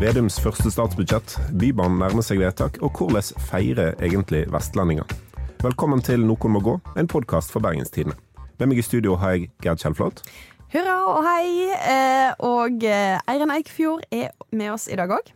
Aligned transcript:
Vedums 0.00 0.38
første 0.40 0.70
statsbudsjett, 0.72 1.34
Bybanen 1.60 1.98
nærmer 2.00 2.24
seg 2.24 2.38
vedtak, 2.40 2.78
og 2.80 2.96
hvordan 2.96 3.26
feirer 3.50 3.98
egentlig 4.00 4.46
vestlendinger? 4.48 5.04
Velkommen 5.60 6.00
til 6.00 6.24
Noen 6.24 6.54
må 6.54 6.62
gå, 6.64 6.78
en 6.96 7.10
podkast 7.10 7.52
for 7.52 7.60
Bergenstidene. 7.60 8.16
Med 8.56 8.70
meg 8.70 8.80
i 8.80 8.86
studio 8.86 9.18
har 9.20 9.34
jeg 9.34 9.50
Gerd 9.60 9.82
Kjellflot. 9.82 10.22
Hurra 10.72 10.96
og 11.04 11.20
hei. 11.28 11.68
Eh, 11.68 12.32
og 12.48 12.80
Eiren 12.88 13.52
Eikfjord 13.52 14.08
er 14.08 14.32
med 14.56 14.72
oss 14.72 14.88
i 14.88 14.96
dag 14.96 15.12
òg. 15.12 15.34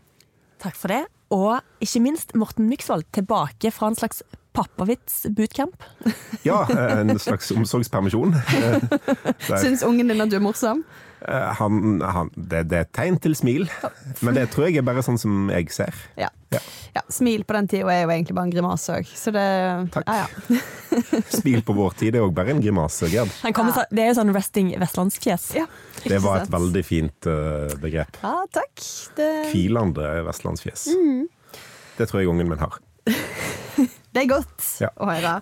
Takk 0.64 0.80
for 0.80 0.96
det. 0.96 1.02
Og 1.28 1.60
ikke 1.84 2.00
minst 2.06 2.32
Morten 2.32 2.64
Myksvold 2.72 3.04
tilbake 3.12 3.68
fra 3.68 3.92
en 3.92 4.00
slags 4.00 4.24
pappavits-bootcamp. 4.56 5.76
Ja, 6.46 6.62
en 7.02 7.18
slags 7.18 7.52
omsorgspermisjon. 7.52 8.32
Syns 9.60 9.84
ungen 9.84 10.08
din 10.08 10.24
at 10.24 10.32
du 10.32 10.40
er 10.40 10.46
morsom? 10.46 10.86
Eh, 11.28 11.52
han, 11.58 12.00
han, 12.00 12.30
det, 12.36 12.64
det, 12.68 12.78
er 12.78 12.84
et 12.84 12.92
tegn 12.92 13.16
til 13.22 13.36
smil, 13.38 13.68
men 14.24 14.36
det 14.36 14.50
tror 14.52 14.68
jeg 14.68 14.80
er 14.80 14.86
bare 14.86 15.04
sånn 15.04 15.16
som 15.20 15.48
jeg 15.52 15.70
ser. 15.72 15.96
Ja. 16.20 16.28
ja. 16.52 16.60
ja 16.98 17.02
smil 17.12 17.46
på 17.48 17.56
den 17.56 17.68
tida 17.70 17.92
er 17.94 18.02
jo 18.02 18.12
egentlig 18.12 18.36
bare 18.36 18.50
en 18.50 18.52
grimase 18.52 18.98
òg, 18.98 19.12
så 19.16 19.32
det 19.34 19.44
Takk. 19.94 20.10
Ja, 20.10 20.26
smil 21.38 21.64
på 21.64 21.76
vår 21.76 21.96
tid 22.02 22.18
er 22.18 22.26
òg 22.26 22.34
bare 22.36 22.52
en 22.52 22.60
grimase, 22.64 23.08
Gerd. 23.12 23.32
Det 23.40 24.04
er 24.04 24.10
jo 24.10 24.18
sånn 24.20 24.34
resting 24.36 24.74
vestlandsfjes. 24.82 25.48
det 26.04 26.20
var 26.24 26.42
et 26.42 26.52
veldig 26.52 26.84
fint 26.84 27.30
uh, 27.30 27.72
begrep. 27.80 28.20
Ja, 28.20 28.36
takk. 28.52 28.84
Det... 29.16 29.30
Vestlandsfjes. 30.28 30.90
Mm. 30.92 31.24
Det 31.96 32.10
tror 32.10 32.20
jeg 32.20 32.28
ungen 32.32 32.52
min 32.52 32.60
har. 32.60 32.76
det 34.12 34.26
er 34.26 34.28
godt 34.28 34.70
å 34.92 35.08
høre. 35.08 35.38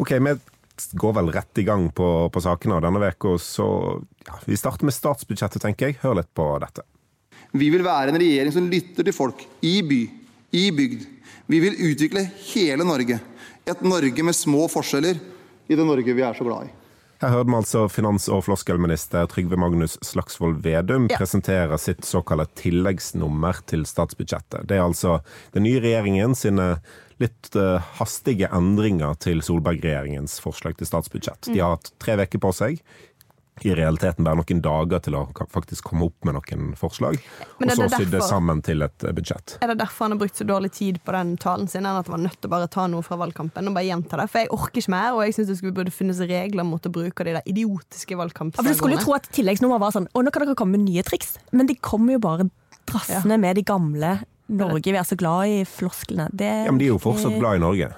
Ok, 0.00 0.16
vi 0.24 0.36
går 0.98 1.14
vel 1.20 1.30
rett 1.34 1.60
i 1.60 1.66
gang 1.66 1.86
på, 1.94 2.08
på 2.32 2.42
sakene 2.42 2.80
denne 2.82 3.12
uka, 3.12 3.36
så 3.38 3.68
ja, 4.26 4.38
vi 4.44 4.56
starter 4.56 4.88
med 4.88 4.96
statsbudsjettet, 4.96 5.62
tenker 5.62 5.90
jeg. 5.90 5.98
Hør 6.02 6.18
litt 6.20 6.30
på 6.36 6.46
dette. 6.62 6.84
Vi 7.54 7.68
vil 7.70 7.84
være 7.86 8.10
en 8.10 8.20
regjering 8.20 8.54
som 8.54 8.70
lytter 8.70 9.06
til 9.06 9.14
folk 9.14 9.44
i 9.62 9.76
by, 9.86 10.00
i 10.56 10.68
bygd. 10.74 11.04
Vi 11.50 11.60
vil 11.62 11.76
utvikle 11.90 12.24
hele 12.52 12.86
Norge. 12.86 13.20
Et 13.64 13.84
Norge 13.84 14.24
med 14.24 14.36
små 14.36 14.66
forskjeller 14.72 15.20
i 15.68 15.76
det 15.76 15.84
Norge 15.86 16.16
vi 16.16 16.24
er 16.24 16.36
så 16.36 16.46
glad 16.46 16.68
i. 16.68 16.72
Her 17.22 17.30
hørte 17.30 17.48
vi 17.48 17.56
altså 17.56 17.84
finans- 17.88 18.26
og 18.28 18.42
floskelminister 18.44 19.28
Trygve 19.30 19.56
Magnus 19.60 19.94
Slagsvold 20.04 20.58
Vedum 20.64 21.06
ja. 21.08 21.16
presentere 21.20 21.78
sitt 21.80 22.04
såkalte 22.04 22.50
tilleggsnummer 22.58 23.62
til 23.70 23.86
statsbudsjettet. 23.88 24.66
Det 24.68 24.76
er 24.76 24.84
altså 24.84 25.20
den 25.54 25.64
nye 25.64 25.80
regjeringen 25.80 26.34
sine 26.36 26.74
litt 27.22 27.54
uh, 27.56 27.78
hastige 28.00 28.50
endringer 28.52 29.14
til 29.22 29.40
Solberg-regjeringens 29.46 30.36
forslag 30.42 30.76
til 30.76 30.90
statsbudsjett. 30.90 31.52
De 31.54 31.62
har 31.62 31.76
hatt 31.76 31.92
tre 32.02 32.18
uker 32.18 32.42
på 32.42 32.52
seg. 32.56 32.82
I 33.62 33.74
realiteten 33.78 34.26
bare 34.26 34.40
noen 34.40 34.60
dager 34.64 35.02
til 35.04 35.14
å 35.14 35.22
faktisk 35.52 35.86
komme 35.86 36.08
opp 36.08 36.26
med 36.26 36.34
noen 36.36 36.72
forslag. 36.78 37.20
Og 37.62 37.70
så 37.70 37.86
sydde 37.92 38.20
sammen 38.26 38.62
til 38.66 38.82
et 38.82 39.06
eh, 39.06 39.14
budsjett. 39.14 39.56
Er 39.62 39.70
det 39.70 39.78
derfor 39.84 40.08
han 40.08 40.16
har 40.16 40.22
brukt 40.24 40.40
så 40.40 40.46
dårlig 40.48 40.72
tid 40.74 40.98
på 41.06 41.14
den 41.14 41.36
talen 41.40 41.70
sin? 41.70 41.86
Enn 41.86 42.00
at 42.00 42.10
han 42.10 42.16
var 42.16 42.24
nødt 42.26 42.40
til 42.40 42.50
å 42.50 42.54
bare 42.56 42.68
ta 42.72 42.88
noe 42.90 43.06
fra 43.06 43.18
valgkampen 43.20 43.70
og 43.70 43.78
bare 43.78 43.86
gjenta 43.86 44.18
det? 44.20 44.26
For 44.32 44.42
jeg 44.42 44.52
orker 44.58 44.82
ikke 44.82 44.94
mer, 44.96 45.14
og 45.14 45.22
jeg 45.24 45.38
syns 45.38 45.52
det 45.52 45.58
skulle 45.60 45.78
burde 45.78 45.94
finnes 45.94 46.20
regler 46.26 46.66
mot 46.66 46.90
å 46.90 46.94
bruke 46.98 47.28
de 47.28 47.38
der 47.38 47.50
idiotiske 47.54 48.18
valgkampslagene. 48.18 48.74
Ja, 48.74 48.74
du 48.74 48.82
skulle 48.82 48.98
jo 48.98 49.06
tro 49.06 49.16
at 49.16 49.30
tilleggsnummer 49.34 49.82
var 49.82 49.94
sånn 49.94 50.10
Å, 50.10 50.22
nå 50.24 50.34
kan 50.34 50.44
dere 50.44 50.58
komme 50.58 50.76
med 50.76 50.88
nye 50.88 51.06
triks. 51.06 51.36
Men 51.54 51.70
de 51.70 51.78
kommer 51.78 52.18
jo 52.18 52.24
bare 52.26 52.50
drassende 52.90 53.38
ja. 53.38 53.44
med 53.46 53.60
de 53.60 53.64
gamle 53.66 54.16
Norge, 54.54 54.92
vi 54.92 54.98
er 55.00 55.06
så 55.08 55.16
glad 55.16 55.48
i 55.48 55.60
flosklene. 55.64 56.26
Det, 56.36 56.50
ja, 56.66 56.72
men 56.72 56.80
de 56.82 56.90
er 56.90 56.92
jo 56.92 57.00
fortsatt 57.00 57.38
glad 57.40 57.56
i 57.56 57.62
Norge. 57.62 57.94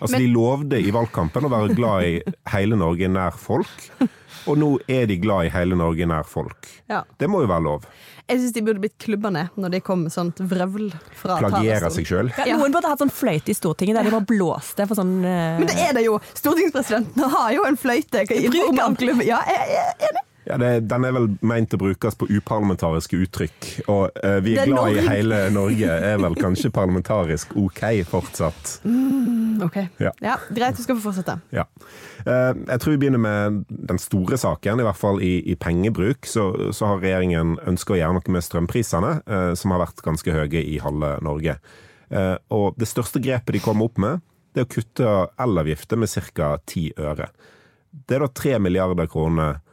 Altså, 0.00 0.16
men, 0.16 0.24
de 0.24 0.32
lovde 0.34 0.80
i 0.82 0.90
valgkampen 0.94 1.46
å 1.46 1.52
være 1.52 1.76
glad 1.76 2.08
i 2.08 2.36
hele 2.52 2.78
Norge 2.78 3.08
nær 3.10 3.36
folk. 3.38 3.88
Og 4.50 4.58
nå 4.60 4.74
er 4.90 5.06
de 5.08 5.16
glad 5.22 5.48
i 5.48 5.52
hele 5.54 5.76
Norge 5.78 6.08
nær 6.08 6.26
folk. 6.28 6.68
Ja. 6.90 7.04
Det 7.20 7.30
må 7.30 7.44
jo 7.44 7.48
være 7.48 7.64
lov. 7.64 7.86
Jeg 8.24 8.40
syns 8.40 8.54
de 8.56 8.62
burde 8.64 8.80
blitt 8.80 8.96
klubba 9.00 9.30
ned 9.32 9.56
når 9.60 9.74
de 9.74 9.80
kom 9.84 10.04
med 10.06 10.12
sånt 10.12 10.38
vrøvl 10.48 10.90
fra 11.20 11.38
Plagiere 11.42 11.90
seg 11.92 12.08
sjøl. 12.08 12.30
Ja, 12.40 12.56
noen 12.56 12.72
burde 12.72 12.88
hatt 12.88 13.02
sånn 13.04 13.12
fløyte 13.12 13.52
i 13.52 13.56
Stortinget 13.56 13.98
der 13.98 14.08
de 14.08 14.14
bare 14.14 14.28
blåste 14.28 14.86
for 14.88 14.96
sånn 14.96 15.18
uh... 15.20 15.56
Men 15.60 15.68
det 15.68 15.76
er 15.80 15.96
det 15.96 16.06
jo! 16.06 16.18
Stortingspresidenten 16.36 17.34
har 17.36 17.50
jo 17.56 17.66
en 17.68 17.76
fløyte. 17.80 18.24
Bruk 18.24 19.00
den! 19.00 19.26
Ja, 19.28 19.42
jeg 19.48 19.80
er 19.80 20.08
enig. 20.08 20.24
Ja, 20.44 20.58
det, 20.60 20.70
Den 20.90 21.06
er 21.08 21.14
vel 21.16 21.28
meint 21.44 21.72
å 21.72 21.78
brukes 21.80 22.16
på 22.20 22.28
uparlamentariske 22.28 23.16
uttrykk. 23.24 23.68
Og 23.88 24.18
uh, 24.20 24.38
vi 24.44 24.56
er, 24.58 24.66
er 24.66 24.72
glad 24.72 24.98
i 24.98 25.04
hele 25.06 25.38
Norge 25.54 25.94
er 26.10 26.20
vel 26.20 26.36
kanskje 26.36 26.72
parlamentarisk 26.74 27.54
OK 27.60 27.80
fortsatt. 28.10 28.74
Mm, 28.84 29.62
ok. 29.64 29.78
Ja. 30.02 30.12
ja. 30.24 30.36
Greit, 30.52 30.76
du 30.76 30.84
skal 30.84 30.98
få 30.98 31.08
fortsette. 31.08 31.38
Ja. 31.54 31.64
Uh, 32.26 32.52
jeg 32.52 32.82
tror 32.82 32.94
vi 32.94 33.00
begynner 33.06 33.24
med 33.24 33.64
den 33.68 34.00
store 34.02 34.38
saken, 34.40 34.82
i 34.82 34.86
hvert 34.86 35.00
fall 35.00 35.22
i, 35.24 35.38
i 35.48 35.56
pengebruk. 35.56 36.28
Så, 36.28 36.50
så, 36.76 36.92
har 36.92 37.02
regjeringen 37.02 37.56
ønska 37.64 37.96
å 37.96 38.00
gjøre 38.02 38.18
noe 38.18 38.36
med 38.36 38.44
strømprisene, 38.44 39.16
uh, 39.24 39.50
som 39.58 39.72
har 39.74 39.86
vært 39.86 40.04
ganske 40.04 40.36
høye 40.36 40.60
i 40.60 40.78
halve 40.84 41.16
Norge. 41.24 41.58
og 42.52 42.76
det 42.78 42.86
største 42.86 43.18
grepet 43.18 43.56
de 43.56 43.60
kom 43.64 43.80
opp 43.82 43.96
med, 43.98 44.20
det 44.54 44.60
er 44.60 44.66
å 44.68 44.70
kutte 44.70 45.12
elavgifter 45.40 45.98
med 45.98 46.12
ca. 46.36 46.52
ti 46.68 46.90
øre. 47.00 47.26
Det 47.90 48.16
er 48.16 48.22
da 48.22 48.28
tre 48.28 48.58
milliarder 48.62 49.08
kroner 49.10 49.63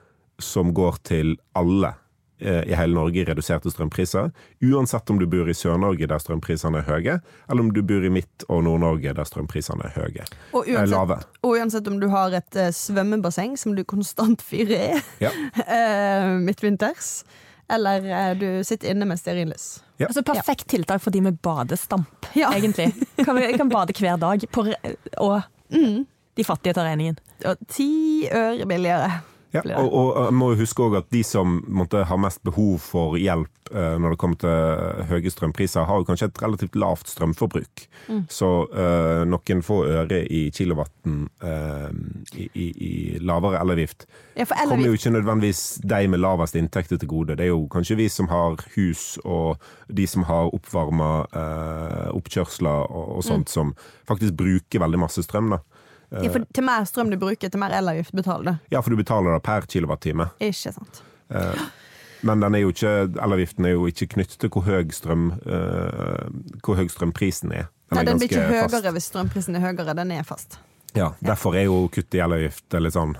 som 0.41 0.73
går 0.73 1.01
til 1.07 1.35
alle 1.57 1.93
eh, 2.41 2.63
i 2.63 2.75
hele 2.75 2.95
Norge 2.95 3.21
i 3.21 3.25
reduserte 3.25 3.71
strømpriser. 3.71 4.31
Uansett 4.61 5.09
om 5.09 5.19
du 5.19 5.27
bor 5.29 5.49
i 5.49 5.55
Sør-Norge 5.55 6.09
der 6.09 6.21
strømprisene 6.21 6.81
er 6.81 6.87
høye, 6.89 7.19
eller 7.47 7.65
om 7.65 7.71
du 7.73 7.81
bor 7.85 8.05
i 8.05 8.11
Midt- 8.13 8.47
og 8.49 8.63
Nord-Norge 8.67 9.13
der 9.17 9.29
strømprisene 9.29 9.89
er 9.89 9.95
høye. 9.97 10.25
Og 10.51 10.65
uansett, 10.65 10.95
lave. 10.95 11.19
og 11.41 11.55
uansett 11.57 11.87
om 11.91 11.99
du 12.01 12.09
har 12.13 12.35
et 12.41 12.59
uh, 12.59 12.71
svømmebasseng 12.75 13.55
som 13.59 13.77
du 13.77 13.85
konstant 13.85 14.41
fyrer 14.49 14.97
i 14.97 14.99
ja. 15.23 15.31
uh, 15.61 16.35
midtvinters, 16.47 17.21
eller 17.71 18.03
uh, 18.09 18.33
du 18.37 18.49
sitter 18.67 18.91
inne 18.91 19.07
med 19.07 19.21
stearinlys. 19.21 19.79
Ja. 20.01 20.09
Altså 20.09 20.23
Perfekt 20.25 20.67
tiltak 20.73 21.03
for 21.03 21.13
de 21.13 21.21
med 21.21 21.37
badestamp, 21.45 22.31
ja. 22.33 22.49
egentlig. 22.57 22.91
Kan, 23.21 23.35
vi, 23.37 23.51
kan 23.57 23.69
bade 23.69 23.93
hver 23.93 24.17
dag, 24.17 24.47
på, 24.51 24.65
og 25.21 25.41
mm. 25.69 26.05
de 26.35 26.43
fattige 26.43 26.73
tar 26.73 26.89
regningen. 26.89 27.19
Ti 27.69 27.91
øre 28.33 28.65
billigere. 28.65 29.21
Ja, 29.51 29.63
og, 29.81 29.91
og, 29.91 30.33
må 30.33 30.53
huske 30.55 30.83
også 30.85 31.01
at 31.01 31.09
de 31.11 31.23
som 31.27 31.57
måtte 31.67 32.05
har 32.07 32.19
mest 32.21 32.39
behov 32.47 32.77
for 32.85 33.17
hjelp 33.19 33.71
eh, 33.73 33.97
når 33.99 34.13
det 34.13 34.19
kommer 34.21 34.39
til 34.39 35.09
høye 35.09 35.33
strømpriser, 35.33 35.87
har 35.89 35.99
jo 35.99 36.07
kanskje 36.07 36.29
et 36.29 36.39
relativt 36.43 36.77
lavt 36.79 37.11
strømforbruk. 37.11 37.83
Mm. 38.07 38.21
Så 38.31 38.51
eh, 38.71 39.23
noen 39.27 39.63
få 39.65 39.81
øre 39.91 40.21
i 40.23 40.45
kilowatten 40.55 41.25
eh, 41.43 41.89
i, 42.39 42.47
i, 42.47 42.67
i, 42.71 42.93
lavere 43.19 43.59
elavgift 43.59 44.07
ja, 44.39 44.45
kommer 44.47 44.87
jo 44.87 44.95
ikke 44.95 45.11
nødvendigvis 45.17 45.81
de 45.83 46.07
med 46.07 46.23
lavest 46.23 46.55
inntekter 46.55 47.01
til 47.01 47.11
gode. 47.11 47.35
Det 47.35 47.49
er 47.49 47.51
jo 47.51 47.67
kanskje 47.71 47.99
vi 47.99 48.07
som 48.11 48.31
har 48.31 48.55
hus 48.77 49.17
og 49.25 49.59
de 49.91 50.07
som 50.07 50.23
har 50.31 50.53
oppvarma 50.55 51.11
eh, 51.27 52.07
oppkjørsler 52.15 52.87
og, 52.87 53.17
og 53.17 53.27
sånt, 53.27 53.51
mm. 53.51 53.55
som 53.57 53.75
faktisk 54.07 54.39
bruker 54.39 54.83
veldig 54.83 55.03
masse 55.03 55.27
strøm. 55.27 55.51
da. 55.57 55.59
Ja, 56.11 56.31
for 56.31 56.43
Til 56.51 56.65
mer 56.67 56.87
strøm 56.87 57.11
du 57.11 57.17
bruker, 57.19 57.51
til 57.51 57.61
mer 57.61 57.73
elavgift 57.77 58.15
betaler 58.15 58.43
du. 58.43 58.71
Ja, 58.73 58.81
for 58.83 58.91
du 58.91 58.99
betaler 58.99 59.37
det 59.37 59.43
per 59.45 59.67
kilowattime. 59.69 60.27
Ikke 60.43 60.73
sant. 60.75 61.03
Eh, 61.31 61.61
men 62.27 62.43
den 62.43 62.57
er 62.57 62.65
jo 62.65 62.73
ikke, 62.73 62.91
elavgiften 63.23 63.65
er 63.65 63.77
jo 63.77 63.87
ikke 63.87 64.09
knyttet 64.15 64.41
til 64.43 64.51
hvor 64.53 64.65
høy, 64.67 64.91
strøm, 64.93 65.31
uh, 65.47 66.27
hvor 66.61 66.77
høy 66.77 66.85
strømprisen 66.91 67.55
er. 67.55 67.71
Den, 67.89 67.97
Nei, 67.97 68.03
den 68.05 68.19
blir 68.19 68.29
ikke 68.29 68.43
høyere 68.45 68.67
fast. 68.69 68.91
hvis 68.97 69.07
strømprisen 69.09 69.57
er 69.57 69.63
høyere. 69.63 69.95
Den 69.97 70.11
er 70.13 70.27
fast. 70.27 70.59
Ja, 70.93 71.13
derfor 71.23 71.55
er 71.55 71.65
jo 71.65 71.87
kutt 71.89 72.13
i 72.13 72.21
elavgift 72.21 72.77
litt 72.77 72.93
sånn 72.93 73.15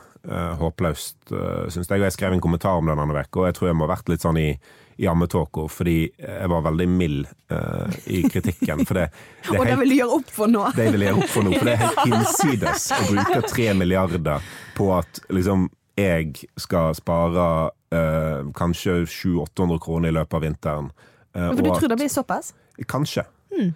håpløst, 0.62 1.18
uh, 1.34 1.66
syns 1.74 1.90
jeg. 1.90 1.98
Og 1.98 2.06
jeg 2.06 2.18
skrev 2.20 2.36
en 2.36 2.44
kommentar 2.44 2.78
om 2.78 2.92
det 2.92 3.00
denne 3.00 3.24
uka, 3.24 3.42
og 3.42 3.50
jeg 3.50 3.58
tror 3.58 3.72
jeg 3.72 3.80
må 3.80 3.88
ha 3.88 3.94
vært 3.96 4.12
litt 4.12 4.28
sånn 4.28 4.38
i 4.38 4.50
i 4.98 5.08
ammetåka 5.08 5.68
fordi 5.72 5.98
jeg 6.12 6.50
var 6.52 6.64
veldig 6.68 6.88
mild 6.92 7.28
uh, 7.54 7.92
i 8.06 8.24
kritikken. 8.30 8.86
Det, 8.86 9.08
det 9.50 9.60
og 9.60 9.66
det 9.66 9.78
vil 9.82 9.94
du 9.94 9.98
gjøre 10.00 10.18
opp 10.20 10.34
for 10.36 10.52
nå? 10.52 10.66
Det 10.78 10.88
vil 10.94 11.06
jeg 11.06 11.14
gjøre 11.14 11.26
opp 11.26 11.36
for 11.36 11.48
nå, 11.48 11.54
for 11.58 11.70
det 11.70 11.76
er 11.76 11.84
helt 11.86 12.02
hinsides 12.12 12.88
å 12.96 13.04
bruke 13.10 13.44
tre 13.52 13.70
milliarder 13.78 14.50
på 14.78 14.90
at 14.98 15.24
liksom 15.34 15.70
jeg 16.00 16.48
skal 16.60 16.96
spare 16.98 17.46
uh, 17.70 18.52
kanskje 18.58 19.04
700-800 19.06 19.80
kroner 19.84 20.10
i 20.10 20.16
løpet 20.16 20.38
av 20.38 20.46
vinteren. 20.46 20.90
Uh, 21.36 21.52
for 21.52 21.62
du 21.62 21.70
tror 21.70 21.86
at, 21.86 21.94
det 21.94 22.02
blir 22.04 22.12
såpass? 22.12 22.54
Kanskje. 22.88 23.26
Hmm. 23.52 23.74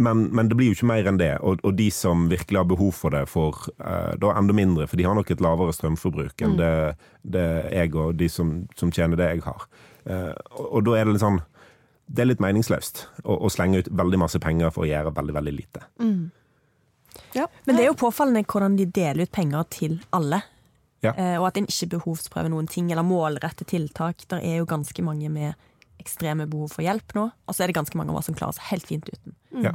Men, 0.00 0.22
men, 0.32 0.48
det 0.48 0.56
blir 0.56 0.70
jo 0.70 0.76
ikke 0.78 0.88
mer 0.88 1.08
enn 1.10 1.18
det. 1.20 1.34
Og, 1.44 1.60
og 1.66 1.74
de 1.76 1.90
som 1.92 2.28
virkelig 2.30 2.56
har 2.56 2.68
behov 2.70 2.94
for 2.96 3.12
det, 3.12 3.26
får 3.28 3.58
uh, 3.82 4.14
da 4.22 4.32
enda 4.38 4.54
mindre. 4.56 4.86
For 4.88 4.96
de 4.96 5.04
har 5.04 5.18
nok 5.18 5.32
et 5.34 5.42
lavere 5.44 5.74
strømforbruk 5.76 6.40
enn 6.40 6.54
mm. 6.54 6.60
det, 6.62 6.72
det, 7.34 7.46
jeg 7.74 7.92
og 7.98 8.14
de 8.16 8.30
som, 8.32 8.54
som 8.80 8.94
tjener 8.94 9.20
det 9.20 9.28
jeg 9.34 9.44
har. 9.44 9.66
Uh, 10.06 10.34
og, 10.56 10.66
og, 10.66 10.84
da 10.86 10.96
er 10.96 11.06
det 11.06 11.12
litt 11.14 11.22
sånn 11.22 11.42
Det 12.08 12.22
er 12.22 12.30
litt 12.30 12.40
meningsløst 12.40 13.02
å, 13.20 13.34
å, 13.36 13.50
slenge 13.52 13.82
ut 13.82 13.90
veldig 14.00 14.20
masse 14.22 14.40
penger 14.42 14.72
for 14.74 14.86
å 14.86 14.88
gjøre 14.88 15.12
veldig, 15.14 15.34
veldig 15.36 15.52
lite. 15.54 15.82
Mm. 16.00 16.30
Ja. 17.36 17.44
Men 17.66 17.76
det 17.76 17.84
er 17.84 17.90
jo 17.90 17.98
påfallende 18.00 18.46
hvordan 18.48 18.78
de 18.78 18.86
deler 18.90 19.28
ut 19.28 19.34
penger 19.34 19.68
til 19.70 19.98
alle. 20.16 20.40
Ja. 21.04 21.14
Uh, 21.14 21.36
og 21.40 21.50
at 21.50 21.60
en 21.60 21.68
ikke 21.70 21.92
behovsprøver 21.96 22.52
noen 22.52 22.68
ting, 22.70 22.90
eller 22.90 23.06
målrette 23.06 23.66
tiltak. 23.68 24.26
Der 24.32 24.42
er 24.42 24.60
jo 24.60 24.68
ganske 24.68 25.04
mange 25.06 25.30
med 25.32 25.54
ekstreme 26.00 26.48
behov 26.48 26.72
for 26.74 26.84
hjelp 26.84 27.14
nå, 27.16 27.28
og 27.28 27.54
så 27.54 27.62
er 27.62 27.70
det 27.70 27.76
ganske 27.76 27.98
mange 28.00 28.14
av 28.14 28.20
oss 28.20 28.30
som 28.30 28.36
klarer 28.36 28.56
seg 28.56 28.70
helt 28.70 28.88
fint 28.88 29.08
uten. 29.10 29.36
Mm. 29.52 29.64
Ja. 29.68 29.74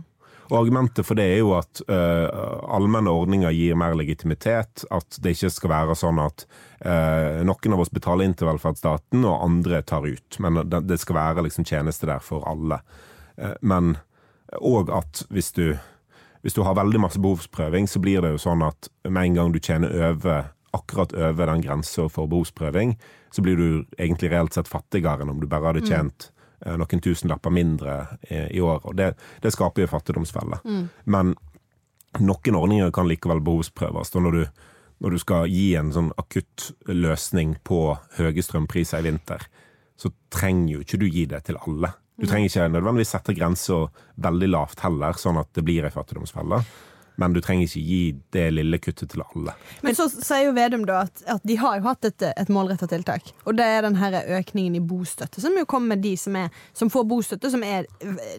Og 0.50 0.60
Argumentet 0.60 1.08
for 1.08 1.18
det 1.18 1.26
er 1.26 1.40
jo 1.42 1.56
at 1.58 1.82
uh, 1.90 2.28
allmenne 2.76 3.10
ordninger 3.10 3.54
gir 3.56 3.78
mer 3.80 3.96
legitimitet. 3.98 4.86
At 4.94 5.18
det 5.22 5.36
ikke 5.36 5.52
skal 5.54 5.74
være 5.74 5.98
sånn 5.98 6.22
at 6.22 6.46
uh, 6.86 7.42
noen 7.48 7.76
av 7.78 7.82
oss 7.82 7.94
betaler 7.94 8.28
inn 8.28 8.38
til 8.38 8.50
velferdsstaten, 8.52 9.26
og 9.26 9.42
andre 9.48 9.82
tar 9.88 10.06
ut. 10.06 10.40
Men 10.44 10.62
det, 10.70 10.84
det 10.90 11.00
skal 11.02 11.18
være 11.18 11.48
liksom 11.48 11.66
tjeneste 11.66 12.10
der 12.10 12.22
for 12.24 12.46
alle. 12.50 12.82
Uh, 13.42 13.56
men 13.66 13.96
òg 14.62 14.94
at 14.94 15.26
hvis 15.34 15.50
du, 15.58 15.72
hvis 16.46 16.54
du 16.54 16.62
har 16.68 16.78
veldig 16.78 17.02
masse 17.08 17.22
behovsprøving, 17.22 17.90
så 17.90 18.02
blir 18.04 18.22
det 18.22 18.36
jo 18.36 18.44
sånn 18.46 18.62
at 18.66 18.92
med 19.08 19.32
en 19.32 19.40
gang 19.40 19.56
du 19.56 19.60
tjener 19.64 19.98
over 20.12 20.52
akkurat 20.76 21.14
over 21.16 21.48
den 21.48 21.64
grensa 21.64 22.10
for 22.12 22.30
behovsprøving, 22.30 22.98
så 23.32 23.42
blir 23.42 23.58
du 23.58 23.68
egentlig 23.98 24.32
reelt 24.32 24.56
sett 24.56 24.70
fattigere 24.70 25.24
enn 25.24 25.32
om 25.32 25.42
du 25.42 25.48
bare 25.48 25.72
hadde 25.72 25.86
mm. 25.86 25.90
tjent. 25.90 26.30
Noen 26.66 27.02
tusenlapper 27.04 27.54
mindre 27.54 27.98
i, 28.30 28.58
i 28.58 28.62
år. 28.64 28.80
Og 28.86 28.96
det, 28.98 29.14
det 29.44 29.52
skaper 29.54 29.86
jo 29.86 29.92
fattigdomsfelle. 29.92 30.62
Mm. 30.66 30.88
Men 31.12 31.36
noen 32.22 32.60
ordninger 32.62 32.94
kan 32.96 33.10
likevel 33.10 33.44
behovsprøves. 33.46 34.14
Og 34.16 34.26
når 34.26 34.40
du, 34.40 34.64
når 35.04 35.16
du 35.16 35.22
skal 35.22 35.52
gi 35.52 35.68
en 35.80 35.92
sånn 35.96 36.14
akutt 36.22 36.72
løsning 36.88 37.58
på 37.68 37.82
høye 38.20 38.46
strømpriser 38.46 39.04
i 39.04 39.10
vinter, 39.10 39.46
så 40.00 40.12
trenger 40.34 40.74
jo 40.74 40.84
ikke 40.84 41.00
du 41.00 41.08
gi 41.08 41.28
det 41.32 41.46
til 41.48 41.60
alle. 41.68 41.94
Du 42.16 42.28
trenger 42.28 42.48
ikke 42.48 42.68
nødvendigvis 42.72 43.12
sette 43.12 43.36
grensa 43.36 43.86
veldig 44.24 44.52
lavt 44.52 44.84
heller, 44.86 45.18
sånn 45.20 45.40
at 45.40 45.50
det 45.56 45.64
blir 45.68 45.88
ei 45.88 45.92
fattigdomsfelle 45.92 46.62
men 47.22 47.36
du 47.36 47.42
trenger 47.44 47.68
ikke 47.68 47.84
gi 47.86 48.02
det 48.36 48.46
lille 48.56 48.80
kuttet 48.82 49.12
til 49.14 49.24
alle. 49.26 49.56
Men 49.86 49.98
så 49.98 50.08
sier 50.12 50.50
jo 50.50 50.56
Vedum 50.56 50.86
da 50.88 51.04
at, 51.06 51.24
at 51.36 51.46
de 51.48 51.58
har 51.60 51.80
jo 51.80 51.88
hatt 51.88 52.08
et, 52.08 52.28
et 52.32 52.52
målretta 52.54 52.90
tiltak. 52.92 53.32
Og 53.46 53.58
det 53.60 53.66
er 53.66 53.86
den 53.86 53.98
her 54.00 54.18
økningen 54.40 54.78
i 54.78 54.84
bostøtte, 54.84 55.44
som 55.44 55.56
jo 55.58 55.66
kommer 55.70 55.96
med 55.96 56.04
de 56.06 56.16
som, 56.20 56.36
er, 56.40 56.54
som 56.76 56.92
får 56.94 57.08
bostøtte, 57.10 57.52
som 57.54 57.64
er, 57.66 57.88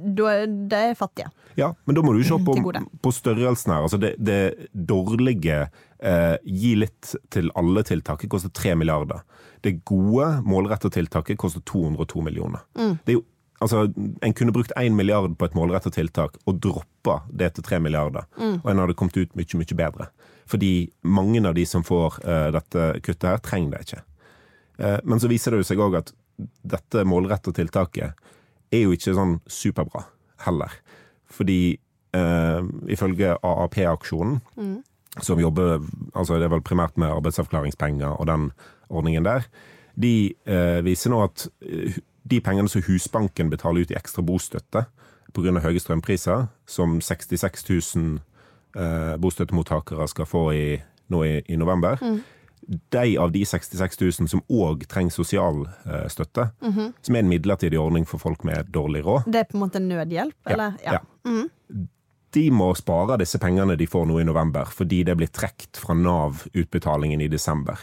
det 0.00 0.80
er 0.80 0.96
fattige. 0.98 1.30
Ja, 1.56 1.72
men 1.84 1.96
da 1.96 2.04
må 2.04 2.12
du 2.12 2.22
se 2.24 2.36
på, 2.44 2.56
på 3.02 3.14
størrelsen 3.14 3.72
her. 3.72 3.86
Altså 3.86 4.00
det, 4.00 4.14
det 4.20 4.68
dårlige 4.72 5.62
eh, 5.98 6.34
gi 6.44 6.74
litt 6.76 7.14
til 7.32 7.48
alle-tiltaket 7.56 8.30
koster 8.32 8.52
3 8.52 8.74
milliarder. 8.76 9.22
Det 9.64 9.78
gode 9.88 10.28
målretta 10.44 10.90
tiltaket 10.92 11.40
koster 11.40 11.64
202 11.64 12.26
millioner. 12.28 12.60
Mm. 12.76 12.98
Det 13.04 13.14
er 13.14 13.18
jo 13.18 13.24
Altså, 13.58 13.92
En 14.22 14.34
kunne 14.34 14.52
brukt 14.52 14.72
1 14.76 14.92
milliard 14.92 15.38
på 15.38 15.44
et 15.44 15.54
målretta 15.56 15.90
tiltak 15.90 16.36
og 16.44 16.60
droppa 16.60 17.22
det 17.32 17.54
til 17.56 17.64
3 17.64 17.80
milliarder. 17.80 18.26
Mm. 18.36 18.58
Og 18.62 18.70
en 18.70 18.82
hadde 18.82 18.96
kommet 18.98 19.16
ut 19.16 19.36
mye, 19.36 19.60
mye 19.60 19.78
bedre. 19.78 20.08
Fordi 20.46 20.90
mange 21.02 21.42
av 21.48 21.54
de 21.56 21.64
som 21.66 21.84
får 21.84 22.20
uh, 22.22 22.50
dette 22.54 22.90
kuttet 23.02 23.28
her, 23.30 23.40
trenger 23.42 23.72
det 23.74 23.86
ikke. 23.86 24.02
Uh, 24.78 24.98
men 25.04 25.22
så 25.22 25.30
viser 25.30 25.52
det 25.52 25.62
jo 25.62 25.68
seg 25.70 25.82
òg 25.82 25.98
at 26.02 26.12
dette 26.68 27.06
målretta 27.08 27.54
tiltaket 27.56 28.12
er 28.74 28.82
jo 28.84 28.92
ikke 28.92 29.16
sånn 29.16 29.38
superbra 29.48 30.04
heller. 30.44 30.74
Fordi 31.32 31.78
uh, 32.18 32.60
ifølge 32.92 33.38
AAP-aksjonen, 33.40 34.42
mm. 34.60 34.76
som 35.24 35.40
jobber 35.40 35.80
altså 36.12 36.36
det 36.36 36.50
er 36.50 36.52
vel 36.58 36.66
primært 36.66 37.00
med 37.00 37.14
arbeidsavklaringspenger 37.14 38.20
og 38.20 38.28
den 38.28 38.50
ordningen 38.92 39.24
der, 39.26 39.48
de 39.96 40.36
viser 40.84 41.08
nå 41.08 41.22
at 41.24 41.46
de 42.30 42.40
pengene 42.40 42.68
som 42.68 42.82
Husbanken 42.82 43.50
betaler 43.50 43.86
ut 43.86 43.90
i 43.90 43.98
ekstra 43.98 44.24
bostøtte 44.26 44.86
pga. 45.36 45.60
høye 45.60 45.80
strømpriser, 45.80 46.46
som 46.66 47.00
66 47.00 47.66
000 47.96 48.18
eh, 48.76 49.16
bostøttemottakere 49.20 50.08
skal 50.08 50.28
få 50.28 50.46
i, 50.54 50.64
nå 51.12 51.22
i, 51.24 51.36
i 51.48 51.60
november 51.60 52.00
mm. 52.00 52.24
De 52.66 53.12
av 53.22 53.30
de 53.30 53.44
66 53.46 54.00
000 54.00 54.28
som 54.32 54.40
òg 54.50 54.88
trenger 54.90 55.14
sosialstøtte, 55.14 56.48
eh, 56.48 56.68
mm 56.68 56.72
-hmm. 56.72 56.92
som 57.02 57.14
er 57.14 57.18
en 57.18 57.28
midlertidig 57.28 57.78
ordning 57.78 58.08
for 58.08 58.18
folk 58.18 58.44
med 58.44 58.64
dårlig 58.74 59.04
råd 59.06 59.22
Det 59.26 59.40
er 59.40 59.44
på 59.44 59.56
en 59.56 59.60
måte 59.60 59.78
nødhjelp, 59.78 60.34
eller? 60.46 60.72
Ja. 60.84 60.92
ja. 60.92 60.98
Mm 61.24 61.42
-hmm. 61.42 61.86
De 62.34 62.50
må 62.50 62.74
spare 62.74 63.18
disse 63.18 63.38
pengene 63.38 63.76
de 63.76 63.86
får 63.86 64.04
nå 64.06 64.18
i 64.18 64.24
november, 64.24 64.64
fordi 64.64 65.02
det 65.02 65.16
blir 65.16 65.26
trukket 65.26 65.76
fra 65.76 65.94
Nav-utbetalingen 65.94 67.20
i 67.20 67.28
desember. 67.28 67.78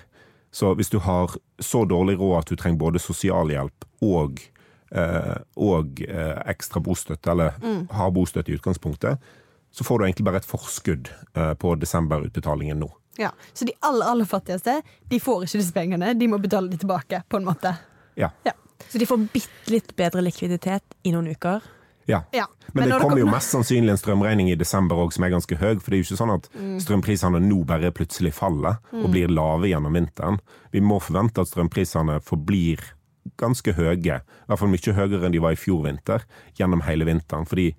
Så 0.54 0.74
hvis 0.78 0.92
du 0.94 1.00
har 1.02 1.32
så 1.60 1.82
dårlig 1.90 2.20
råd 2.20 2.36
at 2.40 2.52
du 2.52 2.60
trenger 2.60 2.78
både 2.78 3.02
sosialhjelp 3.02 3.88
og, 4.06 4.42
eh, 4.94 5.38
og 5.58 6.04
eh, 6.06 6.36
ekstra 6.54 6.82
bostøtte, 6.84 7.32
eller 7.34 7.56
mm. 7.64 7.88
har 7.90 8.12
bostøtte 8.14 8.54
i 8.54 8.60
utgangspunktet, 8.60 9.32
så 9.74 9.84
får 9.88 10.00
du 10.00 10.06
egentlig 10.06 10.28
bare 10.28 10.44
et 10.44 10.46
forskudd 10.46 11.10
eh, 11.10 11.54
på 11.58 11.74
desemberutbetalingen 11.82 12.84
nå. 12.86 12.92
Ja, 13.18 13.32
Så 13.54 13.66
de 13.66 13.74
aller, 13.80 14.06
aller 14.06 14.30
fattigste 14.30 14.80
de 15.10 15.20
får 15.22 15.48
ikke 15.48 15.62
disse 15.62 15.74
pengene, 15.74 16.14
de 16.14 16.30
må 16.30 16.38
betale 16.42 16.70
de 16.70 16.78
tilbake, 16.82 17.24
på 17.30 17.42
en 17.42 17.50
måte. 17.50 17.74
Ja. 18.14 18.30
ja. 18.46 18.54
Så 18.90 19.02
de 19.02 19.10
får 19.10 19.26
bitte 19.34 19.74
litt 19.74 19.96
bedre 19.98 20.22
likviditet 20.22 20.98
i 21.02 21.14
noen 21.14 21.34
uker? 21.34 21.66
Ja. 22.10 22.24
ja. 22.36 22.48
Men, 22.74 22.84
men 22.88 22.90
det 22.90 23.00
kommer 23.04 23.22
jo 23.22 23.30
mest 23.30 23.54
sannsynlig 23.54 23.94
en 23.94 24.00
strømregning 24.02 24.50
i 24.52 24.58
desember 24.60 25.00
òg 25.04 25.14
som 25.16 25.26
er 25.28 25.34
ganske 25.36 25.58
høy. 25.60 25.78
For 25.78 25.92
det 25.92 25.98
er 25.98 26.02
jo 26.02 26.08
ikke 26.10 26.20
sånn 26.20 26.36
at 26.36 26.50
mm. 26.56 26.76
strømprisene 26.84 27.42
nå 27.44 27.62
bare 27.70 27.94
plutselig 27.96 28.34
faller 28.38 28.80
og 28.98 29.08
blir 29.14 29.32
lave 29.32 29.70
gjennom 29.72 29.96
vinteren. 29.96 30.42
Vi 30.74 30.84
må 30.84 31.00
forvente 31.04 31.44
at 31.44 31.52
strømprisene 31.52 32.20
forblir 32.26 32.84
ganske 33.40 33.72
høye, 33.78 33.96
i 34.20 34.50
hvert 34.50 34.60
fall 34.60 34.72
mye 34.72 34.96
høyere 34.98 35.26
enn 35.26 35.36
de 35.36 35.42
var 35.44 35.56
i 35.56 35.60
fjor 35.60 35.86
vinter, 35.86 36.26
gjennom 36.60 36.84
hele 36.88 37.08
vinteren. 37.08 37.48
fordi 37.48 37.72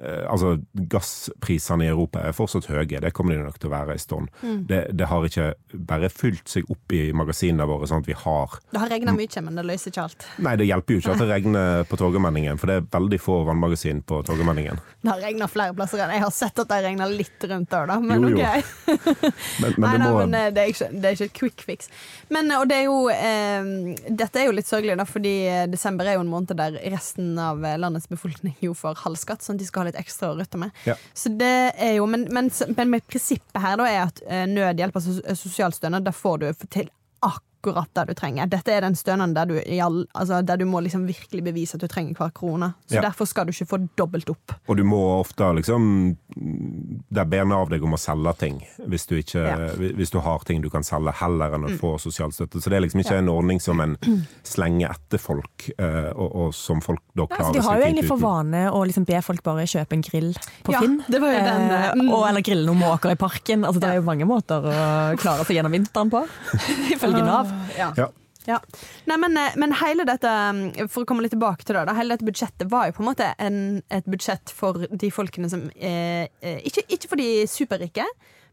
altså, 0.00 0.54
Gassprisene 0.72 1.84
i 1.86 1.90
Europa 1.90 2.22
er 2.24 2.36
fortsatt 2.36 2.68
høye, 2.70 3.00
det 3.02 3.12
kommer 3.16 3.36
de 3.36 3.44
nok 3.44 3.58
til 3.60 3.70
å 3.70 3.74
være 3.74 3.96
en 3.96 4.02
stund. 4.02 4.30
Mm. 4.40 4.62
Det, 4.68 4.80
det, 4.96 5.08
har 5.10 5.26
ikke 5.26 5.48
bare 5.90 6.10
fylt 6.12 6.48
seg 6.48 6.68
opp 6.72 6.94
i 6.96 7.02
magasinene 7.16 7.66
våre 7.68 7.88
sånn 7.90 8.04
at 8.04 8.08
vi 8.08 8.16
har 8.16 8.56
Det 8.70 8.80
har 8.80 8.92
regna 8.92 9.14
mye, 9.16 9.42
men 9.44 9.60
det 9.60 9.66
løser 9.68 9.92
ikke 9.92 10.06
alt. 10.06 10.26
Nei, 10.46 10.54
det 10.60 10.68
hjelper 10.70 10.96
jo 10.96 11.02
ikke 11.02 11.16
at 11.16 11.22
det 11.24 11.28
regner 11.34 11.84
på 11.90 11.98
Torgallmenningen, 12.00 12.60
for 12.60 12.70
det 12.70 12.78
er 12.80 12.88
veldig 12.96 13.20
få 13.20 13.40
vannmagasin 13.48 14.02
på 14.06 14.22
Torgallmenningen. 14.28 14.80
Det 15.00 15.12
har 15.12 15.22
regna 15.24 15.48
flere 15.50 15.76
plasser 15.76 16.04
enn 16.04 16.14
jeg 16.16 16.24
har 16.24 16.34
sett 16.34 16.62
at 16.64 16.70
det 16.70 16.80
regner 16.86 17.12
litt 17.12 17.48
rundt 17.50 17.70
der, 17.72 17.90
da, 17.90 17.98
men 18.00 18.26
jo, 18.26 18.32
jo. 18.34 18.40
OK. 18.40 18.96
men, 19.62 19.76
men, 19.76 19.84
nei, 19.84 19.94
nei, 20.02 20.10
må... 20.10 20.22
men 20.22 20.38
eh, 20.38 20.48
det, 20.54 20.64
er 20.64 20.74
ikke, 20.74 20.90
det, 20.94 21.04
er 21.04 21.18
ikke, 21.18 21.28
et 21.30 21.36
quick 21.40 21.66
fix. 21.66 21.90
Men, 22.32 22.50
og 22.58 22.66
det 22.70 22.80
er 22.80 22.86
jo 22.88 22.98
eh, 23.12 23.70
Dette 24.08 24.42
er 24.42 24.48
jo 24.48 24.56
litt 24.56 24.68
sørgelig, 24.68 24.96
da, 25.00 25.06
fordi 25.08 25.34
desember 25.72 26.08
er 26.08 26.18
jo 26.18 26.24
en 26.24 26.32
måned 26.32 26.56
der 26.58 26.78
resten 26.92 27.32
av 27.40 27.62
landets 27.80 28.08
befolkning 28.10 28.56
jo 28.64 28.74
får 28.76 29.02
halv 29.04 29.18
skatt, 29.20 29.44
sånn 29.44 29.58
at 29.58 29.62
de 29.62 29.68
skal 29.68 29.84
ha 29.84 29.89
litt 29.89 29.89
ekstra 29.98 30.32
å 30.32 30.38
rutte 30.38 30.60
med. 30.60 30.70
Ja. 30.86 30.96
Så 31.14 31.32
det 31.40 31.74
er 31.76 31.96
jo, 31.98 32.06
men, 32.10 32.28
men, 32.30 32.50
men 32.76 32.90
men 32.90 33.06
prinsippet 33.06 33.60
her 33.62 33.78
da 33.80 33.86
er 33.90 34.02
at 34.06 34.22
eh, 34.26 34.46
nødhjelp, 34.50 34.96
altså 34.96 35.36
sosialstønad, 35.38 36.06
da 36.06 36.14
får 36.14 36.42
du 36.42 36.50
til 36.68 36.90
akkurat 37.20 37.46
akkurat 37.60 37.88
det 37.94 38.04
du 38.04 38.14
trenger. 38.14 38.46
Dette 38.46 38.72
er 38.72 38.80
den 38.80 38.96
stønaden 38.96 39.34
der 39.34 39.46
du, 39.46 39.58
all, 39.84 40.06
altså 40.14 40.40
der 40.42 40.56
du 40.56 40.64
må 40.64 40.80
liksom 40.80 41.06
virkelig 41.06 41.44
bevise 41.44 41.76
at 41.76 41.84
du 41.84 41.88
trenger 41.88 42.16
hver 42.16 42.32
krone. 42.32 42.72
Så 42.88 42.96
ja. 42.96 43.02
Derfor 43.04 43.28
skal 43.28 43.46
du 43.46 43.52
ikke 43.52 43.68
få 43.68 43.80
dobbelt 43.98 44.30
opp. 44.32 44.54
Og 44.66 44.76
du 44.76 44.84
må 44.84 45.00
ofte 45.18 45.52
liksom 45.58 46.16
Det 46.36 47.24
ber 47.26 47.52
av 47.54 47.70
deg 47.72 47.84
om 47.84 47.96
å 47.96 48.00
selge 48.00 48.32
ting 48.40 48.58
hvis 48.90 49.06
du, 49.10 49.16
ikke, 49.18 49.42
ja. 49.42 49.68
hvis 49.98 50.12
du 50.12 50.20
har 50.22 50.44
ting 50.46 50.62
du 50.62 50.68
kan 50.72 50.84
selge, 50.86 51.12
heller 51.20 51.56
enn 51.56 51.66
å 51.66 51.72
mm. 51.72 51.78
få 51.80 51.94
sosialstøtte. 52.02 52.60
Så 52.62 52.70
det 52.70 52.78
er 52.78 52.84
liksom 52.84 53.02
ikke 53.02 53.16
ja. 53.16 53.22
en 53.24 53.30
ordning 53.32 53.60
som 53.62 53.80
en 53.82 53.96
slenger 54.46 54.94
etter 54.94 55.22
folk, 55.22 55.68
eh, 55.76 56.10
og, 56.14 56.28
og 56.28 56.54
som 56.56 56.82
folk 56.84 57.02
da 57.14 57.26
klarer 57.26 57.36
seg 57.36 57.40
fint 57.40 57.56
uten. 57.56 57.60
De 57.60 57.66
har 57.66 57.80
jo 57.80 57.88
egentlig 57.88 58.06
for 58.08 58.22
vane 58.22 58.62
å 58.70 58.84
liksom 58.88 59.08
be 59.08 59.22
folk 59.26 59.44
bare 59.46 59.66
kjøpe 59.70 59.98
en 59.98 60.06
grill 60.06 60.30
på 60.66 60.76
Finn. 60.76 61.00
Det 61.10 61.20
var 61.22 61.34
jo 61.34 61.42
den, 61.48 61.66
eh, 61.76 61.88
mm. 62.00 62.06
og, 62.08 62.24
eller 62.30 62.46
grille 62.46 62.66
noen 62.68 62.82
måker 62.84 63.14
i 63.14 63.18
parken. 63.20 63.66
Altså, 63.66 63.82
det 63.82 63.90
er 63.90 64.00
jo 64.00 64.06
mange 64.06 64.28
måter 64.28 64.70
å 64.70 64.78
klare 65.20 65.46
seg 65.46 65.58
gjennom 65.58 65.74
vinteren 65.74 66.12
på, 66.12 66.24
ifølge 66.94 67.26
Nav. 67.26 67.52
Ja. 67.78 68.10
Ja. 68.48 68.58
Nei, 69.04 69.16
men, 69.20 69.36
eh, 69.36 69.56
men, 69.60 69.74
hele 69.82 70.06
dette 70.08 70.30
mm, 70.30 70.88
For 70.88 71.04
å 71.04 71.08
komme 71.08 71.24
litt 71.24 71.34
tilbake 71.34 71.66
til 71.66 71.76
det, 71.76 71.84
da, 71.88 71.96
hele 71.98 72.16
dette 72.16 72.28
budsjettet 72.28 72.70
var 72.72 72.88
jo 72.88 72.96
på 72.96 73.04
en 73.04 73.10
måte 73.10 73.30
en, 73.38 73.58
et 73.92 74.08
budsjett 74.08 74.52
for 74.56 74.86
de 74.88 75.10
folkene 75.12 75.50
som 75.52 75.66
er, 75.76 76.30
eh, 76.40 76.62
ikke, 76.68 76.86
ikke 76.88 77.10
for 77.12 77.20
de 77.20 77.30
superrike, 77.50 78.06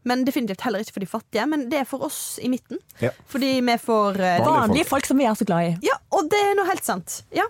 men 0.08 0.24
definitivt 0.24 0.64
heller 0.64 0.82
ikke 0.82 0.96
for 0.96 1.04
de 1.04 1.10
fattige. 1.10 1.44
Men 1.50 1.66
det 1.70 1.82
er 1.82 1.88
for 1.88 2.04
oss 2.06 2.38
i 2.42 2.48
midten. 2.50 2.80
Ja. 3.02 3.12
Fordi 3.28 3.58
vi 3.64 3.76
får 3.82 4.18
uh, 4.20 4.46
Vanlige 4.46 4.86
folk. 4.88 4.94
folk. 4.94 5.10
som 5.10 5.20
vi 5.20 5.26
er 5.28 5.36
så 5.38 5.46
glad 5.48 5.68
i. 5.68 5.74
Ja, 5.86 5.98
og 6.16 6.30
det 6.32 6.40
er 6.40 6.56
noe 6.58 6.68
helt 6.70 6.86
sant. 6.86 7.20
Ja. 7.34 7.44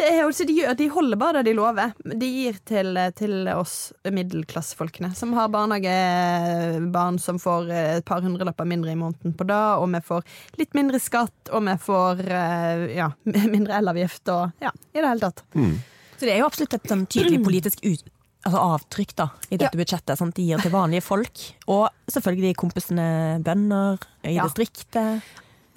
Er, 0.00 0.30
de, 0.32 0.54
gjør, 0.56 0.74
de, 0.78 0.88
holder 0.90 1.20
bare 1.20 1.40
det 1.40 1.50
de 1.50 1.56
lover. 1.58 1.92
De 2.02 2.28
gir 2.28 2.56
til, 2.66 2.96
til 3.18 3.50
oss 3.52 3.92
middelklassefolkene, 4.08 5.12
som 5.16 5.34
har 5.36 5.50
barnehagebarn 5.52 7.20
som 7.20 7.38
får 7.42 7.68
et 7.76 8.08
par 8.08 8.24
hundrelapper 8.24 8.68
mindre 8.68 8.94
i 8.94 8.98
måneden 8.98 9.36
på 9.36 9.44
det, 9.48 9.60
og 9.76 9.90
vi 9.92 10.00
får 10.06 10.24
litt 10.62 10.78
mindre 10.78 11.02
skatt, 11.02 11.52
og 11.52 11.66
vi 11.68 11.76
får 11.84 12.24
uh, 12.26 12.86
ja, 12.96 13.10
mindre 13.54 13.76
elavgift 13.82 14.32
og 14.32 14.64
ja, 14.64 14.72
i 14.94 15.02
det 15.02 15.06
hele 15.06 15.28
tatt. 15.28 15.44
Mm. 15.54 15.76
Så 16.16 16.26
det 16.26 16.32
er 16.34 16.42
jo 16.42 16.48
absolutt 16.48 16.74
et 16.76 16.90
sånn 16.90 17.04
tydelig 17.08 17.44
politisk 17.44 17.84
ut 17.84 18.08
altså 18.46 18.62
avtrykk 18.74 19.14
da, 19.18 19.28
i 19.48 19.56
dette 19.58 19.74
ja. 19.74 19.80
budsjettet. 19.82 20.16
Sånn 20.18 20.32
de 20.36 20.46
gir 20.48 20.62
til 20.62 20.72
vanlige 20.72 21.04
folk. 21.04 21.44
Og 21.70 21.86
selvfølgelig 22.10 22.56
kompisene 22.60 23.06
bønder 23.44 24.00
i 24.24 24.36
ja. 24.36 24.46
distriktet. 24.48 25.26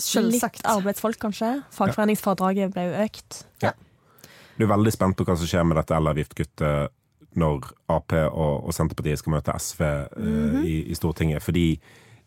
Selvsagt. 0.02 0.62
Litt 0.62 0.70
arbeidsfolk, 0.72 1.20
kanskje. 1.22 1.56
Fagforeningsfradraget 1.76 2.74
ble 2.74 2.88
jo 2.88 2.94
økt. 3.06 3.44
Ja. 3.64 3.74
Du 4.58 4.66
er 4.66 4.74
veldig 4.74 4.94
spent 4.94 5.18
på 5.18 5.26
hva 5.28 5.36
som 5.38 5.50
skjer 5.50 5.66
med 5.68 5.80
dette 5.80 5.98
elavgiftkuttet 5.98 6.94
når 7.40 7.66
Ap 7.90 8.14
og, 8.14 8.68
og, 8.68 8.72
Senterpartiet 8.76 9.22
skal 9.22 9.34
møte 9.34 9.56
SV 9.58 9.84
mm 9.84 10.24
-hmm. 10.24 10.58
uh, 10.58 10.66
i, 10.66 10.76
i, 10.92 10.96
Stortinget. 10.96 11.44
Fordi 11.44 11.80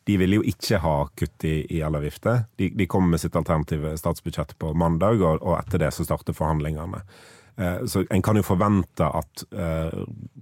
de 0.06 0.16
ville 0.16 0.36
jo 0.36 0.42
ikke 0.42 0.78
ha 0.78 1.08
kutt 1.16 1.44
i, 1.44 1.66
i 1.70 1.80
elavgifter. 1.80 2.44
De, 2.58 2.70
de 2.70 2.86
kom 2.86 3.10
med 3.10 3.20
sitt 3.20 3.36
alternative 3.36 3.96
statsbudsjett 3.98 4.58
på 4.58 4.72
mandag, 4.74 5.22
og, 5.22 5.42
og 5.42 5.58
etter 5.58 5.78
det 5.78 5.94
så 5.94 6.04
starter 6.04 6.32
forhandlingene. 6.32 7.02
Så 7.56 8.02
en 8.12 8.22
kan 8.22 8.36
jo 8.36 8.44
forvente 8.44 9.06
at 9.08 9.44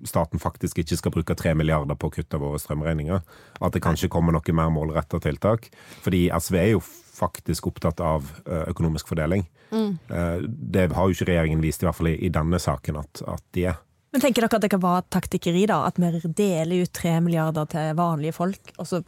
staten 0.03 0.41
faktisk 0.43 0.81
ikke 0.83 0.97
skal 0.99 1.13
bruke 1.15 1.37
tre 1.39 1.53
milliarder 1.55 1.95
på 1.95 2.11
å 2.11 2.15
kutte 2.17 2.41
våre 2.43 2.59
strømregninger. 2.59 3.21
At 3.63 3.77
det 3.77 3.85
kanskje 3.85 4.11
kommer 4.11 4.35
noe 4.35 4.57
mer 4.57 4.73
målretta 4.75 5.21
tiltak. 5.23 5.69
Fordi 6.03 6.25
SV 6.35 6.59
er 6.59 6.71
jo 6.73 6.83
faktisk 6.85 7.69
opptatt 7.71 8.03
av 8.03 8.27
økonomisk 8.67 9.13
fordeling. 9.13 9.47
Mm. 9.71 9.93
Det 10.75 10.89
har 10.91 11.07
jo 11.07 11.15
ikke 11.15 11.31
regjeringen 11.31 11.63
vist, 11.63 11.85
i 11.85 11.87
hvert 11.87 12.01
fall 12.01 12.11
i 12.15 12.33
denne 12.35 12.59
saken, 12.59 12.99
at, 13.05 13.23
at 13.31 13.47
de 13.55 13.69
er. 13.71 13.79
Men 14.15 14.23
tenker 14.23 14.45
dere 14.45 14.59
at 14.61 14.63
det 14.63 14.71
kan 14.71 14.83
være 14.83 15.07
taktikkeri, 15.11 15.65
da? 15.67 15.81
At 15.89 15.97
vi 15.99 16.35
deler 16.39 16.85
ut 16.85 16.93
tre 16.95 17.17
milliarder 17.23 17.67
til 17.71 17.97
vanlige 17.99 18.37
folk, 18.37 18.75
og 18.79 18.87
så 18.87 19.01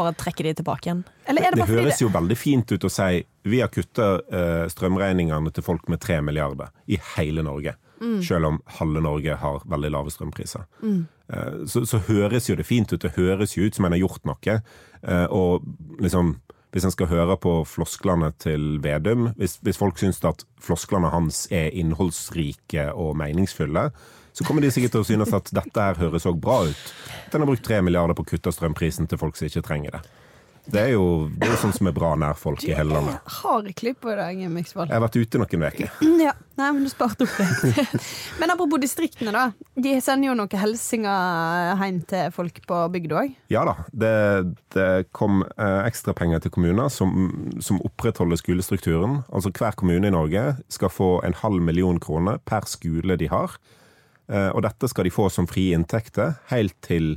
bare 0.00 0.16
trekker 0.18 0.48
de 0.48 0.56
tilbake 0.60 0.88
igjen? 0.88 1.04
det, 1.28 1.36
det, 1.36 1.52
det 1.60 1.68
høres 1.68 2.02
jo 2.02 2.10
veldig 2.12 2.38
fint 2.38 2.72
ut 2.72 2.86
å 2.86 2.90
si 2.92 3.22
vi 3.46 3.62
har 3.62 3.70
kutta 3.72 4.08
uh, 4.20 4.66
strømregningene 4.72 5.52
til 5.54 5.64
folk 5.64 5.88
med 5.92 6.02
tre 6.02 6.18
milliarder 6.24 6.72
i 6.90 6.98
hele 7.14 7.44
Norge. 7.46 7.76
Mm. 8.00 8.20
Selv 8.24 8.48
om 8.48 8.60
halve 8.80 9.02
Norge 9.04 9.36
har 9.40 9.64
veldig 9.68 9.90
lave 9.92 10.12
strømpriser. 10.12 10.64
Mm. 10.82 11.00
Uh, 11.32 11.64
så, 11.68 11.84
så, 11.88 12.00
høres 12.08 12.48
jo 12.50 12.56
det 12.56 12.68
fint 12.68 12.92
ut. 12.92 13.00
Det 13.02 13.14
høres 13.16 13.56
jo 13.56 13.68
ut 13.68 13.76
som 13.76 13.88
en 13.88 13.96
har 13.96 14.02
gjort 14.02 14.24
noe. 14.28 14.60
Uh, 15.04 15.26
og 15.28 16.00
liksom 16.00 16.38
hvis 16.70 16.86
en 16.86 16.94
skal 16.94 17.10
høre 17.10 17.34
på 17.42 17.52
flosklene 17.66 18.28
til 18.38 18.76
Vedum 18.82 19.32
Hvis, 19.40 19.56
hvis 19.64 19.78
folk 19.80 19.98
syns 19.98 20.20
at 20.22 20.44
flosklene 20.62 21.10
hans 21.10 21.48
er 21.50 21.72
innholdsrike 21.74 22.92
og 22.94 23.16
meningsfulle, 23.18 23.88
så 24.32 24.46
kommer 24.46 24.64
de 24.64 24.70
sikkert 24.74 24.96
til 24.96 25.04
å 25.04 25.08
synes 25.08 25.34
at 25.36 25.52
dette 25.54 25.86
her 25.86 26.00
høres 26.00 26.26
òg 26.28 26.40
bra 26.42 26.62
ut. 26.68 26.86
At 27.26 27.36
en 27.36 27.44
har 27.44 27.50
brukt 27.50 27.66
tre 27.66 27.80
milliarder 27.84 28.16
på 28.18 28.26
å 28.26 28.30
kutte 28.32 28.52
strømprisen 28.54 29.10
til 29.10 29.20
folk 29.20 29.38
som 29.38 29.50
ikke 29.50 29.64
trenger 29.66 29.98
det. 29.98 30.04
Det 30.70 30.80
er 30.80 30.92
jo 30.92 31.26
det 31.40 31.48
er 31.48 31.58
sånn 31.58 31.72
som 31.74 31.88
er 31.88 31.94
bra 31.94 32.12
nær 32.18 32.36
folk 32.38 32.62
i 32.68 32.74
hele 32.76 32.92
landet. 32.94 33.18
Har 33.40 33.66
klipp 33.76 34.02
på 34.04 34.12
deg. 34.14 34.42
Jeg 34.44 34.92
har 34.92 35.02
vært 35.02 35.16
ute 35.18 35.40
noen 35.40 35.66
uker. 35.66 35.90
Ja. 36.20 36.34
Nei, 36.60 36.68
men 36.76 36.84
du 36.84 36.90
sparte 36.92 37.24
opp 37.24 37.38
det. 37.40 37.84
men 38.40 38.52
apropos 38.52 38.82
distriktene, 38.82 39.32
da. 39.32 39.46
De 39.80 39.94
sender 40.04 40.28
jo 40.28 40.36
noen 40.36 40.60
hilsener 40.60 41.80
hjem 41.80 42.02
til 42.10 42.34
folk 42.36 42.60
på 42.68 42.80
bygda 42.92 43.22
òg? 43.22 43.34
Ja 43.50 43.64
da. 43.66 43.74
Det, 43.90 44.12
det 44.76 44.88
kom 45.16 45.40
eh, 45.56 45.80
ekstrapenger 45.88 46.44
til 46.44 46.52
kommuner 46.54 46.92
som, 46.92 47.32
som, 47.64 47.80
opprettholder 47.88 48.38
skolestrukturen. 48.38 49.22
Altså 49.32 49.54
hver 49.56 49.78
kommune 49.80 50.10
i 50.10 50.14
Norge 50.14 50.44
skal 50.68 50.92
få 50.92 51.14
en 51.26 51.38
halv 51.40 51.64
million 51.64 51.98
kroner 52.02 52.38
per 52.44 52.68
skole 52.68 53.16
de 53.18 53.32
har. 53.32 53.56
Eh, 54.30 54.50
og 54.54 54.62
dette 54.66 54.88
skal 54.90 55.06
de 55.06 55.12
få 55.14 55.28
som 55.32 55.48
frie 55.50 55.76
inntekter 55.76 56.36
helt 56.52 56.76
til 56.86 57.16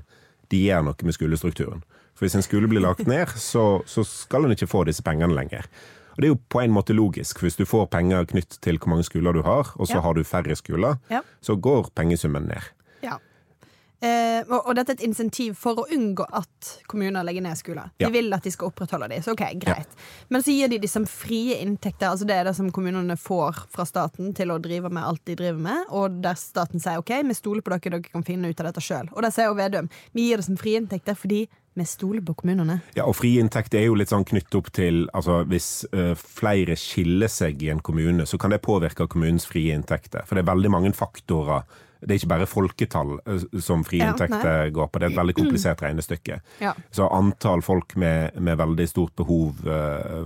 de 0.51 0.61
gjør 0.67 0.85
noe 0.89 1.07
med 1.07 1.15
skolestrukturen. 1.15 1.83
For 2.13 2.25
hvis 2.25 2.37
en 2.37 2.45
skole 2.45 2.69
blir 2.69 2.83
lagt 2.83 3.07
ned, 3.09 3.31
så, 3.41 3.81
så 3.89 4.03
skal 4.05 4.45
en 4.45 4.53
ikke 4.53 4.69
få 4.69 4.83
disse 4.89 5.05
pengene 5.05 5.33
lenger. 5.33 5.65
Og 6.13 6.21
Det 6.21 6.27
er 6.27 6.33
jo 6.33 6.41
på 6.53 6.61
en 6.61 6.73
måte 6.73 6.93
logisk, 6.93 7.39
for 7.39 7.47
hvis 7.47 7.57
du 7.57 7.65
får 7.65 7.87
penger 7.93 8.27
knytt 8.29 8.59
til 8.61 8.77
hvor 8.77 8.93
mange 8.93 9.05
skoler 9.07 9.33
du 9.33 9.41
har, 9.45 9.71
og 9.73 9.89
så 9.89 9.97
ja. 9.97 10.03
har 10.05 10.13
du 10.13 10.21
færre 10.27 10.55
skoler, 10.57 10.99
ja. 11.09 11.23
så 11.41 11.57
går 11.57 11.89
pengesummen 11.97 12.45
ned. 12.51 12.69
Ja. 13.01 13.17
Eh, 14.03 14.41
og, 14.49 14.57
og, 14.67 14.73
dette 14.75 14.91
er 14.91 14.97
et 14.97 15.05
insentiv 15.07 15.53
for 15.55 15.79
å 15.79 15.85
unngå 15.95 16.25
at 16.35 16.71
kommuner 16.91 17.23
legger 17.23 17.45
ned 17.45 17.55
skoler. 17.55 17.93
De 18.01 18.09
vil 18.11 18.27
at 18.35 18.43
de 18.43 18.51
skal 18.51 18.67
opprettholde 18.67 19.07
dem, 19.13 19.23
så 19.23 19.31
ok, 19.31 19.45
greit. 19.61 19.93
Men 20.33 20.43
så 20.43 20.51
gir 20.51 20.71
de 20.73 20.81
de 20.83 20.89
som 20.91 21.05
frie 21.07 21.55
inntekter, 21.63 22.09
altså 22.09 22.27
det 22.27 22.35
er 22.35 22.49
det 22.49 22.55
som 22.57 22.67
kommunene 22.75 23.15
får 23.15 23.63
fra 23.71 23.85
staten 23.87 24.33
til 24.35 24.51
å 24.51 24.59
drive 24.59 24.91
med 24.91 25.07
alt 25.07 25.23
de 25.29 25.37
driver 25.39 25.61
med, 25.69 25.87
og 25.95 26.19
der 26.25 26.35
staten 26.39 26.83
sier 26.83 26.99
ok, 26.99 27.15
vi 27.29 27.37
stoler 27.37 27.63
på 27.63 27.71
dere, 27.71 27.93
dere 27.95 28.11
kan 28.11 28.27
finne 28.27 28.51
ut 28.51 28.59
av 28.59 28.73
dette 28.73 28.83
sjøl. 28.83 29.07
Og 29.13 29.23
der 29.23 29.31
sier 29.31 29.47
jo 29.47 29.59
Vedum 29.63 29.87
vi 30.11 30.27
gir 30.27 30.41
det 30.41 30.47
som 30.49 30.57
frie 30.59 30.81
inntekter 30.81 31.15
fordi 31.15 31.45
vi 31.73 31.85
stoler 31.87 32.21
på 32.25 32.35
kommunene. 32.41 32.81
Ja, 32.97 33.07
og 33.07 33.15
frie 33.17 33.41
inntekter 33.41 33.79
er 33.79 33.87
jo 33.87 33.95
litt 33.97 34.11
sånn 34.11 34.27
knyttet 34.27 34.59
opp 34.59 34.69
til 34.75 35.07
altså 35.15 35.39
Hvis 35.49 35.69
uh, 35.95 36.11
flere 36.19 36.75
skiller 36.77 37.31
seg 37.31 37.63
i 37.63 37.71
en 37.73 37.81
kommune, 37.81 38.27
så 38.29 38.37
kan 38.41 38.53
det 38.53 38.61
påvirke 38.65 39.07
kommunens 39.09 39.47
frie 39.49 39.73
inntekter. 39.73 40.27
For 40.27 40.35
det 40.35 40.43
er 40.43 40.51
veldig 40.51 40.73
mange 40.75 40.93
faktorer. 40.97 41.63
Det 42.03 42.15
er 42.15 42.21
ikke 42.21 42.31
bare 42.33 42.47
folketall 42.49 43.13
som 43.63 43.85
frie 43.87 44.05
inntekter 44.05 44.71
går 44.75 44.89
på, 44.89 44.99
det 44.99 45.07
er 45.07 45.13
et 45.13 45.19
veldig 45.19 45.35
komplisert 45.37 45.83
regnestykke. 45.85 46.39
Ja. 46.63 46.73
Så 46.91 47.07
antall 47.07 47.63
folk 47.65 47.95
med, 47.99 48.35
med 48.43 48.59
veldig 48.59 48.87
stort 48.89 49.15
behov 49.19 49.63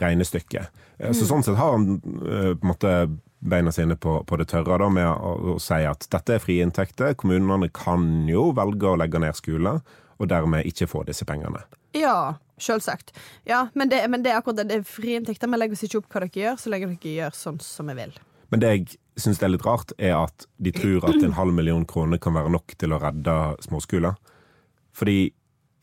regnestykket. 0.02 0.82
Så 0.98 1.24
mm. 1.24 1.28
sånn 1.28 1.46
sett 1.46 1.60
har 1.60 1.76
han 1.76 2.00
på 2.00 2.34
en 2.34 2.68
måte 2.68 2.96
beina 3.44 3.72
sine 3.72 3.96
på, 3.96 4.24
på 4.24 4.36
det 4.36 4.48
tørre 4.48 4.78
da, 4.80 4.88
med 4.88 5.08
å, 5.08 5.34
å, 5.54 5.58
si 5.60 5.84
at 5.84 6.06
dette 6.12 6.36
er 6.36 6.42
frie 6.42 6.64
inntekter. 6.64 7.14
Kommunene 7.20 7.68
kan 7.74 8.24
jo 8.28 8.50
velge 8.56 8.90
å 8.90 8.98
legge 9.00 9.20
ned 9.20 9.36
skoler, 9.36 9.82
og 10.18 10.30
dermed 10.30 10.68
ikke 10.68 10.88
få 10.88 11.04
disse 11.08 11.26
pengene. 11.28 11.64
Ja, 11.94 12.36
selvsagt. 12.58 13.14
Ja, 13.48 13.68
men 13.74 13.88
det, 13.92 14.02
men 14.10 14.24
det 14.24 14.32
er 14.32 14.40
akkurat 14.40 14.62
det. 14.62 14.68
Det 14.70 14.80
er 14.80 14.88
frie 14.88 15.20
inntekter. 15.20 15.50
Vi 15.50 15.60
legger 15.60 15.78
oss 15.78 15.86
ikke 15.86 16.02
opp 16.02 16.10
hva 16.10 16.24
dere 16.24 16.42
gjør, 16.42 16.60
så 16.60 16.72
lenge 16.72 16.90
dere 16.90 17.14
gjør 17.20 17.38
sånn 17.38 17.60
som 17.62 17.90
vi 17.90 17.96
vil. 17.98 18.16
Men 18.52 18.62
det 18.62 18.72
jeg 18.72 18.98
syns 19.18 19.40
er 19.42 19.52
litt 19.54 19.64
rart, 19.66 19.94
er 19.98 20.16
at 20.18 20.46
de 20.62 20.72
tror 20.74 21.06
at 21.08 21.22
en 21.22 21.38
halv 21.38 21.54
million 21.54 21.86
kroner 21.88 22.20
kan 22.22 22.36
være 22.36 22.52
nok 22.54 22.76
til 22.78 22.94
å 22.94 23.00
redde 23.02 23.38
småskoler. 23.64 24.18
Fordi 24.94 25.32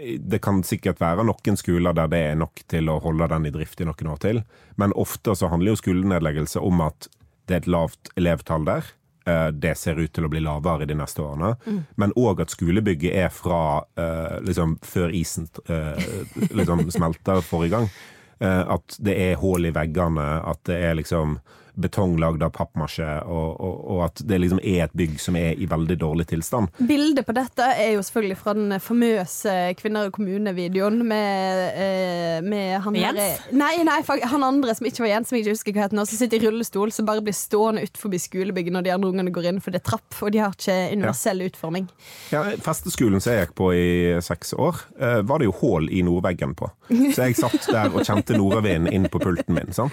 det 0.01 0.39
kan 0.41 0.63
sikkert 0.65 1.01
være 1.01 1.25
noen 1.27 1.57
skoler 1.59 1.95
der 1.97 2.09
det 2.11 2.21
er 2.31 2.37
nok 2.39 2.63
til 2.71 2.89
å 2.89 2.99
holde 3.03 3.27
den 3.31 3.47
i 3.47 3.53
drift 3.53 3.81
i 3.81 3.87
noen 3.87 4.13
år 4.13 4.21
til, 4.23 4.41
men 4.81 4.95
ofte 4.97 5.35
så 5.37 5.51
handler 5.51 5.75
jo 5.75 5.81
skolenedleggelse 5.81 6.63
om 6.63 6.81
at 6.87 7.09
det 7.49 7.57
er 7.57 7.63
et 7.63 7.69
lavt 7.69 8.11
elevtall 8.17 8.65
der. 8.65 8.87
Eh, 9.25 9.47
det 9.47 9.75
ser 9.77 9.99
ut 10.01 10.09
til 10.13 10.25
å 10.25 10.31
bli 10.31 10.41
lavere 10.41 10.87
de 10.89 10.95
neste 10.97 11.21
årene. 11.21 11.53
Mm. 11.65 11.81
Men 12.01 12.13
òg 12.17 12.41
at 12.41 12.53
skolebygget 12.53 13.13
er 13.21 13.29
fra 13.33 13.83
uh, 13.99 14.37
liksom 14.41 14.79
før 14.81 15.13
isen 15.13 15.45
uh, 15.69 16.09
liksom 16.49 16.87
smelter 16.95 17.43
forrige 17.45 17.77
gang. 17.77 17.93
At 18.41 18.95
det 18.97 19.13
er 19.21 19.35
hull 19.37 19.67
i 19.69 19.71
veggene, 19.75 20.23
at 20.49 20.63
det 20.65 20.79
er 20.81 20.95
liksom 20.97 21.35
betong 21.79 22.17
lagd 22.19 22.43
av 22.43 22.51
pappmasje, 22.55 23.07
og, 23.25 23.49
og, 23.61 23.75
og, 23.93 23.99
at 24.07 24.21
det 24.27 24.39
liksom 24.41 24.61
er 24.63 24.85
et 24.85 24.95
bygg 24.97 25.17
som 25.21 25.37
er 25.39 25.59
i 25.59 25.67
veldig 25.69 25.97
dårlig 26.01 26.27
tilstand. 26.31 26.71
Bildet 26.77 27.25
på 27.27 27.35
dette 27.35 27.67
er 27.75 27.93
jo 27.95 28.03
selvfølgelig 28.05 28.37
fra 28.39 28.55
den 28.57 28.75
famøse 28.83 29.55
Kvinner 29.79 30.09
i 30.09 30.13
kommune-videoen 30.13 31.01
med, 31.07 31.61
eh, 31.79 32.37
med 32.45 32.81
han 32.85 32.97
Jens? 32.97 33.45
Nei, 33.55 33.73
nei, 33.87 33.99
han 34.03 34.45
andre 34.45 34.75
som 34.77 34.87
ikke 34.89 35.05
var 35.05 35.13
Jens, 35.13 35.31
som 35.31 35.37
jeg 35.37 35.45
ikke 35.45 35.55
husker 35.55 35.77
hva 35.77 35.85
heter 35.85 35.99
nå, 35.99 36.05
som 36.09 36.19
sitter 36.19 36.41
i 36.41 36.49
rullestol, 36.49 36.93
som 36.93 37.07
bare 37.07 37.23
blir 37.25 37.37
stående 37.37 37.85
utenfor 37.87 38.17
skolebygget 38.21 38.75
når 38.75 38.85
de 38.85 38.93
andre 38.95 39.11
ungene 39.11 39.33
går 39.33 39.49
inn, 39.51 39.61
for 39.63 39.73
det 39.73 39.81
er 39.81 39.87
trapp, 39.91 40.09
og 40.21 40.33
de 40.33 40.41
har 40.43 40.55
ikke 40.55 40.77
universell 40.97 41.43
ja. 41.43 41.49
utforming. 41.51 41.87
Ja, 42.33 42.43
Festeskolen 42.61 43.23
som 43.23 43.33
jeg 43.33 43.47
gikk 43.47 43.55
på 43.59 43.71
i 43.75 43.89
seks 44.23 44.53
år, 44.57 44.83
eh, 44.99 45.21
var 45.27 45.41
det 45.41 45.49
jo 45.49 45.55
hull 45.61 45.89
i 45.91 46.03
nordveggen 46.05 46.55
på. 46.59 46.69
Så 47.15 47.29
jeg 47.29 47.39
satt 47.39 47.69
der 47.71 47.93
og 47.93 48.03
kjente 48.07 48.35
nordavinden 48.37 48.91
inn 48.91 49.07
på 49.11 49.21
pulten 49.21 49.55
min. 49.55 49.71
Sånn. 49.75 49.91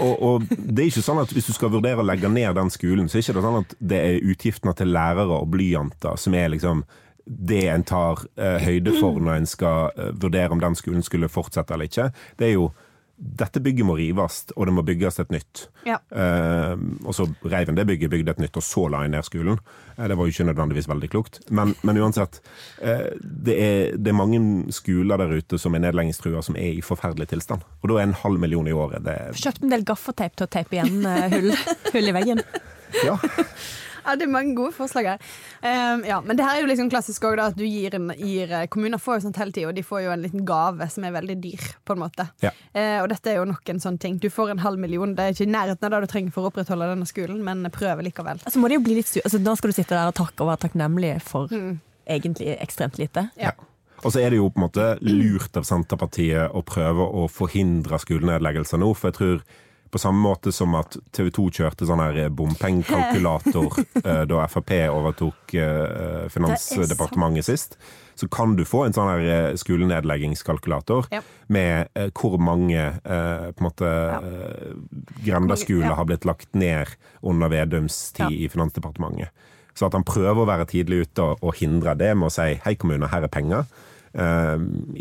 Og, 0.00 0.14
og 0.24 0.50
det 0.50 0.79
er 0.84 0.90
ikke 0.90 1.04
sånn 1.04 1.20
at 1.22 1.32
Hvis 1.34 1.48
du 1.50 1.54
skal 1.56 1.72
vurdere 1.72 2.02
å 2.02 2.06
legge 2.06 2.28
ned 2.30 2.54
den 2.56 2.72
skolen, 2.72 3.08
så 3.08 3.18
er 3.18 3.22
det 3.22 3.30
ikke 3.30 3.44
sånn 3.46 3.62
at 3.62 3.76
det 3.78 4.00
er 4.00 4.28
utgiftene 4.32 4.74
til 4.78 4.92
lærere 4.94 5.40
og 5.40 5.48
blyanter 5.52 6.18
som 6.20 6.34
er 6.34 6.52
liksom 6.52 6.84
det 7.30 7.66
en 7.70 7.84
tar 7.86 8.24
eh, 8.40 8.58
høyde 8.64 8.94
for 8.98 9.20
når 9.22 9.36
en 9.36 9.46
skal 9.46 9.92
eh, 9.94 10.12
vurdere 10.18 10.50
om 10.54 10.62
den 10.62 10.74
skolen 10.78 11.04
skulle 11.06 11.30
fortsette 11.30 11.74
eller 11.74 11.90
ikke. 11.90 12.08
Det 12.40 12.48
er 12.48 12.56
jo 12.56 12.70
dette 13.20 13.60
bygget 13.60 13.84
må 13.84 13.94
rives, 13.98 14.46
og 14.56 14.66
det 14.66 14.72
må 14.72 14.82
bygges 14.86 15.20
et 15.20 15.32
nytt. 15.34 15.66
Ja. 15.84 15.98
Eh, 16.08 16.72
og 17.04 17.12
så 17.16 17.26
reiv 17.44 17.68
en 17.68 17.76
det 17.76 17.84
bygget, 17.88 18.10
bygde 18.12 18.32
et 18.32 18.40
nytt, 18.40 18.56
og 18.56 18.64
så 18.64 18.86
la 18.92 19.02
en 19.04 19.12
ned 19.12 19.26
skolen. 19.26 19.60
Eh, 19.96 20.06
det 20.08 20.16
var 20.16 20.24
jo 20.24 20.32
ikke 20.32 20.46
nødvendigvis 20.48 20.88
veldig 20.88 21.10
klokt. 21.12 21.40
Men, 21.52 21.74
men 21.84 22.00
uansett, 22.00 22.40
eh, 22.80 23.10
det, 23.20 23.56
er, 23.56 23.98
det, 23.98 24.08
er, 24.12 24.16
mange 24.16 24.40
skoler 24.72 25.20
der 25.20 25.36
ute 25.36 25.60
som 25.60 25.76
er 25.76 25.84
nedleggingstrua, 25.84 26.40
som 26.46 26.56
er 26.56 26.78
i 26.78 26.84
forferdelig 26.84 27.28
tilstand. 27.34 27.66
Og 27.82 27.92
da 27.92 28.00
er 28.00 28.08
en 28.08 28.16
halv 28.22 28.40
million 28.40 28.68
i 28.68 28.76
året 28.76 29.04
det 29.04 29.18
Kjøpt 29.36 29.66
en 29.66 29.76
del 29.76 29.84
gaffateip 29.88 30.40
til 30.40 30.48
å 30.48 30.52
teipe 30.56 30.78
igjen 30.78 31.04
hull, 31.04 31.52
hull 31.92 32.12
i 32.12 32.16
veggen. 32.16 32.44
Ja. 33.04 33.20
Ja, 34.04 34.16
det 34.18 34.26
er 34.26 34.32
mange 34.32 34.54
gode 34.58 34.74
forslag 34.76 35.12
her. 35.12 35.24
Um, 35.62 36.04
ja, 36.08 36.20
men 36.24 36.38
det 36.38 36.46
her 36.46 36.58
er 36.58 36.64
jo 36.64 36.70
liksom 36.70 36.90
klassisk 36.92 37.26
òg, 37.28 37.40
at 37.42 37.58
du 37.58 37.64
gir, 37.66 37.94
en, 37.96 38.10
gir 38.18 38.52
eh, 38.56 38.66
Kommuner 38.72 39.00
får 39.02 39.18
jo 39.18 39.26
sånt 39.26 39.40
hele 39.40 39.54
tida, 39.54 39.68
og 39.70 39.76
de 39.76 39.84
får 39.86 40.04
jo 40.06 40.14
en 40.14 40.24
liten 40.24 40.44
gave 40.48 40.88
som 40.92 41.06
er 41.06 41.14
veldig 41.16 41.36
dyr, 41.42 41.68
på 41.86 41.96
en 41.96 42.02
måte. 42.04 42.26
Ja. 42.44 42.52
Uh, 42.74 42.98
og 43.02 43.10
dette 43.12 43.32
er 43.32 43.40
jo 43.40 43.48
nok 43.50 43.72
en 43.72 43.82
sånn 43.82 44.00
ting. 44.02 44.18
Du 44.22 44.30
får 44.32 44.54
en 44.54 44.64
halv 44.64 44.80
million, 44.82 45.14
det 45.16 45.26
er 45.26 45.36
ikke 45.36 45.48
i 45.48 45.54
nærheten 45.54 45.88
av 45.88 45.94
det 45.96 46.02
du 46.04 46.12
trenger 46.14 46.36
for 46.36 46.46
å 46.46 46.52
opprettholde 46.52 46.92
denne 46.94 47.08
skolen, 47.08 47.42
men 47.46 47.66
prøver 47.74 48.06
likevel. 48.06 48.42
Altså 48.44 48.62
må 48.62 48.70
det 48.70 48.80
jo 48.80 48.84
bli 48.86 49.00
litt 49.00 49.12
altså, 49.22 49.40
Da 49.42 49.56
skal 49.58 49.72
du 49.72 49.76
sitte 49.76 49.96
der 49.96 50.12
og 50.12 50.16
takke 50.18 50.44
og 50.44 50.52
være 50.52 50.64
takknemlig 50.66 51.16
for 51.24 51.52
mm. 51.52 51.74
egentlig 52.18 52.54
ekstremt 52.58 53.00
lite. 53.00 53.28
Ja. 53.40 53.54
Og 54.00 54.14
så 54.14 54.22
er 54.22 54.32
det 54.32 54.38
jo 54.40 54.48
på 54.48 54.60
en 54.60 54.64
måte 54.64 54.86
lurt 55.04 55.56
av 55.60 55.66
Senterpartiet 55.68 56.54
å 56.56 56.62
prøve 56.64 57.04
å 57.04 57.26
forhindre 57.28 58.00
skolenedleggelser 58.00 58.80
nå, 58.80 58.94
for 58.96 59.10
jeg 59.10 59.18
tror 59.18 59.42
på 59.90 59.98
samme 59.98 60.22
måte 60.22 60.52
som 60.54 60.74
at 60.78 60.96
TV 61.14 61.30
2 61.34 61.46
kjørte 61.58 61.88
sånn 61.88 62.02
her 62.02 62.30
bompengekalkulator 62.34 63.80
eh, 64.04 64.22
da 64.30 64.44
Frp 64.50 64.72
overtok 64.90 65.54
eh, 65.58 66.28
Finansdepartementet 66.30 67.48
sist, 67.48 67.76
så 68.14 68.28
kan 68.30 68.54
du 68.56 68.64
få 68.68 68.84
en 68.86 68.94
sånn 68.94 69.10
her 69.10 69.26
eh, 69.26 69.58
skolenedleggingskalkulator 69.60 71.10
ja. 71.14 71.22
med 71.52 71.90
eh, 71.98 72.10
hvor 72.14 72.38
mange 72.42 72.78
eh, 72.80 73.46
på 73.50 73.64
en 73.64 73.66
måte 73.66 73.90
ja. 73.90 74.20
grendaskoler 75.26 75.90
ja. 75.90 75.98
har 75.98 76.08
blitt 76.10 76.28
lagt 76.28 76.52
ned 76.54 76.94
under 77.20 77.50
Vedums 77.52 78.10
tid 78.16 78.36
i 78.36 78.50
Finansdepartementet. 78.52 79.34
Så 79.74 79.86
at 79.88 79.94
han 79.96 80.04
prøver 80.06 80.42
å 80.42 80.48
være 80.48 80.68
tidlig 80.68 81.06
ute 81.06 81.24
og, 81.24 81.42
og 81.46 81.56
hindre 81.56 81.94
det 81.98 82.12
med 82.18 82.28
å 82.28 82.34
si 82.34 82.52
hei 82.64 82.76
kommune, 82.78 83.08
her 83.10 83.24
er 83.26 83.32
penger. 83.32 83.64
eh, 84.12 84.56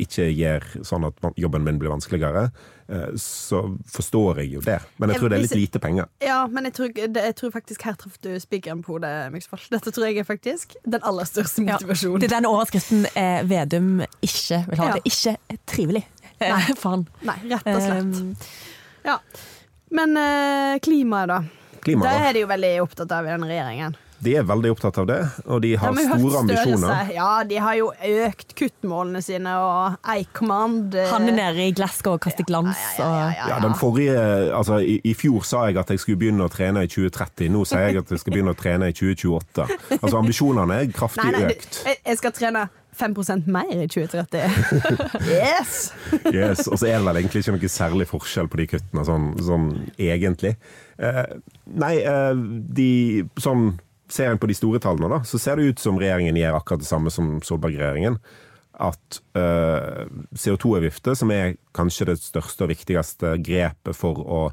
ikke 0.05 0.29
gjør 0.29 0.67
sånn 0.85 1.07
at 1.09 1.23
jobben 1.39 1.65
min 1.65 1.79
blir 1.81 1.93
vanskeligere, 1.93 2.49
eh, 2.49 2.78
så 3.21 3.61
forstår 3.85 4.41
jeg 4.43 4.53
jo 4.55 4.61
det. 4.65 4.79
Men 4.97 5.13
jeg 5.13 5.21
tror 5.21 5.31
det 5.31 5.37
er 5.37 5.43
litt 5.43 5.57
lite 5.57 5.81
penger. 5.83 6.07
Ja, 6.23 6.39
men 6.49 6.65
jeg 6.69 6.75
tror, 6.77 6.93
jeg 6.97 7.35
tror 7.37 7.51
faktisk 7.53 7.83
her 7.85 7.97
traff 7.99 8.17
du 8.23 8.31
spikeren 8.41 8.81
på 8.85 8.95
hodet, 8.95 9.11
Myksvold. 9.33 9.67
Dette 9.73 9.93
tror 9.93 10.07
jeg 10.09 10.23
er 10.23 10.27
faktisk 10.27 10.73
den 10.85 11.05
aller 11.05 11.29
største 11.29 11.65
motivasjonen. 11.67 12.17
Ja, 12.17 12.25
det 12.25 12.31
er 12.31 12.35
den 12.39 12.49
overskriften 12.49 13.05
eh, 13.13 13.43
Vedum 13.49 14.01
ikke 14.25 14.63
vil 14.71 14.81
ha. 14.81 14.89
Ja. 14.89 14.97
Det 14.97 15.03
er 15.03 15.13
ikke 15.13 15.61
trivelig 15.69 16.03
Nei. 16.41 16.59
for 16.73 16.95
han. 16.95 17.07
Nei, 17.27 17.37
rett 17.51 17.71
og 17.75 17.81
slett. 17.83 18.19
Um, 18.19 18.35
ja. 19.05 19.19
Men 19.93 20.19
eh, 20.21 20.75
klimaet, 20.85 21.31
da. 21.31 21.39
Klimaet, 21.83 22.09
det 22.09 22.29
er 22.29 22.37
de 22.37 22.45
jo 22.45 22.51
veldig 22.51 22.75
opptatt 22.83 23.13
av 23.15 23.27
i 23.27 23.33
denne 23.33 23.49
regjeringen. 23.49 23.97
De 24.23 24.33
er 24.35 24.43
veldig 24.47 24.71
opptatt 24.73 24.97
av 24.99 25.05
det, 25.07 25.19
og 25.45 25.61
de 25.63 25.73
har, 25.79 25.93
de 25.95 26.05
har 26.09 26.19
store 26.19 26.41
ambisjoner. 26.43 27.11
Ja, 27.15 27.29
de 27.47 27.59
har 27.63 27.77
jo 27.79 27.91
økt 28.25 28.51
kuttmålene 28.59 29.21
sine, 29.23 29.53
og 29.63 30.09
Eikmann 30.11 30.81
Han 31.13 31.29
er 31.31 31.37
nede 31.37 31.69
i 31.69 31.75
Glasgow 31.75 32.17
og 32.17 32.23
kaster 32.25 32.47
glans. 32.47 32.79
Ja, 32.99 33.07
ja, 33.07 33.29
ja, 33.37 33.47
ja, 33.53 33.61
den 33.63 33.77
forrige, 33.79 34.17
altså 34.55 34.81
i, 34.83 34.99
i, 35.07 35.15
fjor 35.15 35.45
sa 35.47 35.65
jeg 35.69 35.79
at 35.79 35.93
jeg 35.93 36.03
skulle 36.03 36.19
begynne 36.19 36.49
å 36.49 36.51
trene 36.51 36.83
i 36.83 36.91
2030. 36.91 37.47
Nå 37.53 37.63
sier 37.69 37.87
jeg 37.87 38.03
at 38.03 38.11
jeg 38.11 38.23
skal 38.23 38.35
begynne 38.35 38.55
å 38.55 38.59
trene 38.59 38.91
i 38.91 38.97
2028. 38.97 39.69
Altså 40.01 40.19
Ambisjonene 40.19 40.83
er 40.83 40.93
kraftig 40.95 41.23
nei, 41.23 41.33
nei, 41.39 41.55
økt. 41.55 41.79
Du, 41.79 41.89
jeg 41.95 42.19
skal 42.19 42.35
trene 42.35 42.67
5% 42.99 43.47
mer 43.47 43.71
i 43.71 43.87
2030. 43.87 44.39
yes! 45.31 45.75
yes! 46.33 46.67
Og 46.67 46.79
så 46.79 46.89
er 46.89 46.97
det 46.97 47.05
vel 47.07 47.21
egentlig 47.21 47.43
ikke 47.45 47.55
noe 47.55 47.71
særlig 47.71 48.07
forskjell 48.09 48.49
på 48.51 48.59
de 48.59 48.67
kuttene, 48.73 49.05
sånn, 49.07 49.29
sånn 49.45 49.69
egentlig. 49.95 50.57
Eh, 50.99 51.21
nei, 51.79 51.93
eh, 52.03 52.33
de 52.79 52.89
sånn 53.39 53.71
ser 54.11 54.31
en 54.31 54.39
på 54.41 54.49
de 54.49 54.57
store 54.57 54.81
tallene, 54.83 55.09
da, 55.11 55.23
så 55.27 55.39
ser 55.41 55.59
det 55.59 55.71
ut 55.71 55.81
som 55.81 55.99
regjeringen 56.01 56.37
gjør 56.37 56.59
akkurat 56.59 56.83
det 56.83 56.89
samme 56.89 57.13
som 57.13 57.37
Solberg-regjeringen. 57.45 58.19
At 58.79 59.19
uh, 59.35 60.05
CO2-avgifter, 60.39 61.17
som 61.19 61.31
er 61.35 61.57
kanskje 61.75 62.07
det 62.13 62.19
største 62.23 62.63
og 62.63 62.71
viktigste 62.71 63.33
grepet 63.43 63.97
for 63.97 64.21
å 64.23 64.43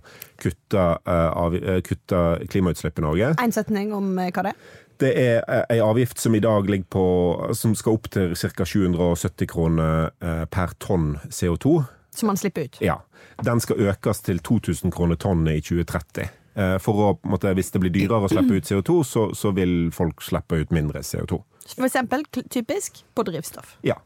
kutte, 0.42 0.86
uh, 1.06 1.28
av, 1.30 1.54
uh, 1.54 1.78
kutte 1.86 2.22
klimautslipp 2.50 2.98
i 2.98 3.04
Norge 3.06 3.30
En 3.38 3.54
setning 3.54 3.94
om 3.94 4.16
hva 4.18 4.48
det 4.48 4.52
er? 4.56 4.74
Det 4.96 5.12
er 5.20 5.42
ei 5.68 5.76
avgift 5.84 6.18
som 6.18 6.34
i 6.34 6.40
dag 6.40 6.70
ligger 6.72 6.88
på 6.88 7.06
Som 7.54 7.74
skal 7.76 7.98
opp 7.98 8.08
til 8.14 8.32
ca. 8.32 8.64
770 8.64 9.50
kroner 9.52 10.08
per 10.48 10.72
tonn 10.80 11.18
CO2. 11.28 11.82
Som 12.16 12.32
man 12.32 12.40
slipper 12.40 12.64
ut? 12.64 12.80
Ja. 12.80 12.96
Den 13.44 13.60
skal 13.60 13.92
økes 13.92 14.24
til 14.24 14.40
2000 14.40 14.94
kroner 14.96 15.20
tonnet 15.20 15.60
i 15.60 15.60
2030. 15.60 16.30
Eh, 16.56 16.76
for 16.80 17.02
å, 17.04 17.12
måte, 17.28 17.52
Hvis 17.56 17.70
det 17.74 17.82
blir 17.82 17.92
dyrere 17.92 18.24
å 18.24 18.32
slippe 18.32 18.56
ut 18.56 18.68
CO2, 18.68 18.98
så, 19.04 19.28
så 19.36 19.52
vil 19.56 19.92
folk 19.92 20.24
slippe 20.24 20.62
ut 20.62 20.72
mindre 20.72 21.04
CO2. 21.04 21.42
For 21.74 21.88
eksempel 21.88 22.24
typisk 22.32 23.02
på 23.14 23.26
drivstoff. 23.26 23.76
Ja. 23.84 23.98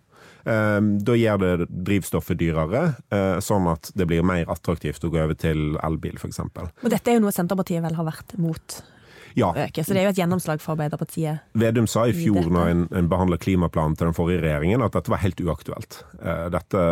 Ehm, 0.49 0.95
da 1.04 1.14
gjør 1.14 1.40
det 1.42 1.69
drivstoffet 1.69 2.38
dyrere, 2.40 2.95
eh, 3.12 3.38
sånn 3.45 3.69
at 3.71 3.92
det 3.95 4.07
blir 4.09 4.25
mer 4.26 4.49
attraktivt 4.50 5.04
å 5.04 5.11
gå 5.12 5.21
over 5.21 5.37
til 5.38 5.76
elbil, 5.85 6.16
f.eks. 6.16 6.40
Og 6.40 6.88
dette 6.90 7.12
er 7.12 7.19
jo 7.19 7.26
noe 7.26 7.35
Senterpartiet 7.35 7.85
vel 7.85 7.99
har 7.99 8.09
vært 8.09 8.35
mot? 8.40 8.80
Ja. 9.38 9.52
Øke, 9.54 9.85
så 9.87 9.95
det 9.95 10.00
er 10.00 10.09
jo 10.09 10.14
et 10.14 10.19
gjennomslag 10.19 10.62
for 10.62 10.75
Arbeiderpartiet. 10.75 11.45
Vedum 11.54 11.87
sa 11.87 12.09
i 12.11 12.14
fjor, 12.16 12.49
når 12.50 12.71
en, 12.73 12.80
en 12.99 13.11
behandla 13.11 13.38
klimaplanen 13.38 13.95
til 13.95 14.09
den 14.09 14.16
forrige 14.16 14.42
regjeringen, 14.42 14.83
at 14.83 14.97
dette 14.97 15.12
var 15.12 15.23
helt 15.23 15.38
uaktuelt. 15.45 16.00
Eh, 16.19 16.47
dette, 16.50 16.87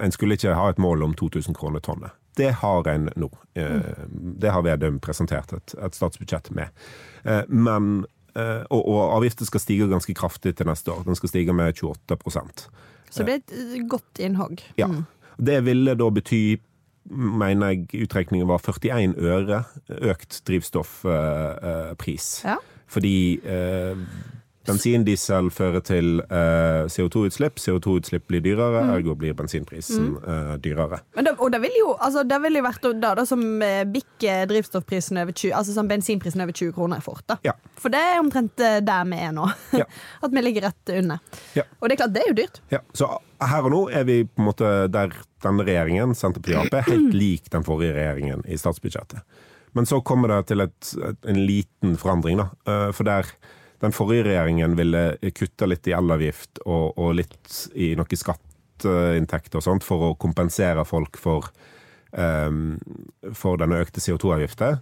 en 0.00 0.14
skulle 0.14 0.38
ikke 0.38 0.56
ha 0.56 0.70
et 0.72 0.80
mål 0.80 1.04
om 1.04 1.16
2000 1.18 1.58
kroner 1.58 1.84
tonnet. 1.84 2.16
Det 2.36 2.50
har 2.60 2.88
en 2.88 3.08
nå. 3.16 3.30
Eh, 3.54 3.80
det 4.12 4.52
har 4.52 4.64
Vedum 4.66 4.98
presentert 5.00 5.52
et, 5.56 5.74
et 5.80 5.96
statsbudsjett 5.96 6.50
med. 6.56 6.84
Eh, 7.24 7.42
men 7.48 8.04
eh, 8.36 8.62
og, 8.68 8.82
og 8.82 9.00
avgiften 9.16 9.48
skal 9.48 9.62
stige 9.62 9.88
ganske 9.88 10.14
kraftig 10.16 10.56
til 10.58 10.68
neste 10.68 10.92
år. 10.92 11.06
Den 11.08 11.16
skal 11.16 11.32
stige 11.32 11.56
med 11.56 11.76
28% 11.80 12.66
Så 13.10 13.24
det 13.24 13.38
er 13.38 13.42
et 13.42 13.88
godt 13.88 14.20
innhogg. 14.20 14.60
Ja. 14.76 14.90
Mm. 14.92 15.04
Det 15.36 15.58
ville 15.64 15.96
da 15.96 16.10
bety, 16.12 16.58
mener 17.08 17.72
jeg 17.72 18.06
utregningen 18.06 18.48
var 18.48 18.60
41 18.64 19.16
øre 19.16 19.64
økt 19.88 20.40
drivstoffpris. 20.48 22.30
Ja. 22.44 22.56
Fordi 22.86 23.16
Bensin, 23.42 24.06
diesel 25.06 25.50
fører 25.54 25.82
til 25.84 26.20
eh, 26.24 26.86
CO2-utslipp. 26.90 27.60
CO2-utslipp 27.62 28.26
blir 28.28 28.42
dyrere, 28.44 28.82
mm. 28.84 28.92
ergo 28.96 29.14
blir 29.18 29.34
bensinprisen 29.38 30.16
mm. 30.16 30.16
eh, 30.26 30.52
dyrere. 30.64 31.00
Da, 31.14 31.34
og 31.38 31.52
det 31.52 31.60
ville 31.62 31.80
jo, 31.80 31.94
altså, 31.94 32.24
det 32.26 32.38
vil 32.44 32.58
jo 32.58 32.64
vært 32.66 32.88
da, 33.02 33.12
da 33.18 33.24
som 33.28 33.42
uh, 33.62 33.82
bikker 33.90 34.46
drivstoffprisen 34.50 35.20
over 35.22 35.32
20, 35.32 35.54
altså 35.56 35.76
som 35.76 35.88
bensinprisen 35.90 36.42
over 36.44 36.52
20 36.56 36.74
kroner 36.76 37.02
fort. 37.04 37.24
da. 37.26 37.38
Ja. 37.46 37.56
For 37.80 37.92
det 37.92 38.02
er 38.02 38.20
omtrent 38.20 38.56
der 38.56 39.08
vi 39.10 39.20
er 39.22 39.34
nå. 39.36 39.48
Ja. 39.76 39.86
At 40.24 40.34
vi 40.34 40.44
ligger 40.44 40.68
rett 40.68 40.94
under. 40.96 41.42
Ja. 41.56 41.66
Og 41.80 41.88
det 41.88 41.96
er 41.96 42.02
klart, 42.04 42.14
det 42.14 42.24
er 42.24 42.30
jo 42.32 42.38
dyrt. 42.42 42.62
Ja, 42.72 42.82
Så 42.96 43.10
her 43.46 43.66
og 43.68 43.72
nå 43.72 43.82
er 43.92 44.06
vi 44.08 44.22
på 44.24 44.40
en 44.42 44.48
måte 44.48 44.70
der 44.92 45.12
denne 45.44 45.66
regjeringen, 45.66 46.14
Senterpartiet 46.16 46.72
Ap, 46.72 46.88
helt 46.88 47.12
lik 47.14 47.50
den 47.52 47.66
forrige 47.66 47.94
regjeringen 47.98 48.42
i 48.48 48.56
statsbudsjettet. 48.58 49.22
Men 49.76 49.84
så 49.84 50.00
kommer 50.00 50.32
det 50.32 50.46
til 50.48 50.64
et, 50.64 50.92
en 51.28 51.42
liten 51.44 51.98
forandring, 52.00 52.40
da. 52.40 52.48
For 52.96 53.04
der 53.04 53.28
den 53.82 53.94
forrige 53.94 54.24
regjeringen 54.30 54.76
ville 54.78 55.04
kutte 55.36 55.68
litt 55.68 55.88
i 55.88 55.94
elavgift 55.96 56.62
og, 56.64 56.96
og 56.96 57.16
litt 57.18 57.56
i 57.76 57.92
noe 57.98 58.18
skatteinntekt 58.18 59.56
og 59.58 59.64
sånt 59.64 59.84
for 59.86 60.10
å 60.10 60.14
kompensere 60.20 60.84
folk 60.88 61.18
for, 61.20 61.50
um, 62.12 62.78
for 63.36 63.60
denne 63.60 63.82
økte 63.84 64.02
CO2-avgiften. 64.04 64.80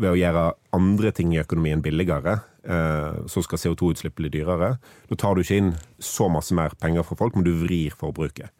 Ved 0.00 0.12
å 0.12 0.18
gjøre 0.18 0.46
andre 0.76 1.10
ting 1.12 1.34
i 1.34 1.40
økonomien 1.42 1.82
billigere, 1.84 2.38
uh, 2.64 3.26
så 3.28 3.42
skal 3.44 3.60
CO2-utslipp 3.60 4.16
bli 4.20 4.32
dyrere. 4.32 4.76
Da 5.10 5.18
tar 5.18 5.36
du 5.36 5.44
ikke 5.44 5.60
inn 5.60 5.74
så 5.98 6.30
masse 6.32 6.56
mer 6.56 6.76
penger 6.80 7.04
fra 7.06 7.18
folk, 7.18 7.36
men 7.36 7.44
du 7.44 7.52
vrir 7.64 7.96
forbruket. 7.98 8.54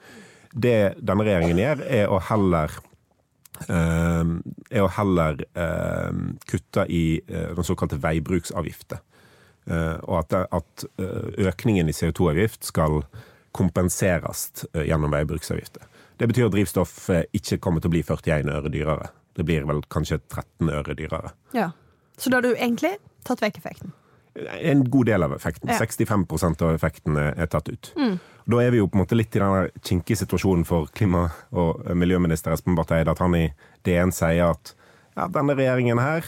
Det 0.51 0.97
denne 0.99 1.25
regjeringen 1.25 1.61
gjør, 1.62 1.85
er 1.88 2.12
å 2.12 2.23
heller 2.31 2.81
Uh, 3.69 4.38
er 4.73 4.81
å 4.81 4.93
heller 4.97 5.43
uh, 5.53 6.14
kutte 6.49 6.87
i 6.88 7.19
uh, 7.29 7.51
den 7.53 7.66
såkalte 7.69 7.99
veibruksavgifter. 8.01 9.03
Eh, 9.70 9.98
og 10.09 10.24
at, 10.24 10.35
at 10.50 10.85
eh, 10.98 11.46
økningen 11.46 11.90
i 11.90 11.94
CO2-avgift 11.94 12.66
skal 12.66 13.04
kompenseres 13.54 14.66
eh, 14.72 14.88
gjennom 14.88 15.12
veibruksavgifter. 15.14 15.87
Det 16.18 16.28
betyr 16.28 16.48
at 16.48 16.54
drivstoff 16.54 16.96
ikke 17.37 17.61
kommer 17.62 17.80
til 17.80 17.88
å 17.88 17.94
bli 17.94 18.02
41 18.04 18.50
øre 18.52 18.72
dyrere. 18.72 19.12
Det 19.37 19.46
blir 19.46 19.64
vel 19.68 19.80
kanskje 19.92 20.18
13 20.26 20.72
øre 20.74 20.96
dyrere. 20.98 21.33
Ja. 21.56 21.70
Så 22.20 22.33
da 22.33 22.40
har 22.40 22.44
du 22.44 22.52
egentlig 22.52 22.96
tatt 23.24 23.40
vekk 23.40 23.62
effekten? 23.62 23.94
En 24.61 24.83
god 24.92 25.09
del 25.09 25.24
av 25.24 25.33
effekten. 25.33 25.70
Ja. 25.70 25.78
65% 25.80 26.66
av 26.66 26.74
effekten 26.74 27.16
er 27.22 27.48
tatt 27.50 27.70
ut. 27.70 27.92
Mm. 27.96 28.18
Da 28.50 28.61
er 28.61 28.74
vi 28.74 28.83
jo 28.83 28.90
på 28.90 28.98
en 28.98 29.04
måte 29.04 29.16
litt 29.16 29.37
i 29.37 29.40
den 29.40 29.70
kinkige 29.87 30.20
situasjonen 30.20 30.66
for 30.68 30.90
klima- 30.96 31.30
og 31.56 31.80
miljøminister 31.96 32.52
Espen 32.52 32.76
Barth 32.76 32.92
Eide, 32.96 33.14
at 33.14 33.22
han 33.22 33.37
i 33.38 33.46
DN 33.87 34.12
sier 34.14 34.50
at 34.50 34.74
ja, 35.16 35.26
denne 35.33 35.56
regjeringen 35.56 35.98
her, 36.00 36.26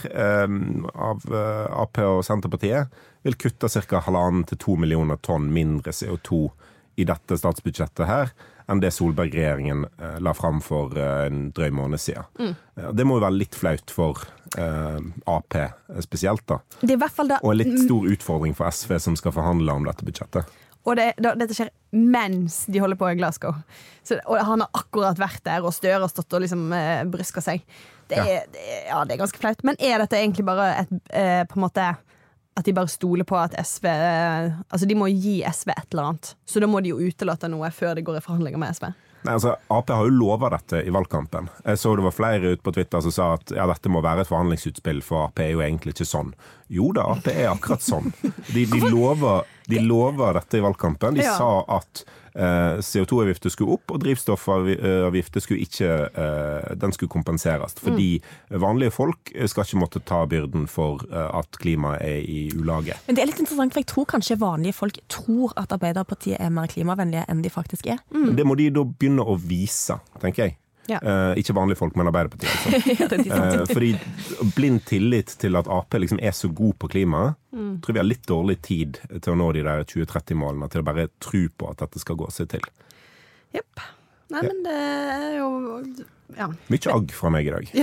av 0.93 1.23
Ap 1.33 2.01
og 2.03 2.23
Senterpartiet, 2.25 2.91
vil 3.23 3.37
kutte 3.39 3.69
ca. 3.69 4.01
halvannen 4.05 4.43
til 4.49 4.59
to 4.61 4.75
millioner 4.79 5.19
tonn 5.23 5.51
mindre 5.53 5.91
CO2 5.95 6.47
i 6.95 7.07
dette 7.09 7.37
statsbudsjettet 7.39 8.07
her 8.09 8.33
enn 8.71 8.79
det 8.79 8.93
Solberg-regjeringen 8.95 9.85
eh, 9.85 10.19
la 10.23 10.33
fram 10.37 10.61
for 10.63 10.95
eh, 10.95 11.25
en 11.27 11.49
drøy 11.55 11.71
måned 11.75 11.99
siden. 11.99 12.27
Mm. 12.39 12.53
Det 12.95 13.05
må 13.07 13.17
jo 13.17 13.25
være 13.25 13.39
litt 13.41 13.57
flaut 13.59 13.91
for 13.91 14.23
eh, 14.55 14.99
Ap 15.27 15.57
spesielt, 16.05 16.45
da. 16.47 16.61
Det 16.79 16.93
er 16.93 16.95
i 16.95 17.01
hvert 17.01 17.17
fall 17.17 17.31
da. 17.33 17.41
Og 17.43 17.51
en 17.51 17.59
litt 17.59 17.75
stor 17.83 18.07
utfordring 18.13 18.55
for 18.55 18.71
SV 18.71 18.95
som 19.03 19.17
skal 19.19 19.35
forhandle 19.35 19.75
om 19.75 19.89
dette 19.89 20.07
budsjettet. 20.07 20.61
Og 20.83 20.97
det, 20.99 21.13
da, 21.23 21.31
dette 21.39 21.55
skjer 21.55 21.71
mens 21.95 22.63
de 22.71 22.81
holder 22.83 22.99
på 22.99 23.07
i 23.13 23.17
Glasgow. 23.19 23.55
Så, 24.03 24.17
og 24.27 24.39
han 24.43 24.63
har 24.65 24.71
akkurat 24.75 25.19
vært 25.21 25.43
der, 25.47 25.63
og 25.63 25.75
Støre 25.75 26.01
har 26.03 26.11
stått 26.11 26.35
og 26.35 26.43
liksom 26.43 26.65
eh, 26.75 27.03
bryska 27.07 27.43
seg. 27.43 27.63
Det 28.11 28.19
er, 28.19 28.31
ja. 28.31 28.41
Det, 28.51 28.63
ja, 28.89 29.03
det 29.07 29.15
er 29.15 29.21
ganske 29.21 29.39
flaut. 29.39 29.63
Men 29.67 29.79
er 29.79 30.03
dette 30.03 30.19
egentlig 30.19 30.47
bare 30.47 30.73
et 30.81 30.91
eh, 31.15 31.43
på 31.47 31.59
en 31.59 31.65
måte 31.65 31.93
at 32.53 32.65
de 32.65 32.73
bare 32.75 32.91
stoler 32.91 33.25
på 33.25 33.37
at 33.39 33.55
SV 33.57 33.87
Altså, 33.89 34.85
de 34.85 34.97
må 34.97 35.09
gi 35.09 35.41
SV 35.41 35.73
et 35.73 35.87
eller 35.91 36.11
annet. 36.11 36.35
Så 36.45 36.61
da 36.61 36.69
må 36.69 36.83
de 36.83 36.93
jo 36.93 37.01
utelate 37.01 37.49
noe 37.51 37.71
før 37.73 37.97
de 37.97 38.05
går 38.05 38.19
i 38.19 38.23
forhandlinger 38.25 38.61
med 38.61 38.77
SV. 38.77 38.91
Nei, 39.23 39.37
altså, 39.37 39.53
Ap 39.71 39.89
har 39.89 40.03
jo 40.03 40.11
lova 40.11 40.49
dette 40.51 40.81
i 40.83 40.91
valgkampen. 40.91 41.47
Jeg 41.63 41.79
så 41.79 41.93
det 41.95 42.03
var 42.03 42.15
flere 42.15 42.53
ute 42.53 42.63
på 42.65 42.73
Twitter 42.75 43.03
som 43.05 43.13
sa 43.15 43.29
at 43.37 43.53
ja, 43.55 43.65
dette 43.71 43.91
må 43.91 44.01
være 44.03 44.25
et 44.25 44.29
forhandlingsutspill, 44.29 44.99
for 45.05 45.29
Ap 45.29 45.39
er 45.39 45.53
jo 45.53 45.63
egentlig 45.63 45.95
ikke 45.95 46.09
sånn. 46.09 46.33
Jo 46.73 46.89
da, 46.95 47.07
Ap 47.15 47.29
er 47.31 47.47
akkurat 47.53 47.85
sånn. 47.85 48.11
De, 48.21 48.65
de, 48.67 48.81
lover, 48.83 49.47
de 49.71 49.79
lover 49.85 50.41
dette 50.41 50.59
i 50.59 50.65
valgkampen. 50.65 51.15
De 51.15 51.23
ja. 51.23 51.37
sa 51.39 51.63
at 51.79 52.03
Eh, 52.03 52.22
CO2-avgifter 52.33 53.53
skulle 53.53 53.75
opp, 53.77 53.93
og 53.93 54.01
drivstoffavgifter 54.01 55.43
skulle 55.43 55.65
ikke 55.67 55.89
eh, 56.09 56.71
Den 56.81 56.93
skulle 56.95 57.11
kompenseres. 57.13 57.75
Fordi 57.77 58.09
mm. 58.19 58.61
vanlige 58.61 58.95
folk 58.95 59.33
skal 59.45 59.67
ikke 59.67 59.81
måtte 59.81 60.01
ta 60.05 60.23
byrden 60.29 60.67
for 60.71 61.03
eh, 61.11 61.29
at 61.39 61.59
klimaet 61.61 62.01
er 62.01 62.25
i 62.25 62.47
ulage. 62.57 62.97
Men 63.07 63.17
det 63.17 63.23
er 63.23 63.31
litt 63.31 63.43
interessant, 63.43 63.75
for 63.75 63.83
jeg 63.83 63.91
tror 63.91 64.09
kanskje 64.15 64.39
vanlige 64.41 64.77
folk 64.77 64.99
tror 65.11 65.53
at 65.59 65.75
Arbeiderpartiet 65.75 66.41
er 66.41 66.53
mer 66.53 66.71
klimavennlige 66.71 67.27
enn 67.29 67.43
de 67.45 67.53
faktisk 67.53 67.87
er. 67.93 68.01
Mm. 68.13 68.33
Det 68.37 68.47
må 68.47 68.57
de 68.59 68.71
da 68.73 68.85
begynne 68.87 69.25
å 69.25 69.37
vise, 69.37 69.99
tenker 70.21 70.47
jeg. 70.47 70.57
Ja. 70.91 70.99
Eh, 70.99 71.39
ikke 71.39 71.55
vanlige 71.55 71.79
folk, 71.79 71.95
men 71.95 72.09
Arbeiderpartiet. 72.11 72.51
Altså. 72.51 73.19
ja, 73.29 73.37
eh, 73.53 73.65
fordi 73.69 73.93
blind 74.55 74.83
tillit 74.89 75.35
til 75.39 75.55
at 75.59 75.69
Ap 75.71 75.95
liksom 75.95 76.19
er 76.21 76.35
så 76.35 76.49
god 76.51 76.75
på 76.81 76.89
klima, 76.91 77.33
mm. 77.55 77.77
tror 77.83 77.95
vi 77.95 78.01
har 78.01 78.09
litt 78.09 78.27
dårlig 78.27 78.59
tid 78.65 78.99
til 79.13 79.33
å 79.33 79.37
nå 79.39 79.51
de 79.55 79.63
der 79.65 79.85
2030-målene, 79.87 80.69
til 80.71 80.83
å 80.83 80.87
bare 80.87 81.07
tro 81.23 81.45
på 81.47 81.71
at 81.71 81.85
dette 81.85 82.03
skal 82.03 82.19
gå 82.19 82.27
seg 82.35 82.51
til. 82.55 82.67
Jepp. 83.55 83.85
Nei, 84.33 84.41
men 84.43 84.63
det 84.65 84.75
er 85.13 85.31
jo 85.37 85.49
ja. 86.33 86.47
Mye 86.71 86.93
agg 86.95 87.11
fra 87.13 87.29
meg 87.33 87.47
i 87.47 87.53
dag. 87.53 87.67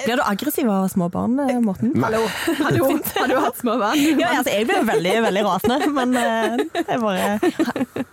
Blir 0.00 0.16
du 0.16 0.22
aggressiv 0.24 0.68
av 0.70 0.86
småbarn, 0.88 1.34
eh, 1.44 1.58
Morten? 1.60 1.92
Hallo, 2.00 2.22
har 2.60 2.72
du, 2.72 2.80
har 3.18 3.28
du 3.28 3.36
hatt 3.36 3.58
småbarn? 3.60 4.00
Ja, 4.16 4.30
altså, 4.38 4.54
jeg 4.54 4.68
blir 4.70 4.86
veldig 4.88 5.16
veldig 5.26 5.42
rasende, 5.44 5.90
men 5.92 6.16
det 6.16 6.86
jeg 6.86 7.02
bare 7.02 8.06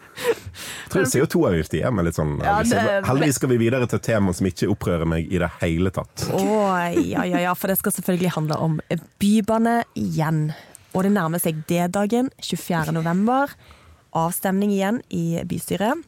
tror 0.98 1.10
CO2-avgift 1.14 1.78
gir 1.78 1.94
meg 1.94 2.08
litt 2.10 2.18
sånn 2.18 2.38
ja, 2.44 2.58
det, 2.66 2.84
Heldigvis 3.08 3.40
skal 3.40 3.52
vi 3.54 3.60
videre 3.62 3.90
til 3.90 4.02
tema 4.04 4.34
som 4.36 4.50
ikke 4.50 4.70
opprører 4.74 5.10
meg 5.10 5.32
i 5.32 5.42
det 5.42 5.50
hele 5.62 5.94
tatt. 5.96 6.28
Oh, 6.36 6.74
ja, 6.98 7.26
ja, 7.28 7.44
ja, 7.48 7.56
for 7.58 7.72
det 7.72 7.80
skal 7.82 7.96
selvfølgelig 7.96 8.36
handle 8.38 8.60
om 8.64 8.80
bybane 9.22 9.80
igjen. 10.00 10.50
Og 10.96 11.06
det 11.06 11.14
nærmer 11.14 11.42
seg 11.42 11.60
D-dagen, 11.70 12.32
24. 12.42 12.96
november. 12.96 13.54
Avstemning 14.18 14.74
igjen 14.74 15.02
i 15.14 15.44
bystyret. 15.46 16.02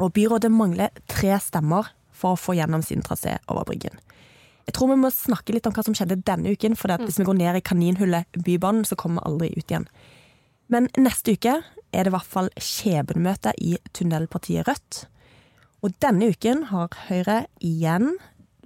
Og 0.00 0.14
byrådet 0.16 0.50
mangler 0.50 0.94
tre 1.10 1.36
stemmer 1.42 1.92
for 2.14 2.34
å 2.34 2.40
få 2.40 2.56
gjennom 2.56 2.82
sin 2.82 3.04
trasé 3.04 3.36
over 3.52 3.66
Bryggen. 3.68 4.00
Jeg 4.64 4.78
tror 4.78 4.94
vi 4.94 5.00
må 5.02 5.10
snakke 5.12 5.52
litt 5.52 5.66
om 5.68 5.74
hva 5.76 5.84
som 5.84 5.94
skjedde 5.96 6.22
denne 6.24 6.54
uken. 6.54 6.76
For 6.78 6.92
hvis 7.04 7.20
vi 7.20 7.26
går 7.28 7.36
ned 7.36 7.58
i 7.58 7.64
kaninhullet 7.64 8.38
Bybanen, 8.46 8.86
så 8.88 8.96
kommer 8.96 9.20
vi 9.20 9.30
aldri 9.30 9.50
ut 9.58 9.66
igjen. 9.68 9.88
Men 10.72 10.88
neste 10.96 11.34
uke 11.36 11.58
er 11.94 12.06
det 12.06 12.10
i 12.10 12.14
hvert 12.14 12.30
fall 12.36 12.48
skjebnemøte 12.58 13.52
i 13.62 13.76
tunnelpartiet 13.94 14.66
Rødt. 14.68 15.04
Og 15.84 15.92
denne 16.00 16.30
uken 16.32 16.66
har 16.70 16.94
Høyre 17.08 17.44
igjen 17.60 18.14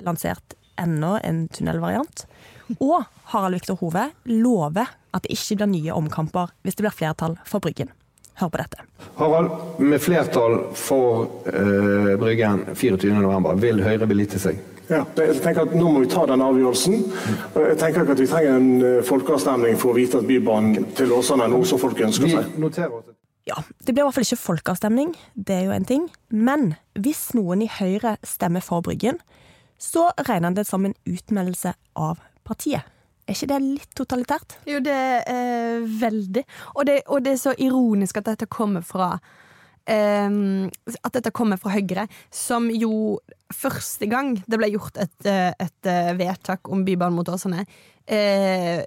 lansert 0.07 0.55
enda 0.79 1.17
en 1.27 1.47
tunnelvariant. 1.51 2.25
Og 2.79 3.03
Harald 3.33 3.59
Viktor 3.59 3.79
Hove 3.81 4.11
lover 4.31 4.93
at 5.17 5.25
det 5.25 5.35
ikke 5.35 5.59
blir 5.59 5.73
nye 5.73 5.97
omkamper 5.97 6.53
hvis 6.63 6.79
det 6.79 6.87
blir 6.87 6.95
flertall 6.95 7.39
for 7.49 7.65
Bryggen. 7.65 7.91
Hør 8.39 8.53
på 8.55 8.61
dette. 8.61 8.85
Harald, 9.19 9.51
med 9.83 9.99
flertall 9.99 10.61
for 10.79 11.27
uh, 11.51 12.13
Bryggen 12.21 12.69
24.11, 12.71 13.49
vil 13.65 13.83
Høyre 13.83 14.07
belite 14.07 14.39
seg? 14.39 14.61
Ja, 14.89 15.03
jeg 15.21 15.41
tenker 15.45 15.67
at 15.67 15.75
Nå 15.77 15.91
må 15.93 16.03
vi 16.05 16.09
ta 16.09 16.25
den 16.29 16.41
avgjørelsen. 16.41 16.99
Jeg 17.57 17.79
tenker 17.81 18.05
ikke 18.05 18.15
at 18.17 18.23
vi 18.23 18.29
trenger 18.31 18.57
en 18.57 18.69
eh, 18.81 18.99
folkeavstemning 19.05 19.77
for 19.81 19.93
å 19.93 19.99
vite 19.99 20.23
at 20.23 20.29
Bybanen 20.29 20.87
til 20.97 21.13
Åsane 21.17 21.45
er 21.45 21.53
noe 21.53 21.69
som 21.69 21.81
folk 21.81 22.01
ønsker 22.09 22.33
seg. 22.33 22.59
Ja, 23.49 23.63
Det 23.85 23.95
blir 23.95 24.03
i 24.03 24.07
hvert 24.07 24.17
fall 24.17 24.27
ikke 24.27 24.41
folkeavstemning, 24.43 25.15
det 25.35 25.55
er 25.55 25.67
jo 25.69 25.75
en 25.77 25.89
ting. 25.89 26.09
Men 26.29 26.75
hvis 27.01 27.31
noen 27.37 27.65
i 27.65 27.71
Høyre 27.73 28.17
stemmer 28.27 28.65
for 28.65 28.85
Bryggen, 28.85 29.21
så 29.81 30.09
regner 30.27 30.51
han 30.51 30.57
det 30.59 30.67
som 30.69 30.85
en 30.85 30.97
utmeldelse 31.09 31.73
av 31.97 32.21
partiet. 32.45 32.85
Er 33.29 33.37
ikke 33.37 33.51
det 33.51 33.59
litt 33.61 33.91
totalitært? 33.97 34.57
Jo, 34.69 34.81
det 34.85 34.97
er 35.29 35.85
veldig. 36.01 36.45
Og 36.75 36.87
det, 36.89 37.03
og 37.13 37.25
det 37.25 37.35
er 37.35 37.41
så 37.41 37.53
ironisk 37.61 38.21
at 38.21 38.31
dette 38.33 38.49
kommer 38.49 38.85
fra 38.85 39.19
at 39.89 41.15
dette 41.15 41.33
kommer 41.33 41.61
fra 41.61 41.73
Høyre, 41.73 42.05
som 42.35 42.69
jo 42.69 43.19
første 43.55 44.09
gang 44.09 44.35
det 44.47 44.59
ble 44.61 44.73
gjort 44.75 44.99
et, 45.01 45.15
eh, 45.27 45.53
et 45.57 45.89
eh, 45.89 46.11
vedtak 46.19 46.69
om 46.69 46.85
Bybanen 46.85 47.17
mot 47.17 47.29
Åsane, 47.29 47.65
eh, 48.07 48.83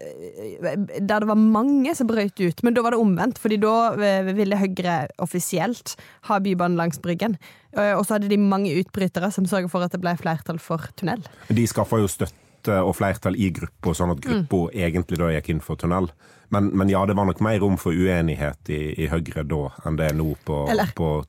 der 0.99 1.23
det 1.23 1.29
var 1.29 1.39
mange 1.39 1.95
som 1.97 2.09
brøt 2.09 2.37
ut, 2.39 2.63
men 2.63 2.73
da 2.73 2.83
var 2.85 2.91
det 2.93 3.01
omvendt. 3.01 3.41
fordi 3.41 3.57
da 3.61 3.93
eh, 3.93 4.33
ville 4.33 4.59
Høyre 4.59 5.07
offisielt 5.19 5.95
ha 6.29 6.39
Bybanen 6.39 6.77
langs 6.77 7.01
Bryggen. 7.01 7.37
Og 7.71 8.03
så 8.03 8.17
hadde 8.17 8.27
de 8.27 8.35
mange 8.35 8.73
utbrytere 8.75 9.31
som 9.31 9.45
sørget 9.47 9.71
for 9.71 9.79
at 9.79 9.93
det 9.93 10.01
ble 10.03 10.11
flertall 10.19 10.59
for 10.59 10.91
tunnel. 10.99 11.23
De 11.47 11.63
skaffa 11.63 12.01
jo 12.01 12.09
støtte 12.11 12.40
og 12.69 12.93
flertall 12.99 13.37
i 13.39 13.49
gruppa, 13.55 13.95
sånn 13.97 14.13
at 14.13 14.21
gruppa 14.21 14.67
mm. 14.67 14.77
egentlig 14.85 15.17
da 15.21 15.31
gikk 15.33 15.49
inn 15.53 15.63
for 15.65 15.79
tunnel. 15.81 16.11
Men, 16.51 16.67
men, 16.75 16.91
ja, 16.91 17.01
det 17.07 17.15
var 17.15 17.29
nok 17.29 17.39
mer 17.41 17.61
rom 17.63 17.77
for 17.79 17.95
uenighet 17.95 18.69
i, 18.69 18.81
i 18.99 19.07
Høyre 19.11 19.45
da 19.47 19.61
enn 19.87 19.99
det 19.99 20.09
er 20.11 20.17
nå 20.19 20.33
på, 20.45 20.65
Eller, 20.71 20.91
på 20.97 21.21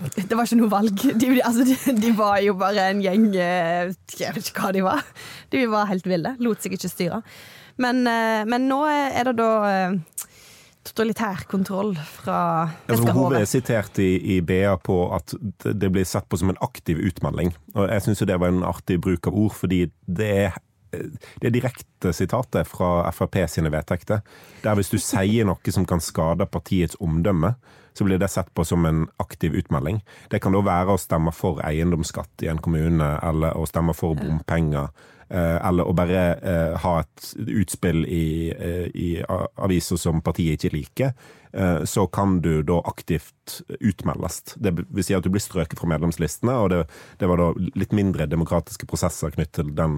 det 0.00 0.32
var 0.32 0.46
ikke 0.46 0.60
noe 0.62 0.72
valg. 0.72 1.02
De, 1.20 1.30
altså, 1.44 1.64
de, 1.68 1.76
de, 2.00 2.12
var 2.16 2.38
jo 2.40 2.54
bare 2.56 2.86
en 2.88 3.02
gjeng 3.04 3.26
eh, 3.36 3.90
Jeg 4.16 4.32
vet 4.32 4.48
ikke 4.48 4.64
hva 4.64 4.70
de 4.72 4.84
var. 4.86 5.02
De 5.52 5.66
var 5.68 5.90
helt 5.90 6.08
ville. 6.08 6.32
Lot 6.40 6.64
seg 6.64 6.76
ikke 6.76 6.88
styre. 6.88 7.20
Men, 7.80 8.00
eh, 8.08 8.46
men 8.48 8.64
nå 8.70 8.80
er 8.88 9.28
det 9.28 9.36
da 9.36 9.50
eh, 9.68 9.98
totalitær 10.88 11.44
kontroll 11.50 11.92
fra 11.98 12.38
altså, 12.88 13.12
Hove 13.16 13.42
er 13.42 13.48
sitert 13.48 14.00
i, 14.00 14.14
i, 14.36 14.40
BA 14.40 14.72
på 14.80 14.96
at 15.14 15.34
det 15.60 15.92
blir 15.92 16.08
sett 16.08 16.28
på 16.28 16.40
som 16.40 16.52
en 16.52 16.60
aktiv 16.64 17.00
utmelding. 17.10 17.52
Og 17.76 17.84
jeg 17.92 18.06
syns 18.06 18.24
det 18.24 18.40
var 18.40 18.52
en 18.52 18.64
artig 18.66 19.00
bruk 19.04 19.28
av 19.28 19.36
ord, 19.36 19.54
fordi 19.60 19.84
det 20.08 20.30
er 20.46 20.58
det 20.90 21.52
direkte 21.54 22.12
sitatet 22.16 22.68
fra 22.68 23.10
Frp 23.14 23.42
sine 23.50 23.72
vedtekter. 23.72 24.24
Der 24.64 24.78
hvis 24.78 24.92
du 24.92 24.98
sier 24.98 25.48
noe 25.48 25.74
som 25.74 25.86
kan 25.88 26.02
skade 26.04 26.46
partiets 26.50 26.98
omdømme, 27.00 27.54
så 27.92 28.04
blir 28.04 28.18
det 28.18 28.30
sett 28.30 28.54
på 28.54 28.64
som 28.64 28.86
en 28.86 29.06
aktiv 29.16 29.54
utmelding. 29.54 30.00
Det 30.30 30.40
kan 30.42 30.54
da 30.54 30.62
være 30.64 30.94
å 30.94 31.00
stemme 31.00 31.32
for 31.34 31.62
eiendomsskatt 31.66 32.44
i 32.46 32.50
en 32.52 32.62
kommune, 32.62 33.16
eller 33.22 33.58
å 33.58 33.66
stemme 33.68 33.94
for 33.96 34.18
bompenger. 34.18 34.92
Eh, 35.30 35.56
eller 35.68 35.86
å 35.86 35.94
bare 35.94 36.22
eh, 36.42 36.76
ha 36.82 36.94
et 37.04 37.26
utspill 37.38 38.02
i, 38.02 38.50
eh, 38.50 38.88
i 38.90 39.10
aviser 39.62 40.00
som 40.00 40.22
partiet 40.26 40.58
ikke 40.58 40.74
liker. 40.74 41.36
Så 41.82 42.04
kan 42.14 42.36
du 42.44 42.60
da 42.62 42.76
aktivt 42.86 43.56
utmeldes. 43.82 44.52
Det 44.54 44.70
vil 44.70 45.02
si 45.02 45.16
at 45.16 45.24
du 45.26 45.32
blir 45.34 45.42
strøket 45.42 45.80
fra 45.80 45.88
medlemslistene, 45.90 46.52
og 46.54 46.68
det, 46.70 46.84
det 47.18 47.26
var 47.26 47.40
da 47.42 47.48
litt 47.74 47.90
mindre 47.90 48.28
demokratiske 48.30 48.86
prosesser 48.86 49.34
knyttet 49.34 49.56
til 49.58 49.72
den 49.74 49.96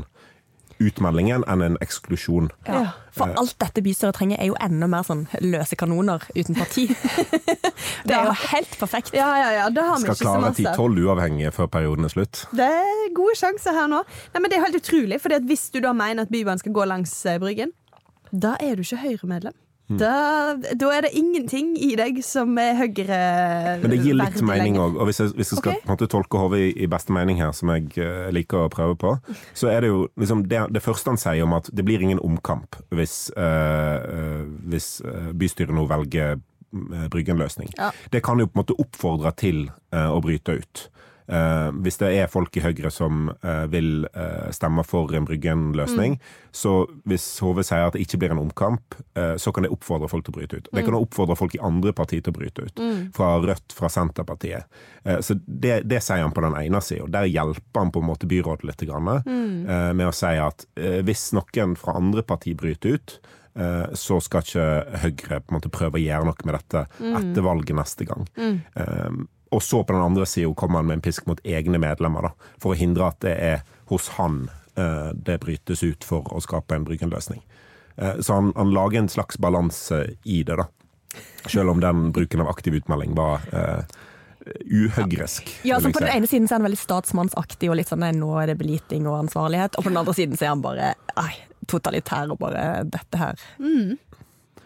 utmeldingen 0.82 1.44
enn 1.50 1.64
en 1.64 1.78
eksklusjon. 1.84 2.50
Ja, 2.66 2.82
For 3.14 3.30
eh. 3.30 3.38
alt 3.40 3.56
dette 3.62 3.82
bystyret 3.84 4.16
trenger, 4.18 4.40
er 4.40 4.50
jo 4.50 4.56
enda 4.62 4.88
mer 4.90 5.06
sånn 5.06 5.26
løse 5.44 5.78
kanoner 5.78 6.24
uten 6.34 6.58
parti. 6.58 6.88
det 8.08 8.16
er 8.16 8.28
jo 8.28 8.36
helt 8.48 8.78
perfekt. 8.80 9.12
Ja, 9.16 9.30
ja, 9.40 9.50
ja, 9.58 9.68
det 9.72 9.84
har 9.86 10.00
vi 10.00 10.08
Skal 10.08 10.18
ikke 10.18 10.28
klare 10.30 10.54
ti-tolv 10.58 11.02
uavhengige 11.06 11.52
før 11.54 11.70
perioden 11.72 12.08
er 12.08 12.14
slutt. 12.14 12.44
Det 12.56 12.68
er 12.68 13.12
gode 13.16 13.36
sjanser 13.38 13.76
her 13.76 13.90
nå. 13.92 14.02
Nei, 14.32 14.40
men 14.42 14.52
Det 14.52 14.58
er 14.58 14.66
helt 14.66 14.80
utrolig, 14.82 15.20
for 15.22 15.48
hvis 15.52 15.68
du 15.72 15.80
da 15.84 15.94
mener 15.96 16.26
at 16.26 16.32
Bybanen 16.32 16.60
skal 16.60 16.74
gå 16.76 16.88
langs 16.88 17.14
eh, 17.26 17.40
Bryggen, 17.42 17.72
da 18.32 18.56
er 18.60 18.76
du 18.76 18.84
ikke 18.84 19.02
Høyre-medlem. 19.02 19.56
Mm. 19.90 19.98
Da, 19.98 20.54
da, 20.78 20.90
er 20.94 21.04
det 21.04 21.10
ingenting 21.18 21.72
i 21.76 21.90
deg 21.98 22.20
som 22.24 22.54
er 22.60 22.76
høyere 22.78 23.16
Men 23.82 23.92
det 23.92 23.98
gir 24.04 24.16
litt 24.16 24.38
mening 24.46 24.78
òg. 24.80 24.94
Og 24.96 25.08
hvis 25.08 25.20
jeg, 25.20 25.32
hvis 25.36 25.52
jeg 25.52 25.60
skal 25.60 25.74
okay. 25.74 25.88
måte, 25.90 26.08
tolke 26.10 26.38
HV 26.38 26.54
i, 26.58 26.68
i, 26.84 26.88
beste 26.90 27.14
mening 27.14 27.42
her, 27.42 27.50
som 27.56 27.72
jeg 27.74 27.90
uh, 27.98 28.30
liker 28.34 28.66
å 28.66 28.70
prøve 28.72 28.96
på, 29.00 29.16
så 29.58 29.72
er 29.72 29.82
det 29.82 29.90
jo 29.90 30.06
liksom 30.20 30.46
det, 30.50 30.62
det, 30.72 30.84
første 30.84 31.12
han 31.12 31.20
sier 31.20 31.44
om 31.44 31.56
at 31.58 31.68
det 31.74 31.84
blir 31.88 32.04
ingen 32.04 32.22
omkamp 32.22 32.78
hvis, 32.94 33.26
uh, 33.36 34.46
hvis 34.70 34.94
bystyret 35.38 35.74
nå 35.74 35.86
velger 35.90 36.40
Bryggen-løsning. 36.72 37.74
Ja. 37.76 37.90
Det 38.08 38.22
kan 38.24 38.40
jo 38.40 38.46
på 38.48 38.56
en 38.56 38.62
måte 38.62 38.76
oppfordre 38.80 39.34
til 39.36 39.66
å 39.92 40.22
bryte 40.24 40.54
ut. 40.56 40.86
Uh, 41.32 41.70
hvis 41.80 41.96
det 41.96 42.10
er 42.12 42.28
folk 42.28 42.52
i 42.58 42.60
Høyre 42.60 42.90
som 42.92 43.30
uh, 43.40 43.64
vil 43.72 44.04
uh, 44.12 44.50
stemme 44.52 44.82
for 44.84 45.14
en 45.16 45.24
Bryggen-løsning, 45.24 46.18
mm. 46.18 46.50
så 46.52 46.74
hvis 47.08 47.24
HV 47.40 47.62
sier 47.64 47.86
at 47.86 47.96
det 47.96 48.02
ikke 48.04 48.20
blir 48.20 48.34
en 48.34 48.42
omkamp, 48.42 48.98
så 49.40 49.52
kan 49.54 49.64
det 49.64 49.70
oppfordre 49.72 50.08
folk 50.10 50.26
til 50.26 50.34
å 50.34 50.36
bryte 50.36 50.58
ut. 50.58 50.68
Det 50.68 50.82
kan 50.84 50.92
mm. 50.92 51.04
oppfordre 51.06 51.36
folk 51.38 51.54
i 51.56 51.60
andre 51.64 51.94
partier 51.96 52.20
til 52.24 52.34
å 52.34 52.36
bryte 52.36 52.66
ut. 52.66 52.80
Mm. 52.80 52.98
Fra 53.16 53.30
Rødt, 53.40 53.72
fra 53.76 53.88
Senterpartiet. 53.92 54.80
så 55.24 55.36
det, 55.46 55.82
det, 55.88 56.00
sier 56.04 56.20
han 56.24 56.34
på 56.36 56.44
den 56.44 56.56
ene 56.58 56.80
sida. 56.84 57.08
Der 57.12 57.28
hjelper 57.30 57.84
han 57.84 57.92
på 57.94 58.02
en 58.02 58.08
måte 58.10 58.28
byrådet 58.28 58.68
litt 58.68 58.84
grann, 58.88 59.08
mm. 59.24 59.96
med 59.96 60.08
å 60.08 60.14
si 60.16 60.32
at 60.40 60.66
hvis 61.06 61.30
noen 61.36 61.76
fra 61.80 61.96
andre 62.00 62.24
partier 62.26 62.58
bryter 62.58 62.98
ut, 62.98 63.16
så 63.98 64.20
skal 64.24 64.44
ikke 64.44 64.68
Høyre 65.06 65.40
på 65.40 65.52
en 65.52 65.58
måte 65.58 65.72
prøve 65.72 66.00
å 66.00 66.04
gjøre 66.04 66.28
noe 66.28 66.48
med 66.48 66.58
dette 66.58 66.86
mm. 66.98 67.16
etter 67.20 67.48
valget 67.48 67.78
neste 67.80 68.08
gang. 68.08 68.28
Mm. 68.36 69.28
Og 69.52 69.62
så 69.62 69.82
på 69.84 69.92
den 69.92 70.02
andre 70.02 70.26
sida 70.26 70.52
kommer 70.56 70.80
han 70.80 70.88
med 70.88 71.00
en 71.00 71.04
pisk 71.04 71.26
mot 71.28 71.40
egne 71.44 71.78
medlemmer, 71.78 72.28
da, 72.30 72.52
for 72.62 72.72
å 72.72 72.78
hindre 72.78 73.10
at 73.12 73.18
det 73.24 73.34
er 73.36 73.64
hos 73.92 74.08
han 74.16 74.46
uh, 74.78 75.10
det 75.12 75.38
brytes 75.42 75.82
ut 75.84 76.06
for 76.08 76.28
å 76.32 76.40
skape 76.40 76.76
en 76.76 76.86
Bryggen-løsning. 76.88 77.42
Uh, 78.00 78.16
så 78.20 78.38
han, 78.38 78.52
han, 78.56 78.72
lager 78.72 79.02
en 79.02 79.12
slags 79.12 79.36
balanse 79.42 80.04
i 80.24 80.40
det, 80.48 80.56
da. 80.56 80.68
Selv 81.44 81.74
om 81.74 81.82
den 81.82 82.08
bruken 82.16 82.40
av 82.40 82.48
aktiv 82.48 82.78
utmelding 82.80 83.12
var 83.18 83.44
uh, 83.52 83.84
uhøgresk. 84.64 85.50
Ja, 85.68 85.80
så 85.80 85.92
På 85.92 86.00
den 86.00 86.08
ene 86.16 86.26
siden 86.26 86.48
så 86.48 86.54
er 86.54 86.62
han 86.62 86.68
veldig 86.70 86.80
statsmannsaktig 86.80 87.70
og 87.70 87.76
litt 87.78 87.92
sånn 87.92 88.02
nei, 88.02 88.14
nå 88.16 88.32
er 88.40 88.52
det 88.52 88.58
beliting 88.60 89.06
og 89.10 89.20
ansvarlighet. 89.26 89.76
Og 89.76 89.84
på 89.84 89.92
den 89.92 90.00
andre 90.00 90.16
siden 90.16 90.38
så 90.38 90.48
er 90.48 90.54
han 90.54 90.64
bare 90.64 90.94
ei, 91.20 91.34
totalitær 91.70 92.32
og 92.32 92.40
bare 92.40 92.64
dette 92.88 93.20
her. 93.20 93.44
Mm. 93.60 93.98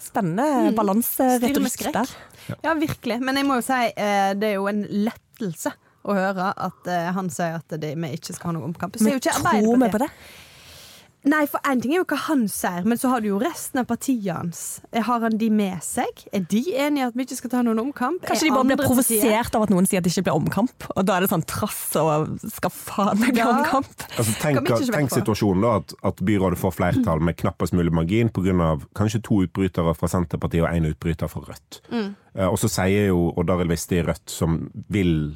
Spennende 0.06 0.46
mm. 0.70 0.76
balanseretorikk 0.78 1.90
der. 1.96 2.14
Ja. 2.62 2.74
virkelig. 2.78 3.18
Men 3.26 3.40
jeg 3.40 3.48
må 3.48 3.58
jo 3.58 3.66
si 3.66 3.82
eh, 3.90 4.30
det 4.38 4.52
er 4.52 4.56
jo 4.60 4.68
en 4.70 4.84
lettelse 4.86 5.74
å 6.06 6.14
høre 6.14 6.50
at 6.54 6.90
eh, 6.90 7.08
han 7.16 7.30
sier 7.34 7.58
at 7.58 7.78
vi 7.82 8.12
ikke 8.14 8.36
skal 8.36 8.52
ha 8.52 8.56
noe 8.58 8.68
omkamp. 8.70 8.98
Men 9.02 9.18
tror 9.20 9.80
vi 9.82 9.92
på 9.92 10.02
det? 10.04 10.10
Nei, 11.26 11.42
for 11.50 11.62
én 11.66 11.80
ting 11.82 11.94
er 11.94 12.00
jo 12.00 12.06
hva 12.06 12.18
han 12.28 12.44
sier, 12.50 12.84
men 12.86 12.98
så 13.00 13.10
har 13.10 13.22
du 13.22 13.32
jo 13.32 13.38
resten 13.42 13.80
av 13.82 13.88
partiet 13.90 14.28
hans. 14.30 14.60
Har 14.94 15.24
han 15.24 15.38
de 15.40 15.48
med 15.50 15.82
seg? 15.82 16.22
Er 16.30 16.44
de 16.46 16.60
enige 16.70 17.02
i 17.02 17.06
at 17.08 17.16
vi 17.18 17.26
ikke 17.26 17.38
skal 17.40 17.52
ta 17.56 17.62
noen 17.66 17.80
omkamp? 17.82 18.22
Kanskje 18.28 18.46
de 18.46 18.52
bare 18.54 18.68
blir 18.68 18.78
provosert 18.78 19.58
av 19.58 19.66
at 19.66 19.72
noen 19.74 19.88
sier 19.90 20.02
at 20.02 20.06
det 20.06 20.12
ikke 20.14 20.28
blir 20.28 20.38
omkamp, 20.38 20.86
og 20.94 21.08
da 21.08 21.16
er 21.16 21.26
det 21.26 21.30
sånn 21.32 21.42
trass 21.50 21.80
og 21.98 22.36
skal 22.44 22.72
faen 22.74 23.18
meg 23.22 23.34
bli 23.34 23.42
ja. 23.42 23.48
omkamp? 23.50 24.06
Altså, 24.14 24.36
tenk, 24.42 24.70
tenk 24.94 25.14
situasjonen 25.14 25.66
da, 25.66 25.72
at, 25.80 25.96
at, 26.12 26.22
byrådet 26.26 26.60
får 26.60 26.76
flertall 26.78 27.24
med 27.26 27.38
knappest 27.42 27.74
mulig 27.76 27.94
margin 27.94 28.30
pga. 28.30 28.76
kanskje 28.96 29.22
to 29.26 29.42
utbrytere 29.46 29.96
fra 29.98 30.10
Senterpartiet 30.10 30.62
og 30.62 30.70
én 30.70 30.86
utbryter 30.92 31.30
fra 31.30 31.42
Rødt. 31.48 31.80
Mm. 31.90 32.14
Uh, 32.36 32.48
og 32.52 32.60
så 32.62 32.70
sier 32.70 33.10
jo 33.10 33.32
Odd 33.34 33.50
Arild 33.50 33.74
Viste 33.74 33.98
i 33.98 34.06
Rødt, 34.06 34.28
som 34.30 34.60
vil 34.92 35.34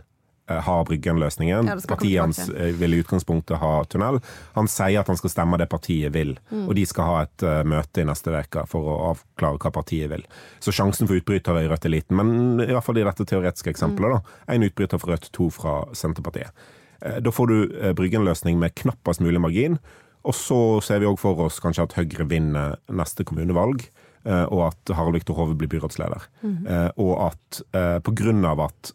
Eh, 0.50 0.60
ha 0.62 0.84
Bryggen-løsningen. 0.84 1.66
Ja, 1.66 1.76
partiet 1.88 2.20
hans 2.20 2.48
eh, 2.48 2.74
vil 2.74 2.94
i 2.94 2.96
utgangspunktet 2.96 3.60
ha 3.60 3.84
tunnel. 3.84 4.18
Han 4.56 4.68
sier 4.68 5.00
at 5.00 5.10
han 5.10 5.18
skal 5.18 5.30
stemme 5.30 5.58
det 5.60 5.68
partiet 5.70 6.10
vil, 6.14 6.34
mm. 6.50 6.64
og 6.66 6.74
de 6.74 6.86
skal 6.90 7.06
ha 7.06 7.20
et 7.26 7.44
uh, 7.46 7.60
møte 7.68 8.02
i 8.02 8.06
neste 8.08 8.34
uke 8.34 8.64
for 8.70 8.88
å 8.90 8.96
avklare 9.12 9.60
hva 9.62 9.72
partiet 9.78 10.10
vil. 10.10 10.24
Så 10.58 10.74
sjansen 10.74 11.06
for 11.06 11.20
utbrytere 11.20 11.62
i 11.62 11.70
Rødt 11.70 11.86
er 11.86 11.94
liten, 11.94 12.18
men 12.18 12.64
i 12.64 12.70
hvert 12.72 12.86
fall 12.86 12.98
i 12.98 13.06
dette 13.06 13.28
teoretiske 13.30 13.70
eksempelet. 13.70 14.26
Mm. 14.26 14.42
Én 14.56 14.66
utbryter 14.66 15.02
fra 15.02 15.14
Rødt, 15.14 15.30
to 15.36 15.46
fra 15.54 15.76
Senterpartiet. 15.94 16.66
Uh, 16.98 17.20
da 17.22 17.34
får 17.34 17.52
du 17.52 17.56
uh, 17.60 17.92
Bryggen-løsning 18.00 18.58
med 18.58 18.74
knappest 18.82 19.22
mulig 19.22 19.42
margin. 19.44 19.78
Og 20.26 20.34
så 20.36 20.60
ser 20.84 21.00
vi 21.00 21.08
òg 21.08 21.20
for 21.20 21.46
oss 21.46 21.62
kanskje 21.62 21.86
at 21.86 21.94
Høyre 21.96 22.26
vinner 22.28 22.80
neste 22.90 23.24
kommunevalg. 23.28 23.86
Eh, 24.24 24.44
og 24.52 24.66
at 24.66 24.92
Harald 24.92 25.16
Viktor 25.16 25.38
Hove 25.38 25.56
blir 25.56 25.70
byrådsleder. 25.72 26.26
Mm. 26.42 26.66
Og 27.00 27.12
at 27.30 27.60
eh, 27.72 27.96
pga. 28.04 28.52
at 28.66 28.92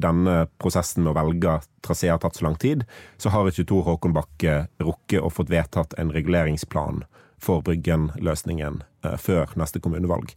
denne 0.00 0.36
prosessen 0.58 1.04
med 1.04 1.12
å 1.12 1.18
velge 1.18 1.58
trasé 1.84 2.08
har 2.08 2.20
tatt 2.22 2.38
så 2.38 2.46
lang 2.46 2.56
tid, 2.56 2.84
så 3.18 3.32
har 3.34 3.48
ikke 3.48 3.66
Tor 3.68 3.84
Håkon 3.84 4.14
Bakke 4.16 4.66
rukket 4.80 5.20
og 5.20 5.34
fått 5.36 5.52
vedtatt 5.52 5.94
en 5.98 6.12
reguleringsplan 6.14 7.04
for 7.42 7.62
Bryggen-løsningen 7.66 8.82
før 9.18 9.50
neste 9.58 9.80
kommunevalg. 9.82 10.30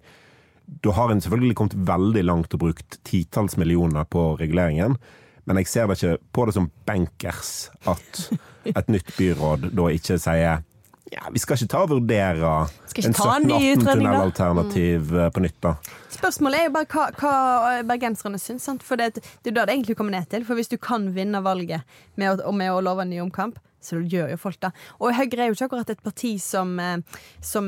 Da 0.66 0.96
har 0.98 1.12
en 1.14 1.22
selvfølgelig 1.22 1.56
kommet 1.56 1.78
veldig 1.88 2.24
langt 2.26 2.56
og 2.58 2.64
brukt 2.64 2.98
titalls 3.06 3.58
millioner 3.62 4.08
på 4.10 4.34
reguleringen. 4.40 4.98
Men 5.46 5.62
jeg 5.62 5.70
ser 5.70 5.88
det 5.88 6.00
ikke 6.00 6.18
på 6.34 6.48
det 6.48 6.56
som 6.58 6.72
bankers 6.90 7.52
at 7.86 8.24
et 8.66 8.90
nytt 8.90 9.12
byråd 9.18 9.70
da 9.78 9.92
ikke 9.94 10.18
sier 10.22 10.66
ja, 11.12 11.28
vi 11.32 11.42
skal 11.42 11.60
ikke 11.60 11.70
ta 11.70 11.84
og 11.86 11.92
vurdere 11.92 12.54
en 12.96 13.14
17-18 13.14 13.84
tunnelalternativ 13.84 15.12
mm. 15.12 15.32
på 15.36 15.44
nytt, 15.44 15.58
da. 15.62 15.76
Spørsmålet 16.16 16.62
er 16.62 16.70
jo 16.70 16.74
bare 16.78 16.90
hva, 16.90 17.06
hva 17.20 17.76
bergenserne 17.86 18.40
syns. 18.42 18.66
For 18.86 18.98
det, 19.00 19.20
det 19.44 19.52
er 19.52 19.60
det 19.60 19.68
det 19.68 19.76
egentlig 19.76 19.98
kommer 20.00 20.16
ned 20.16 20.30
til. 20.32 20.46
For 20.48 20.58
hvis 20.58 20.72
du 20.72 20.80
kan 20.82 21.12
vinne 21.16 21.44
valget 21.46 21.86
med 22.20 22.42
å, 22.42 22.54
med 22.56 22.72
å 22.74 22.82
love 22.84 23.06
en 23.06 23.12
ny 23.12 23.20
omkamp, 23.22 23.60
så 23.86 24.00
gjør 24.02 24.32
jo 24.34 24.40
folk 24.42 24.58
det. 24.64 24.72
Og 24.98 25.14
Høyre 25.14 25.44
er 25.44 25.52
jo 25.52 25.56
ikke 25.58 25.68
akkurat 25.68 25.92
et 25.94 26.02
parti 26.02 26.32
som, 26.42 26.72
eh, 26.82 27.20
som 27.44 27.68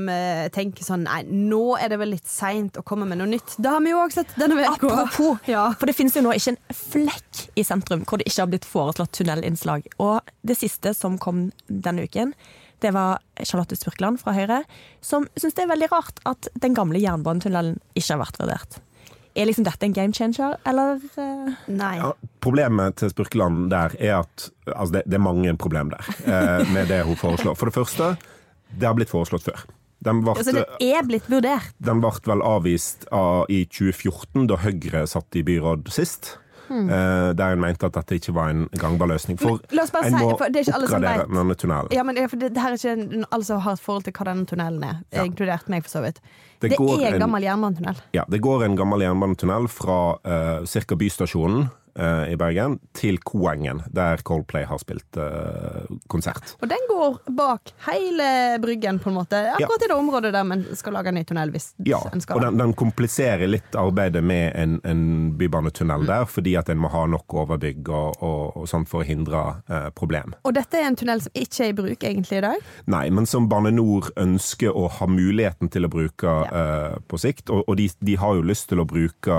tenker 0.56 0.88
sånn 0.88 1.06
Nei, 1.06 1.19
nå 1.30 1.78
er 1.78 1.91
det 1.93 2.00
vel 2.02 2.15
litt 2.15 2.26
seint 2.26 2.80
å 2.80 2.86
komme 2.88 3.06
med 3.06 3.21
noe 3.21 3.30
nytt. 3.30 3.54
Det 3.62 3.69
har 3.69 3.84
vi 3.86 3.93
jo 3.93 4.02
også 4.02 4.23
sett 4.23 4.34
denne 4.39 4.58
uka. 4.58 4.71
Apropos, 4.73 5.43
ja. 5.54 5.67
for 5.78 5.86
det 5.86 5.97
finnes 6.00 6.17
jo 6.17 6.26
nå 6.26 6.34
ikke 6.34 6.56
en 6.56 6.62
flekk 6.73 7.43
i 7.54 7.67
sentrum 7.67 8.08
hvor 8.08 8.17
det 8.17 8.32
ikke 8.32 8.47
har 8.47 8.54
blitt 8.56 8.65
foreslått 8.65 9.13
tunnelinnslag. 9.19 9.91
Og 10.02 10.34
det 10.41 10.58
siste 10.58 10.95
som 10.97 11.19
kom 11.21 11.52
denne 11.67 12.08
uken, 12.10 12.34
det 12.84 12.92
var 12.96 13.22
Charlotte 13.44 13.78
Spurkeland 13.78 14.22
fra 14.22 14.34
Høyre, 14.36 14.63
som 15.02 15.26
syns 15.38 15.58
det 15.58 15.66
er 15.66 15.72
veldig 15.72 15.90
rart 15.94 16.22
at 16.30 16.50
den 16.62 16.76
gamle 16.78 17.02
jernbanetunnelen 17.02 17.80
ikke 17.98 18.13
har 18.13 18.22
vært 18.26 18.40
vurdert. 18.42 18.80
Er 19.38 19.46
liksom 19.46 19.68
dette 19.68 19.86
en 19.86 19.94
game 19.94 20.13
changer, 20.18 20.56
eller? 20.66 21.02
Uh... 21.13 21.54
Nei. 21.70 21.96
Ja, 22.00 22.13
problemet 22.42 22.98
til 23.02 23.12
Spurkeland 23.13 23.68
der 23.74 23.94
er 24.02 24.24
at 24.24 24.48
altså 24.72 24.98
det, 24.98 25.04
det, 25.06 25.20
er 25.20 25.26
mange 25.26 25.54
problem 25.62 25.92
der 25.94 26.08
eh, 26.26 26.63
med 26.74 26.90
det 26.90 27.04
hun 27.06 27.20
foreslår. 27.20 27.58
For 27.58 27.70
det 27.70 27.78
første, 27.78 28.16
det 28.74 28.90
har 28.90 28.98
blitt 28.98 29.13
foreslått 29.13 29.46
før. 29.46 29.68
Den 30.06 30.22
ble, 30.22 30.34
altså 30.38 30.54
det 30.54 30.66
er 30.84 31.06
blitt 31.06 31.30
vurdert? 31.30 31.74
Den 31.82 32.02
ble 32.02 32.12
vel 32.26 32.42
avvist 32.46 33.08
av, 33.13 33.46
i 33.50 33.63
2014, 33.66 34.46
da 34.50 34.60
Høyre 34.62 35.06
satt 35.10 35.38
i 35.38 35.46
byråd 35.46 35.90
sist. 35.94 36.36
Hmm. 36.68 36.90
Uh, 36.90 37.32
der 37.38 37.56
en 37.56 37.62
mente 37.64 37.88
at 37.88 37.96
dette 37.96 38.18
ikke 38.20 38.34
var 38.36 38.52
en 38.52 38.66
gangbar 38.76 39.10
løsning. 39.12 39.40
For 39.40 39.62
en 39.72 40.18
må 40.18 40.36
si, 40.36 40.74
oppgradere 40.74 41.28
denne 41.32 41.56
tunnelen. 41.56 41.94
Ja, 41.96 42.04
men 42.08 42.18
det, 42.18 42.28
det 42.44 42.60
her 42.60 42.76
er 42.76 42.82
ikke 42.82 43.24
alle 43.32 43.48
som 43.48 43.64
har 43.64 43.78
et 43.78 43.84
forhold 43.84 44.08
til 44.08 44.16
hva 44.18 44.30
denne 44.32 44.48
tunnelen 44.50 44.84
er, 44.84 45.02
ja. 45.16 45.26
inkludert 45.28 45.72
meg, 45.72 45.88
for 45.88 45.98
så 45.98 46.04
vidt. 46.06 46.22
Det, 46.60 46.74
det 46.74 46.78
er 46.78 47.16
en 47.16 47.22
gammel 47.22 47.46
jernbanetunnel. 47.46 48.00
Ja, 48.18 48.26
det 48.28 48.42
går 48.44 48.66
en 48.66 48.78
gammel 48.80 49.06
jernbanetunnel 49.06 49.70
fra 49.72 50.00
uh, 50.18 50.64
ca. 50.66 51.00
bystasjonen 51.00 51.68
i 51.98 52.36
Bergen 52.38 52.78
til 52.94 53.18
Koengen, 53.26 53.82
der 53.94 54.22
Coldplay 54.26 54.66
har 54.70 54.78
spilt 54.82 55.18
uh, 55.18 55.88
konsert. 56.08 56.56
Og 56.62 56.70
den 56.70 56.84
går 56.90 57.18
bak 57.34 57.72
hele 57.88 58.58
Bryggen, 58.62 59.00
på 59.00 59.10
en 59.10 59.18
måte. 59.18 59.40
Akkurat 59.54 59.82
ja. 59.82 59.86
i 59.86 59.90
det 59.90 59.96
området 59.96 60.34
der 60.34 60.44
man 60.44 60.66
skal 60.78 60.94
lage 60.98 61.10
en 61.10 61.18
ny 61.20 61.24
tunnel. 61.26 61.52
hvis 61.52 61.72
ja, 61.86 62.00
en 62.14 62.22
skal. 62.22 62.38
og 62.38 62.46
den, 62.46 62.60
den, 62.62 62.74
kompliserer 62.78 63.48
litt 63.50 63.76
arbeidet 63.76 64.24
med 64.24 64.52
en, 64.56 64.80
en 64.84 65.04
bybanetunnel 65.38 66.06
mm. 66.06 66.08
der, 66.10 66.26
fordi 66.30 66.56
at 66.60 66.70
en 66.70 66.82
må 66.82 66.92
ha 66.94 67.06
nok 67.10 67.34
overbygg 67.44 67.90
og, 67.90 68.22
og, 68.22 68.58
og 68.62 68.70
sånn 68.70 68.88
for 68.90 69.04
å 69.04 69.08
hindre 69.08 69.44
uh, 69.70 69.90
problem. 69.98 70.36
Og 70.44 70.56
dette 70.58 70.80
er 70.80 70.90
en 70.92 71.00
tunnel 71.00 71.24
som 71.26 71.34
ikke 71.34 71.66
er 71.66 71.74
i 71.74 71.78
bruk 71.78 72.08
egentlig 72.10 72.42
i 72.42 72.46
dag? 72.46 72.72
Nei, 72.94 73.06
men 73.14 73.30
som 73.30 73.50
Bane 73.50 73.74
Nor 73.74 74.12
ønsker 74.18 74.76
å 74.76 74.88
ha 75.00 75.10
muligheten 75.10 75.72
til 75.74 75.88
å 75.88 75.92
bruke 75.92 76.38
ja. 76.48 76.98
på 77.08 77.20
sikt. 77.22 77.50
Og, 77.54 77.64
og 77.68 77.78
de, 77.80 77.90
de, 78.04 78.18
har 78.18 78.38
jo 78.38 78.46
lyst 78.46 78.70
til 78.72 78.82
å 78.82 78.88
bruke 78.88 79.38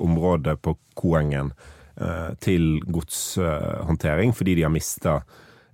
området 0.00 0.56
på 0.64 0.74
Koengen 1.00 1.54
Eh, 2.00 2.34
til 2.40 2.80
godshåndtering, 2.86 4.32
fordi 4.32 4.54
de 4.54 4.62
har 4.62 4.70
mista 4.72 5.14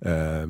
eh, 0.00 0.46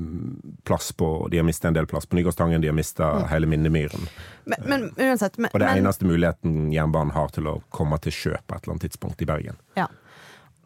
plass 0.65 0.93
på 0.93 1.29
De 1.31 1.37
har 1.37 1.45
mista 1.45 1.69
en 1.69 1.75
del 1.75 1.87
plass 1.87 2.07
på 2.07 2.17
Nygårdstangen, 2.17 2.61
de 2.61 2.71
har 2.71 2.75
mista 2.75 3.11
mm. 3.12 3.27
hele 3.29 3.47
Minnemyren. 3.47 4.09
Men, 4.45 4.62
men, 4.65 4.87
uansett 4.97 5.37
men, 5.39 5.51
Og 5.53 5.61
det 5.61 5.69
er 5.69 5.83
eneste 5.83 6.09
muligheten 6.09 6.73
jernbanen 6.73 7.12
har 7.12 7.29
til 7.35 7.51
å 7.51 7.59
komme 7.69 7.99
til 8.01 8.15
sjø 8.15 8.39
på 8.47 8.57
et 8.57 8.62
eller 8.62 8.77
annet 8.77 8.87
tidspunkt 8.89 9.21
i 9.21 9.29
Bergen. 9.29 9.61
Ja. 9.77 9.91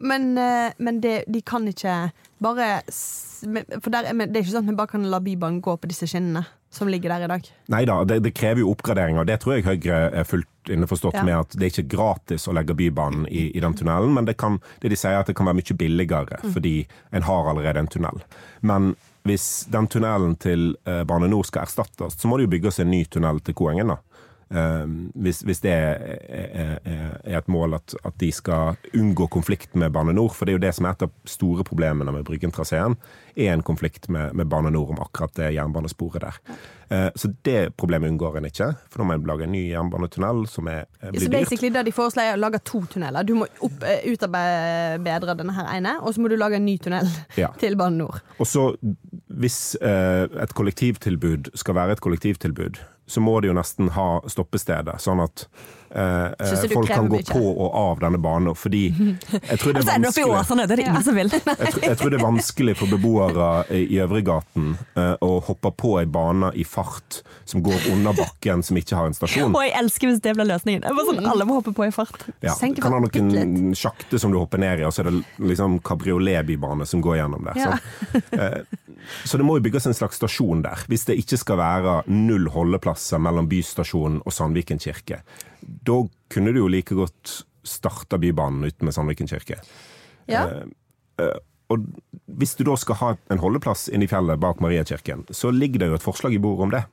Men, 0.01 0.31
eh, 0.37 0.73
men 0.77 1.01
det, 1.01 1.23
de 1.27 1.41
kan 1.45 1.67
ikke 1.69 2.11
bare 2.41 2.71
For 2.89 3.93
der, 3.93 4.09
det 4.09 4.33
er 4.33 4.41
ikke 4.41 4.53
sånn 4.53 4.65
at 4.65 4.71
vi 4.71 4.79
bare 4.79 4.93
kan 4.95 5.05
la 5.09 5.21
Bybanen 5.21 5.61
gå 5.61 5.75
på 5.77 5.89
disse 5.89 6.09
skinnene 6.09 6.43
som 6.71 6.87
ligger 6.87 7.11
der 7.11 7.25
i 7.25 7.27
dag? 7.27 7.47
Nei 7.73 7.81
da, 7.85 7.97
det, 8.07 8.21
det 8.23 8.31
krever 8.37 8.63
jo 8.63 8.71
oppgraderinger. 8.71 9.27
Det 9.27 9.41
tror 9.43 9.57
jeg 9.57 9.65
Høyre 9.65 9.97
er 10.21 10.27
fullt 10.27 10.71
innforstått 10.71 11.17
ja. 11.19 11.23
med 11.27 11.35
at 11.41 11.55
det 11.57 11.67
er 11.67 11.73
ikke 11.73 11.91
gratis 11.97 12.47
å 12.47 12.55
legge 12.55 12.77
Bybanen 12.77 13.25
i, 13.27 13.49
i 13.51 13.63
den 13.63 13.75
tunnelen, 13.75 14.13
men 14.15 14.29
det, 14.29 14.37
kan, 14.39 14.59
det 14.79 14.93
de 14.93 14.99
sier 14.99 15.17
er 15.17 15.25
at 15.25 15.31
det 15.31 15.35
kan 15.35 15.49
være 15.49 15.59
mye 15.59 15.77
billigere, 15.81 16.39
mm. 16.39 16.53
fordi 16.55 16.75
en 17.11 17.25
har 17.27 17.49
allerede 17.51 17.83
en 17.83 17.91
tunnel. 17.91 18.23
Men 18.63 18.93
hvis 19.27 19.47
den 19.73 19.89
tunnelen 19.91 20.37
til 20.41 20.71
eh, 20.87 21.03
Bane 21.09 21.27
NOR 21.29 21.49
skal 21.49 21.67
erstattes, 21.67 22.15
så 22.17 22.29
må 22.29 22.39
det 22.39 22.47
jo 22.47 22.53
bygges 22.55 22.79
en 22.81 22.91
ny 22.93 23.03
tunnel 23.11 23.41
til 23.43 23.57
Koengen. 23.57 23.91
da. 23.91 23.99
Ehm, 24.51 25.11
hvis, 25.15 25.41
hvis, 25.47 25.61
det 25.63 25.71
er, 25.71 26.79
et 27.25 27.47
mål 27.47 27.77
at, 27.77 27.95
at, 28.03 28.15
de 28.19 28.31
skal 28.31 28.75
unngå 28.97 29.27
konflikt 29.31 29.75
med 29.75 29.91
Bane 29.91 30.13
NOR. 30.13 30.33
For 30.35 30.45
det 30.45 30.53
er 30.53 30.59
jo 30.59 30.65
det 30.65 30.73
som 30.75 30.87
er 30.87 30.95
et 30.95 31.05
av 31.07 31.13
store 31.29 31.63
problemene 31.67 32.11
med 32.11 32.25
Bryggen-traseen. 32.27 32.97
Er 33.35 33.53
en 33.53 33.63
konflikt 33.63 34.09
med, 34.11 34.35
med 34.35 34.49
Bane 34.51 34.73
NOR 34.73 34.91
om 34.95 35.01
akkurat 35.03 35.33
det 35.39 35.53
jernbanesporet 35.55 36.25
der. 36.25 36.39
Uh, 36.91 37.07
så 37.15 37.31
det 37.47 37.77
problemet 37.79 38.11
unngår 38.11 38.41
en 38.41 38.49
ikke. 38.49 38.73
For 38.91 39.01
da 39.01 39.07
må 39.07 39.15
en 39.15 39.27
lage 39.29 39.47
en 39.47 39.53
ny 39.55 39.63
jernbanetunnel 39.69 40.43
som 40.51 40.67
er, 40.67 40.83
blir 40.99 41.15
dyrt. 41.15 41.29
Så 41.29 41.35
basically 41.37 41.71
det 41.71 41.85
de 41.87 41.95
foreslår 41.95 42.33
er 42.33 42.39
å 42.39 42.41
lage 42.41 42.59
to 42.67 42.83
tunneler. 42.91 43.23
Du 43.23 43.37
må 43.39 43.47
opp, 43.63 43.85
utarbeide 44.11 45.37
denne 45.39 45.55
her 45.55 45.71
ene, 45.77 45.95
og 46.01 46.11
så 46.11 46.23
må 46.23 46.31
du 46.31 46.35
lage 46.39 46.59
en 46.59 46.67
ny 46.67 46.75
tunnel 46.83 47.07
ja. 47.41 47.53
til 47.61 47.79
Bane 47.79 48.01
NOR. 48.01 48.19
Og 48.43 48.49
så 48.49 48.67
hvis 49.41 49.61
uh, 49.79 50.27
et 50.43 50.51
kollektivtilbud 50.57 51.53
skal 51.55 51.79
være 51.79 51.95
et 51.95 52.03
kollektivtilbud, 52.03 52.81
så 53.11 53.21
må 53.23 53.39
de 53.41 53.51
jo 53.51 53.55
nesten 53.57 53.91
ha 53.97 54.21
stoppestedet, 54.31 55.01
sånn 55.03 55.19
at 55.23 55.45
eh, 55.95 56.25
eh 56.39 56.63
folk 56.73 56.87
kan 56.87 57.09
gå 57.09 57.21
på 57.27 57.41
og 57.41 57.75
av 57.75 58.01
denne 58.03 58.19
banen. 58.21 58.55
Fordi 58.55 58.83
jeg 58.89 59.59
tror 59.59 59.73
det 59.75 59.83
er 59.83 59.89
vanskelig 59.89 60.27
Åsane, 60.31 60.65
det 60.67 60.75
er 60.75 60.81
det 60.81 60.87
ingen 60.87 61.05
som 61.05 61.17
vil. 61.17 61.31
jeg, 61.31 61.43
tror, 61.45 61.83
jeg, 61.83 61.97
tror, 61.99 62.13
det 62.13 62.19
er 62.19 62.25
vanskelig 62.25 62.75
for 62.79 62.91
beboere 62.91 63.49
i 63.75 63.99
Øvregaten 64.03 64.75
eh, 64.95 65.13
å 65.21 65.31
hoppe 65.47 65.73
på 65.77 65.95
ei 66.01 66.07
bane 66.09 66.51
i 66.55 66.65
fart 66.67 67.21
som 67.45 67.63
går 67.65 67.89
under 67.91 68.15
bakken, 68.17 68.63
som 68.63 68.79
ikke 68.79 68.97
har 68.97 69.09
en 69.09 69.17
stasjon. 69.17 69.53
Og 69.57 69.65
jeg 69.65 69.75
elsker 69.81 70.11
hvis 70.11 70.23
det 70.23 70.35
blir 70.37 70.49
løsningen. 70.49 70.85
Bare 70.87 71.07
sånn 71.09 71.31
Alle 71.33 71.47
må 71.47 71.59
hoppe 71.59 71.75
på 71.75 71.87
i 71.87 71.93
fart. 71.95 72.27
Ja, 72.43 72.55
kan 72.55 72.95
ha 72.95 73.01
noen 73.03 73.75
sjakter 73.77 74.21
som 74.21 74.33
du 74.33 74.39
hopper 74.39 74.61
ned 74.61 74.81
i, 74.81 74.87
og 74.87 74.95
så 74.95 75.03
er 75.03 75.11
det 75.11 75.47
liksom 75.51 75.79
kabrioletbybane 75.85 76.87
som 76.89 77.03
går 77.03 77.21
gjennom 77.21 77.49
der. 77.49 77.59
Ja. 77.59 77.75
Så, 78.11 78.21
eh, 78.37 78.61
så 79.25 79.37
det 79.37 79.45
må 79.47 79.57
jo 79.57 79.65
bygges 79.65 79.87
en 79.89 79.97
slags 79.97 80.19
stasjon 80.21 80.63
der, 80.65 80.83
hvis 80.91 81.07
det 81.09 81.17
ikke 81.21 81.39
skal 81.41 81.59
være 81.61 81.95
null 82.11 82.49
holdeplasser 82.53 83.21
mellom 83.21 83.49
bystasjonen 83.51 84.21
og 84.25 84.35
Sandviken 84.35 84.81
kirke. 84.81 85.21
Da 85.61 86.01
kunne 86.31 86.53
du 86.53 86.61
jo 86.63 86.69
like 86.71 86.95
godt 86.97 87.41
starta 87.67 88.17
Bybanen 88.17 88.65
uten 88.65 88.87
med 88.87 88.95
Sandviken 88.95 89.29
kirke. 89.29 89.59
Ja. 90.29 90.47
Eh, 90.47 90.63
eh, 91.21 91.37
og 91.71 91.85
hvis 92.39 92.55
du 92.59 92.65
da 92.67 92.75
skal 92.79 92.99
ha 92.99 93.13
en 93.31 93.41
holdeplass 93.41 93.87
inne 93.93 94.07
i 94.07 94.11
fjellet 94.11 94.41
bak 94.41 94.59
Mariakirken, 94.63 95.23
så 95.31 95.53
ligger 95.55 95.83
det 95.83 95.91
jo 95.91 95.99
et 95.99 96.05
forslag 96.05 96.35
i 96.35 96.41
bordet 96.41 96.67
om 96.67 96.73
det. 96.73 96.83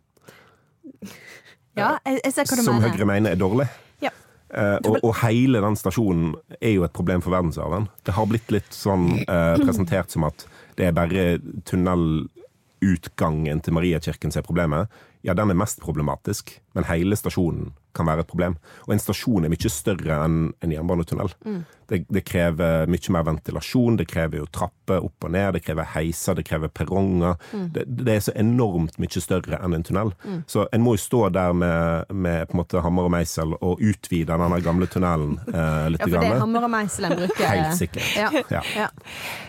Ja, 1.78 1.96
jeg, 2.06 2.20
jeg 2.24 2.34
ser 2.34 2.48
hva 2.48 2.58
du 2.58 2.64
Som 2.66 2.78
mener. 2.78 2.94
Høyre 2.94 3.08
mener 3.08 3.34
er 3.34 3.40
dårlig. 3.40 3.68
Ja. 4.04 4.12
Eh, 4.50 4.76
og, 4.84 5.00
og, 5.02 5.12
hele 5.22 5.62
den 5.64 5.78
stasjonen 5.78 6.32
er 6.58 6.76
jo 6.76 6.86
et 6.86 6.94
problem 6.96 7.24
for 7.24 7.34
verdensarven. 7.34 7.88
Det 8.06 8.14
har 8.16 8.30
blitt 8.30 8.54
litt 8.54 8.72
sånn 8.74 9.10
eh, 9.24 9.56
presentert 9.62 10.14
som 10.14 10.26
at 10.28 10.46
det 10.78 10.88
er 10.88 10.96
bare 10.96 11.26
tunnelutgangen 11.68 13.62
til 13.64 13.76
Mariakirken 13.76 14.34
som 14.34 14.42
er 14.42 14.46
problemet, 14.46 14.98
ja, 15.26 15.34
den 15.34 15.50
er 15.50 15.58
mest 15.58 15.82
problematisk. 15.82 16.54
Men 16.78 16.86
hele 16.88 17.18
stasjonen 17.18 17.72
kan 17.98 18.08
være 18.08 18.24
et 18.24 18.30
problem. 18.30 18.56
Og 18.86 18.94
en 18.94 19.02
stasjon 19.02 19.46
er 19.46 19.52
mye 19.52 19.72
større 19.72 20.22
enn 20.24 20.38
en 20.64 20.72
jernbanetunnel. 20.74 21.34
Mm. 21.44 21.60
Det, 21.88 22.02
det, 22.12 22.20
krever 22.28 22.88
mye 22.90 23.12
mer 23.14 23.24
ventilasjon, 23.24 23.96
det 23.96 24.04
krever 24.10 24.42
jo 24.42 24.48
trapper 24.52 25.00
opp 25.06 25.24
og 25.24 25.32
ned, 25.32 25.54
det 25.56 25.62
krever 25.64 25.88
heiser, 25.94 26.36
det 26.36 26.44
krever 26.44 26.68
perronger. 26.68 27.38
Mm. 27.52 27.66
Det, 27.72 27.84
det, 27.88 28.12
er 28.12 28.24
så 28.26 28.34
enormt 28.36 28.98
mye 29.00 29.22
større 29.24 29.60
enn 29.64 29.76
en 29.78 29.86
tunnel. 29.88 30.12
Mm. 30.24 30.42
Så 30.50 30.66
en 30.72 30.84
må 30.84 30.98
jo 30.98 31.02
stå 31.06 31.22
der 31.32 31.56
med, 31.56 32.12
med, 32.12 32.52
hammer 32.84 33.08
og 33.08 33.14
meisel 33.16 33.56
og 33.58 33.80
utvide 33.80 34.36
den 34.36 34.66
gamle 34.66 34.90
tunnelen 34.90 35.38
eh, 35.48 35.88
litt. 35.94 36.04
Ja, 36.04 36.10
for 36.10 36.18
det 36.18 36.34
er 36.34 36.44
hammer 36.44 36.68
og 36.68 36.74
meisel 36.76 37.08
en 37.08 37.16
bruker. 37.22 37.48
Helt 37.48 37.80
sikkert. 37.80 38.12
Ja. 38.18 38.30
ja. 38.52 38.62
ja. 38.76 38.92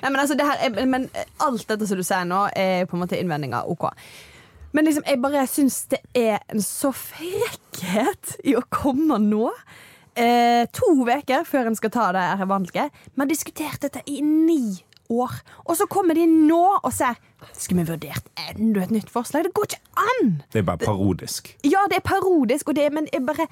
Nei, 0.02 0.10
men, 0.14 0.20
altså, 0.24 0.40
er, 0.40 0.82
men 0.88 1.10
alt 1.44 1.68
dette 1.68 1.90
som 1.90 2.00
du 2.00 2.08
sier 2.08 2.28
nå, 2.28 2.46
er 2.56 2.88
på 2.88 2.96
en 2.96 3.04
måte 3.04 3.20
innvendinger. 3.20 3.68
OK. 3.68 3.90
Men 4.72 4.86
liksom, 4.86 5.06
jeg 5.08 5.22
bare 5.22 5.46
syns 5.50 5.84
det 5.90 6.02
er 6.18 6.42
en 6.52 6.62
så 6.62 6.92
frekkhet 6.94 8.36
i 8.46 8.56
å 8.58 8.66
komme 8.74 9.18
nå. 9.24 9.50
Eh, 10.20 10.66
to 10.76 10.92
uker 11.00 11.46
før 11.48 11.70
en 11.70 11.78
skal 11.80 11.94
ta 11.94 12.10
det 12.16 12.26
her 12.42 12.50
valget. 12.50 13.02
Vi 13.14 13.22
har 13.22 13.30
diskutert 13.30 13.82
dette 13.86 14.04
i 14.06 14.20
ni 14.26 14.78
år. 15.10 15.40
Og 15.66 15.78
så 15.80 15.88
kommer 15.90 16.18
de 16.18 16.28
nå 16.30 16.62
og 16.78 16.92
sier 16.94 17.18
Skulle 17.56 17.86
vi 17.86 17.94
vurdert 17.94 18.28
enda 18.50 18.84
et 18.84 18.92
nytt 18.94 19.10
forslag? 19.10 19.48
Det 19.48 19.56
går 19.56 19.70
ikke 19.70 20.04
an! 20.04 20.34
Det 20.52 20.62
er 20.62 20.68
bare 20.68 20.84
parodisk. 20.84 21.54
Ja, 21.64 21.86
det 21.90 22.02
er 22.02 22.06
parodisk, 22.06 22.74
det, 22.76 22.90
men 22.94 23.08
jeg 23.14 23.24
bare 23.26 23.48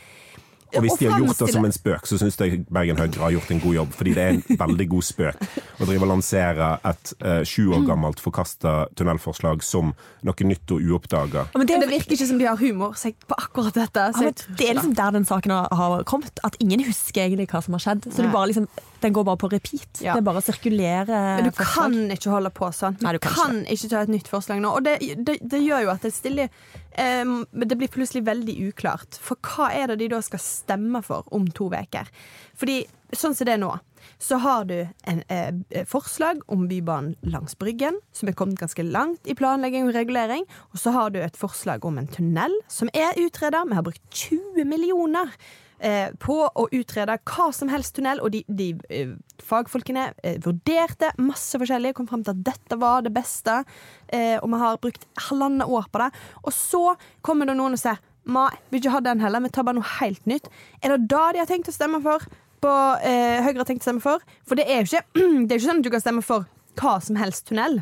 og 0.76 0.84
hvis 0.84 0.98
de 1.00 1.08
har 1.08 1.22
gjort 1.22 1.40
det 1.40 1.50
som 1.54 1.66
en 1.68 1.76
spøk, 1.76 2.08
så 2.10 2.20
syns 2.20 2.38
jeg 2.42 2.64
Bergen 2.74 3.00
Høyre 3.00 3.22
har 3.24 3.34
gjort 3.38 3.52
en 3.54 3.62
god 3.64 3.78
jobb. 3.78 3.94
Fordi 3.98 4.16
det 4.18 4.24
er 4.24 4.36
en 4.36 4.44
veldig 4.64 4.88
god 4.92 5.08
spøk 5.08 5.46
å 5.78 5.88
drive 5.88 6.08
og 6.08 6.12
lansere 6.12 6.70
et 6.92 7.14
uh, 7.24 7.42
sju 7.48 7.70
år 7.78 7.86
gammelt 7.88 8.22
forkasta 8.24 8.76
tunnelforslag 8.98 9.64
som 9.66 9.94
noe 10.28 10.50
nytt 10.50 10.76
og 10.76 10.84
uoppdaga. 10.84 11.48
Ja, 11.54 11.64
det, 11.64 11.80
det, 11.84 11.90
virker 11.92 12.18
ikke 12.18 12.30
som 12.30 12.42
de 12.42 12.50
har 12.50 12.60
humor 12.60 12.98
på 12.98 13.38
akkurat 13.38 13.78
dette. 13.78 14.10
Ja, 14.18 14.34
det 14.34 14.70
er 14.70 14.78
liksom 14.80 14.96
der 14.98 15.16
den 15.16 15.28
saken 15.30 15.56
har 15.56 16.04
kommet. 16.10 16.42
At 16.48 16.60
ingen 16.64 16.84
husker 16.88 17.26
egentlig 17.26 17.50
hva 17.54 17.64
som 17.64 17.78
har 17.78 17.84
skjedd. 17.84 18.10
Så 18.14 18.28
liksom, 18.28 18.68
den 19.04 19.16
går 19.16 19.28
bare 19.28 19.40
på 19.40 19.52
repeat. 19.54 20.02
Ja. 20.02 20.16
Det 20.16 20.24
er 20.24 20.28
bare 20.28 20.42
å 20.42 20.46
sirkulere. 20.46 21.22
Men 21.38 21.50
du 21.50 21.54
forslag. 21.56 21.94
kan 21.94 22.18
ikke 22.18 22.34
holde 22.34 22.52
på 22.56 22.72
sånn. 22.76 22.98
Du 22.98 23.08
Nei, 23.08 23.16
du 23.16 23.22
kan, 23.24 23.38
kan 23.38 23.62
ikke. 23.64 23.78
ikke 23.78 23.94
ta 23.94 24.04
et 24.04 24.14
nytt 24.14 24.32
forslag 24.32 24.62
nå. 24.64 24.74
Og 24.80 24.86
det, 24.88 24.98
det, 25.24 25.40
det 25.42 25.64
gjør 25.64 25.88
jo 25.88 25.94
at 25.94 26.06
det 26.08 26.14
stiller 26.16 26.52
Det 26.98 27.78
blir 27.78 27.92
plutselig 27.94 28.24
veldig 28.26 28.56
uklart. 28.72 29.20
For 29.22 29.38
hva 29.46 29.70
er 29.76 29.92
det 29.92 30.00
de 30.02 30.12
da 30.16 30.22
skal 30.26 30.42
stemme 30.42 31.04
for 31.06 31.28
om 31.36 31.46
to 31.54 31.70
uker. 31.70 32.10
Fordi 32.58 32.82
sånn 33.14 33.36
som 33.38 33.48
det 33.48 33.54
er 33.56 33.62
nå, 33.62 33.76
så 34.18 34.40
har 34.42 34.66
du 34.66 34.88
en 35.10 35.22
eh, 35.30 35.84
forslag 35.86 36.42
om 36.52 36.66
Bybanen 36.68 37.16
langs 37.22 37.58
Bryggen, 37.60 38.00
som 38.16 38.30
er 38.30 38.38
kommet 38.38 38.60
ganske 38.60 38.84
langt 38.84 39.30
i 39.30 39.36
planlegging 39.38 39.88
og 39.88 39.96
regulering. 39.98 40.48
Og 40.74 40.82
så 40.82 40.94
har 40.96 41.14
du 41.14 41.22
et 41.22 41.38
forslag 41.38 41.86
om 41.86 42.00
en 42.00 42.10
tunnel, 42.10 42.54
som 42.72 42.92
er 42.94 43.18
utreda. 43.22 43.66
Vi 43.68 43.78
har 43.78 43.86
brukt 43.86 44.04
20 44.10 44.66
millioner 44.66 45.34
eh, 45.80 46.10
på 46.22 46.40
å 46.48 46.68
utrede 46.72 47.18
hva 47.28 47.48
som 47.56 47.72
helst 47.72 47.96
tunnel, 47.98 48.22
og 48.24 48.34
de, 48.34 48.44
de 48.48 48.72
eh, 48.94 49.14
fagfolkene 49.44 50.10
eh, 50.24 50.38
vurderte 50.44 51.14
masse 51.22 51.60
forskjellig, 51.60 51.96
kom 51.98 52.10
fram 52.10 52.26
til 52.26 52.36
at 52.36 52.44
dette 52.52 52.80
var 52.82 53.06
det 53.06 53.14
beste, 53.16 53.62
og 54.08 54.46
vi 54.48 54.60
har 54.62 54.78
brukt 54.80 55.04
halvannet 55.28 55.68
år 55.68 55.90
på 55.92 56.00
det. 56.00 56.12
Og 56.48 56.54
så 56.56 56.84
kommer 57.26 57.50
det 57.50 57.58
noen 57.60 57.76
og 57.76 57.82
sier 57.82 58.00
Nei, 58.28 58.50
vil 58.72 58.82
ikke 58.82 58.92
ha 58.92 59.00
den 59.06 59.22
heller, 59.24 59.40
vi 59.40 59.52
tar 59.56 59.64
bare 59.64 59.78
noe 59.78 59.88
helt 60.02 60.26
nytt. 60.28 60.50
Er 60.84 60.92
det 60.94 61.08
da 61.14 61.30
de 61.32 61.40
har 61.40 61.48
tenkt 61.48 61.70
å 61.72 61.76
stemme 61.76 62.02
for? 62.04 62.26
På, 62.64 62.72
eh, 63.00 63.40
Høyre 63.46 63.62
har 63.62 63.68
tenkt 63.70 63.86
å 63.86 63.88
stemme 63.88 64.04
for? 64.04 64.24
For 64.48 64.60
det 64.60 64.66
er 64.68 64.82
jo 64.82 64.90
ikke, 64.90 65.04
det 65.48 65.54
er 65.54 65.60
ikke 65.60 65.68
sånn 65.70 65.80
at 65.80 65.88
du 65.88 65.94
kan 65.94 66.04
stemme 66.04 66.26
for 66.26 66.48
hva 66.82 66.98
som 67.04 67.20
helst 67.20 67.48
tunnel. 67.48 67.80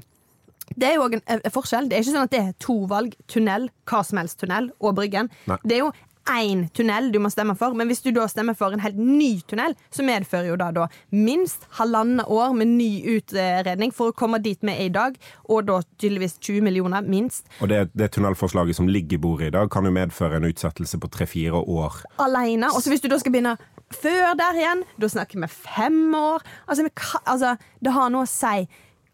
Det 0.74 0.90
er 0.90 1.00
jo 1.00 1.08
en, 1.08 1.22
en, 1.30 1.42
forskjell. 1.54 1.90
Det 1.90 1.98
er 1.98 2.06
ikke 2.06 2.14
sånn 2.14 2.28
at 2.28 2.34
det 2.34 2.42
er 2.42 2.54
to 2.62 2.76
valg. 2.90 3.16
Tunnel, 3.32 3.70
hva 3.90 4.02
som 4.06 4.22
helst 4.22 4.40
tunnel 4.42 4.70
og 4.80 4.96
Bryggen. 4.98 5.32
Nei. 5.50 5.58
Det 5.64 5.78
er 5.78 5.84
jo 5.86 5.92
én 6.32 6.66
tunnel 6.74 7.12
du 7.14 7.20
må 7.22 7.30
stemme 7.30 7.56
for, 7.58 7.76
men 7.78 7.90
hvis 7.90 8.02
du 8.06 8.10
da 8.16 8.26
stemmer 8.30 8.58
for 8.58 8.74
en 8.74 8.82
helt 8.84 8.98
ny 8.98 9.40
tunnel, 9.48 9.76
så 9.94 10.06
medfører 10.06 10.50
jo 10.50 10.58
da, 10.60 10.72
da 10.76 10.88
minst 11.14 11.68
halvannet 11.78 12.26
år 12.32 12.56
med 12.58 12.74
ny 12.74 12.90
utredning 13.16 13.94
for 13.96 14.12
å 14.12 14.18
komme 14.18 14.42
dit 14.44 14.60
vi 14.66 14.74
er 14.74 14.88
i 14.88 14.94
dag, 14.94 15.20
og 15.46 15.68
da 15.70 15.80
tydeligvis 16.02 16.40
20 16.40 16.66
millioner, 16.66 17.06
minst. 17.06 17.46
Og 17.62 17.70
det, 17.70 17.86
det 17.94 18.12
tunnelforslaget 18.16 18.80
som 18.80 18.90
ligger 18.90 19.20
i 19.20 19.22
bordet 19.22 19.52
i 19.52 19.56
dag, 19.56 19.70
kan 19.72 19.86
jo 19.86 19.94
medføre 19.94 20.40
en 20.40 20.50
utsettelse 20.50 21.00
på 21.02 21.12
tre-fire 21.14 21.62
år. 21.62 22.02
Alene. 22.24 22.72
Og 22.74 22.82
så 22.82 22.94
hvis 22.94 23.04
du 23.04 23.10
da 23.12 23.20
skal 23.22 23.36
begynne 23.36 23.56
før 23.94 24.34
der 24.40 24.58
igjen, 24.58 24.84
da 25.02 25.10
snakker 25.12 25.42
vi 25.44 25.52
fem 25.52 26.00
år. 26.18 26.46
Altså, 26.66 26.88
altså 27.24 27.56
det 27.84 27.94
har 27.96 28.10
noe 28.14 28.26
å 28.26 28.32
si 28.32 28.66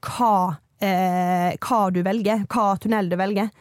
hva, 0.08 0.36
eh, 0.82 1.60
hva 1.60 1.82
du 1.93 2.02
velger, 2.06 2.45
hva 2.52 2.71
tunnel 2.82 3.12
du 3.12 3.17
velger. 3.19 3.52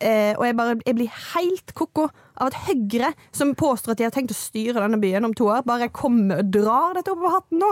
Eh, 0.00 0.32
og 0.34 0.46
jeg, 0.46 0.56
bare, 0.58 0.78
jeg 0.86 0.96
blir 0.98 1.18
helt 1.34 1.74
ko-ko 1.76 2.08
av 2.34 2.50
at 2.50 2.58
Høyre, 2.66 3.12
som 3.34 3.54
påstår 3.58 3.94
at 3.94 4.00
de 4.00 4.06
har 4.08 4.14
tenkt 4.14 4.34
å 4.34 4.38
styre 4.38 4.80
denne 4.80 5.00
byen 5.02 5.26
om 5.28 5.34
to 5.36 5.48
år, 5.52 5.64
bare 5.66 5.92
kommer 5.94 6.42
og 6.42 6.50
drar 6.54 6.98
dette 6.98 7.12
opp 7.12 7.22
på 7.22 7.32
hatten 7.34 7.62
nå. 7.62 7.70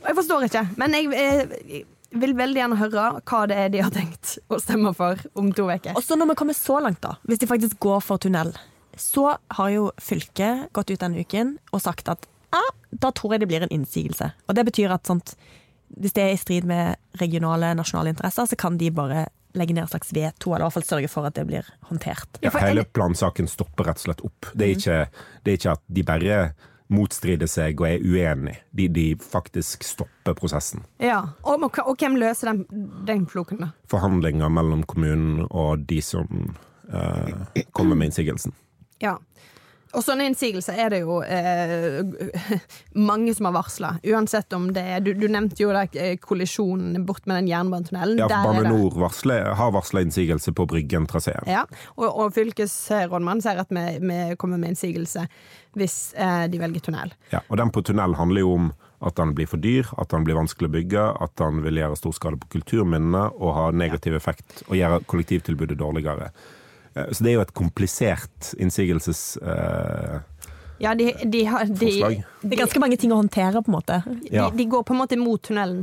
Jeg 0.00 0.16
forstår 0.16 0.46
ikke. 0.46 0.64
Men 0.80 0.96
jeg, 0.96 1.10
jeg, 1.12 1.84
vil 2.20 2.34
veldig 2.34 2.58
gjerne 2.58 2.80
høre 2.80 3.06
hva 3.20 3.44
det 3.46 3.58
er 3.60 3.70
de 3.70 3.84
har 3.84 3.92
tenkt 3.94 4.38
å 4.50 4.58
stemme 4.62 4.92
for 4.96 5.20
om 5.38 5.52
to 5.54 5.68
uker. 5.70 5.94
Og 5.94 6.02
så 6.02 6.18
når 6.18 6.32
vi 6.32 6.38
kommer 6.40 6.56
så 6.58 6.80
langt, 6.82 7.02
da, 7.04 7.14
hvis 7.28 7.42
de 7.42 7.48
faktisk 7.50 7.78
går 7.82 8.02
for 8.02 8.22
tunnel, 8.22 8.52
så 8.98 9.36
har 9.56 9.70
jo 9.72 9.88
fylket 10.02 10.68
gått 10.76 10.90
ut 10.90 11.00
denne 11.00 11.22
uken 11.22 11.54
og 11.70 11.82
sagt 11.84 12.10
at 12.10 12.26
ja, 12.50 12.62
da 12.90 13.12
tror 13.14 13.34
jeg 13.36 13.44
det 13.44 13.50
blir 13.52 13.64
en 13.64 13.74
innsigelse. 13.74 14.32
Og 14.48 14.56
det 14.58 14.66
betyr 14.66 14.90
at 14.90 15.06
sånt, 15.06 15.36
hvis 16.02 16.16
det 16.16 16.24
er 16.24 16.34
i 16.34 16.40
strid 16.40 16.66
med 16.66 16.98
regionale, 17.20 17.70
nasjonale 17.78 18.10
interesser, 18.14 18.48
så 18.50 18.58
kan 18.58 18.78
de 18.80 18.90
bare 18.94 19.28
legge 19.58 19.74
ned 19.74 19.84
et 19.84 19.92
slags 19.94 20.12
veto, 20.14 20.52
eller 20.52 20.64
i 20.64 20.68
hvert 20.68 20.76
fall 20.78 20.88
sørge 20.88 21.10
for 21.10 21.26
at 21.28 21.36
det 21.38 21.46
blir 21.48 21.68
håndtert. 21.90 22.40
Ja, 22.44 22.52
hele 22.62 22.84
plansaken 22.84 23.48
stopper 23.50 23.90
rett 23.90 24.02
og 24.02 24.08
slett 24.08 24.24
opp. 24.26 24.50
Det 24.54 24.66
er 24.66 24.74
ikke, 24.76 24.98
det 25.44 25.52
er 25.52 25.60
ikke 25.60 25.76
at 25.78 25.84
de 25.88 26.04
bare 26.06 26.40
motstrider 26.90 27.46
seg 27.50 27.80
og 27.80 27.86
er 27.86 28.02
uenige. 28.02 28.62
De, 28.74 28.88
de 28.90 29.04
faktisk 29.22 29.84
stopper 29.86 30.34
prosessen. 30.38 30.82
Ja, 31.02 31.20
Og, 31.46 31.62
og 31.84 31.94
hvem 32.00 32.18
løser 32.18 32.50
den, 32.52 32.64
den 33.06 33.26
floken, 33.30 33.62
da? 33.62 33.70
Forhandlinger 33.90 34.50
mellom 34.50 34.82
kommunen 34.90 35.46
og 35.50 35.86
de 35.90 36.00
som 36.02 36.56
eh, 36.90 37.62
kommer 37.72 37.94
med 37.98 38.10
innsigelsen. 38.10 38.54
Ja. 39.00 39.16
Og 39.96 40.04
sånne 40.06 40.28
innsigelser 40.30 40.78
er 40.78 40.92
det 40.92 41.00
jo 41.02 41.18
eh, 41.24 42.00
mange 43.10 43.34
som 43.34 43.48
har 43.48 43.56
varsla, 43.56 43.92
uansett 44.06 44.52
om 44.54 44.68
det 44.74 44.84
er 44.96 45.04
Du, 45.04 45.12
du 45.18 45.26
nevnte 45.30 45.64
jo 45.64 45.72
da 45.74 45.86
eh, 45.98 46.14
kollisjonen 46.22 47.00
bort 47.06 47.26
med 47.26 47.40
den 47.40 47.50
jernbanetunnelen. 47.50 48.20
Ja, 48.22 48.28
Bane 48.30 48.70
NOR 48.70 48.98
har 49.58 49.72
varsla 49.74 50.04
innsigelse 50.04 50.54
på 50.54 50.66
Bryggen-traseen. 50.70 51.48
Ja, 51.50 51.64
og, 51.96 52.06
og 52.10 52.36
fylkesrådmannen 52.36 53.42
sier 53.42 53.64
at 53.64 53.74
vi, 53.74 53.86
vi, 54.04 54.20
kommer 54.40 54.60
med 54.60 54.74
innsigelse 54.74 55.26
hvis 55.78 55.98
eh, 56.18 56.46
de 56.50 56.62
velger 56.62 56.86
tunnel. 56.86 57.14
Ja, 57.34 57.42
og 57.48 57.58
den 57.58 57.74
på 57.74 57.82
tunnel 57.86 58.14
handler 58.18 58.46
jo 58.46 58.54
om 58.58 58.70
at 59.00 59.16
den 59.16 59.32
blir 59.34 59.48
for 59.48 59.62
dyr, 59.62 59.88
at 59.98 60.12
den 60.12 60.26
blir 60.26 60.36
vanskelig 60.36 60.68
å 60.68 60.74
bygge, 60.74 61.04
at 61.24 61.32
den 61.40 61.62
vil 61.64 61.80
gjøre 61.80 61.98
stor 61.98 62.14
skade 62.16 62.40
på 62.42 62.50
kulturminnene 62.58 63.30
og 63.40 63.54
ha 63.56 63.68
negativ 63.72 64.14
effekt 64.18 64.60
og 64.68 64.76
gjøre 64.76 65.00
kollektivtilbudet 65.08 65.78
dårligere. 65.80 66.28
Eh, 66.94 67.12
så 67.12 67.24
det 67.24 67.32
er 67.32 67.38
jo 67.38 67.46
et 67.46 67.54
komplisert 67.56 68.52
innsigelses... 68.58 69.38
Uh, 69.42 70.20
ja, 70.80 70.94
de, 70.96 71.10
de 71.28 71.42
har, 71.44 71.68
de, 71.68 71.90
det 72.40 72.54
er 72.54 72.60
ganske 72.62 72.80
mange 72.80 72.96
ting 72.96 73.12
å 73.12 73.18
håndtere, 73.18 73.60
på 73.60 73.68
en 73.68 73.74
måte. 73.74 73.98
Ja. 74.32 74.46
De, 74.48 74.64
går 74.64 74.86
på 74.88 74.94
en 74.94 75.00
måte 75.02 75.18
mot 75.20 75.42
tunnelen. 75.44 75.82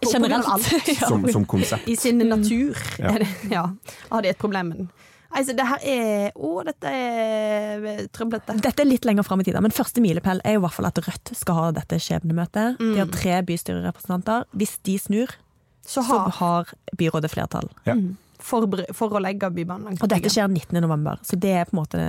Generelt. 0.00 0.70
som, 1.02 1.26
som, 1.28 1.44
konsept. 1.44 1.84
I 1.84 1.98
sin 2.00 2.22
natur 2.24 2.78
ja. 2.96 3.12
ja. 3.52 3.66
har 4.08 4.24
de 4.24 4.30
et 4.32 4.40
problem 4.40 4.70
med 4.72 4.80
den. 4.80 4.88
Altså, 5.28 5.52
det 5.52 5.66
her 5.68 5.82
er 5.84 6.30
Å, 6.32 6.50
dette 6.64 6.88
er 6.88 8.06
trøblete. 8.16 8.56
Dette 8.64 8.80
er 8.80 8.88
litt 8.88 9.04
lenger 9.04 9.26
fram 9.28 9.42
i 9.42 9.44
tida, 9.44 9.60
men 9.60 9.74
første 9.76 10.00
milepæl 10.00 10.40
er 10.40 10.56
jo 10.56 10.62
i 10.62 10.64
hvert 10.64 10.76
fall 10.78 10.88
at 10.88 11.02
Rødt 11.04 11.34
skal 11.36 11.58
ha 11.58 11.66
dette 11.76 11.98
skjebnemøtet. 12.00 12.80
Mm. 12.80 12.94
De 12.94 13.02
har 13.02 13.12
tre 13.12 13.34
bystyrerepresentanter. 13.50 14.48
Hvis 14.56 14.78
de 14.88 14.96
snur, 15.02 15.36
så 15.84 16.06
har, 16.08 16.32
så 16.32 16.38
har 16.40 16.72
byrådet 16.96 17.34
flertall. 17.36 17.68
Ja. 17.84 17.98
Mm 18.00 18.16
for, 18.48 18.66
for 18.96 19.14
å 19.14 19.22
legge 19.22 19.50
Bybanen 19.54 19.90
langs 19.90 20.02
Og 20.04 20.10
dette 20.10 20.32
skjer 20.32 20.48
19. 20.48 20.80
november, 20.82 21.20
så 21.26 21.38
det 21.40 21.54
er 21.60 21.68
på 21.68 21.76
en 21.76 21.82
måte 21.82 22.02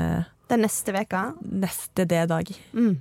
Det 0.49 0.57
er 0.57 0.63
neste 0.63 0.95
uke? 0.95 1.23
Neste 1.67 2.07
D-dag. 2.09 2.51
Mm. 2.73 2.93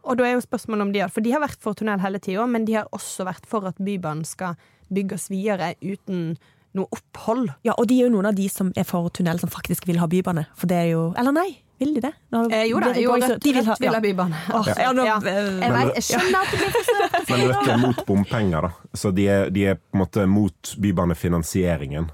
Og 0.00 0.16
da 0.16 0.26
er 0.26 0.36
jo 0.36 0.44
spørsmålet 0.44 0.86
om 0.88 0.92
de 0.94 1.02
har 1.04 1.12
For 1.12 1.24
de 1.24 1.34
har 1.34 1.42
vært 1.42 1.60
for 1.62 1.78
tunnel 1.78 2.00
hele 2.02 2.20
tida, 2.22 2.46
men 2.50 2.66
de 2.68 2.78
har 2.80 2.88
også 2.96 3.28
vært 3.28 3.48
for 3.48 3.68
at 3.68 3.80
Bybanen 3.80 4.26
skal 4.28 4.58
bygges 4.90 5.28
videre 5.30 5.74
uten 5.80 6.34
noe 6.76 6.86
opphold. 6.94 7.48
Ja, 7.66 7.74
og 7.76 7.88
de 7.90 7.98
er 7.98 8.06
jo 8.06 8.12
noen 8.14 8.30
av 8.30 8.36
de 8.38 8.46
som 8.50 8.70
er 8.78 8.86
for 8.86 9.10
tunnel, 9.14 9.40
som 9.42 9.50
faktisk 9.50 9.88
vil 9.90 9.98
ha 10.02 10.06
bybane. 10.10 10.46
For 10.58 10.70
det 10.70 10.78
er 10.84 10.88
jo 10.92 11.02
Eller 11.18 11.34
nei, 11.34 11.48
vil 11.82 11.96
de 11.96 12.04
det? 12.04 12.12
Nå, 12.34 12.44
eh, 12.52 12.66
jo 12.70 12.80
da, 12.82 12.92
jo, 12.98 13.16
Rødt, 13.16 13.42
de 13.42 13.54
vil 13.56 13.66
ha, 13.66 13.76
vil 13.80 13.96
ha 13.96 14.00
bybane. 14.04 14.44
Oh, 14.54 14.68
ja. 14.68 14.90
Ja, 14.92 15.16
jeg, 15.24 15.72
vet, 15.74 15.92
jeg 15.98 16.06
skjønner 16.10 16.40
at 16.44 16.54
det 16.54 16.60
blir 16.60 16.74
for 16.76 17.34
Men 17.34 17.44
Rødt 17.50 17.72
er 17.74 17.82
mot 17.82 18.02
bompenger, 18.06 18.68
da. 18.68 18.96
Så 19.02 19.12
de 19.16 19.26
er, 19.32 19.50
de 19.54 19.66
er 19.72 19.80
på 19.80 19.98
en 19.98 20.04
måte 20.04 20.26
mot 20.30 20.74
bybanefinansieringen. 20.86 22.10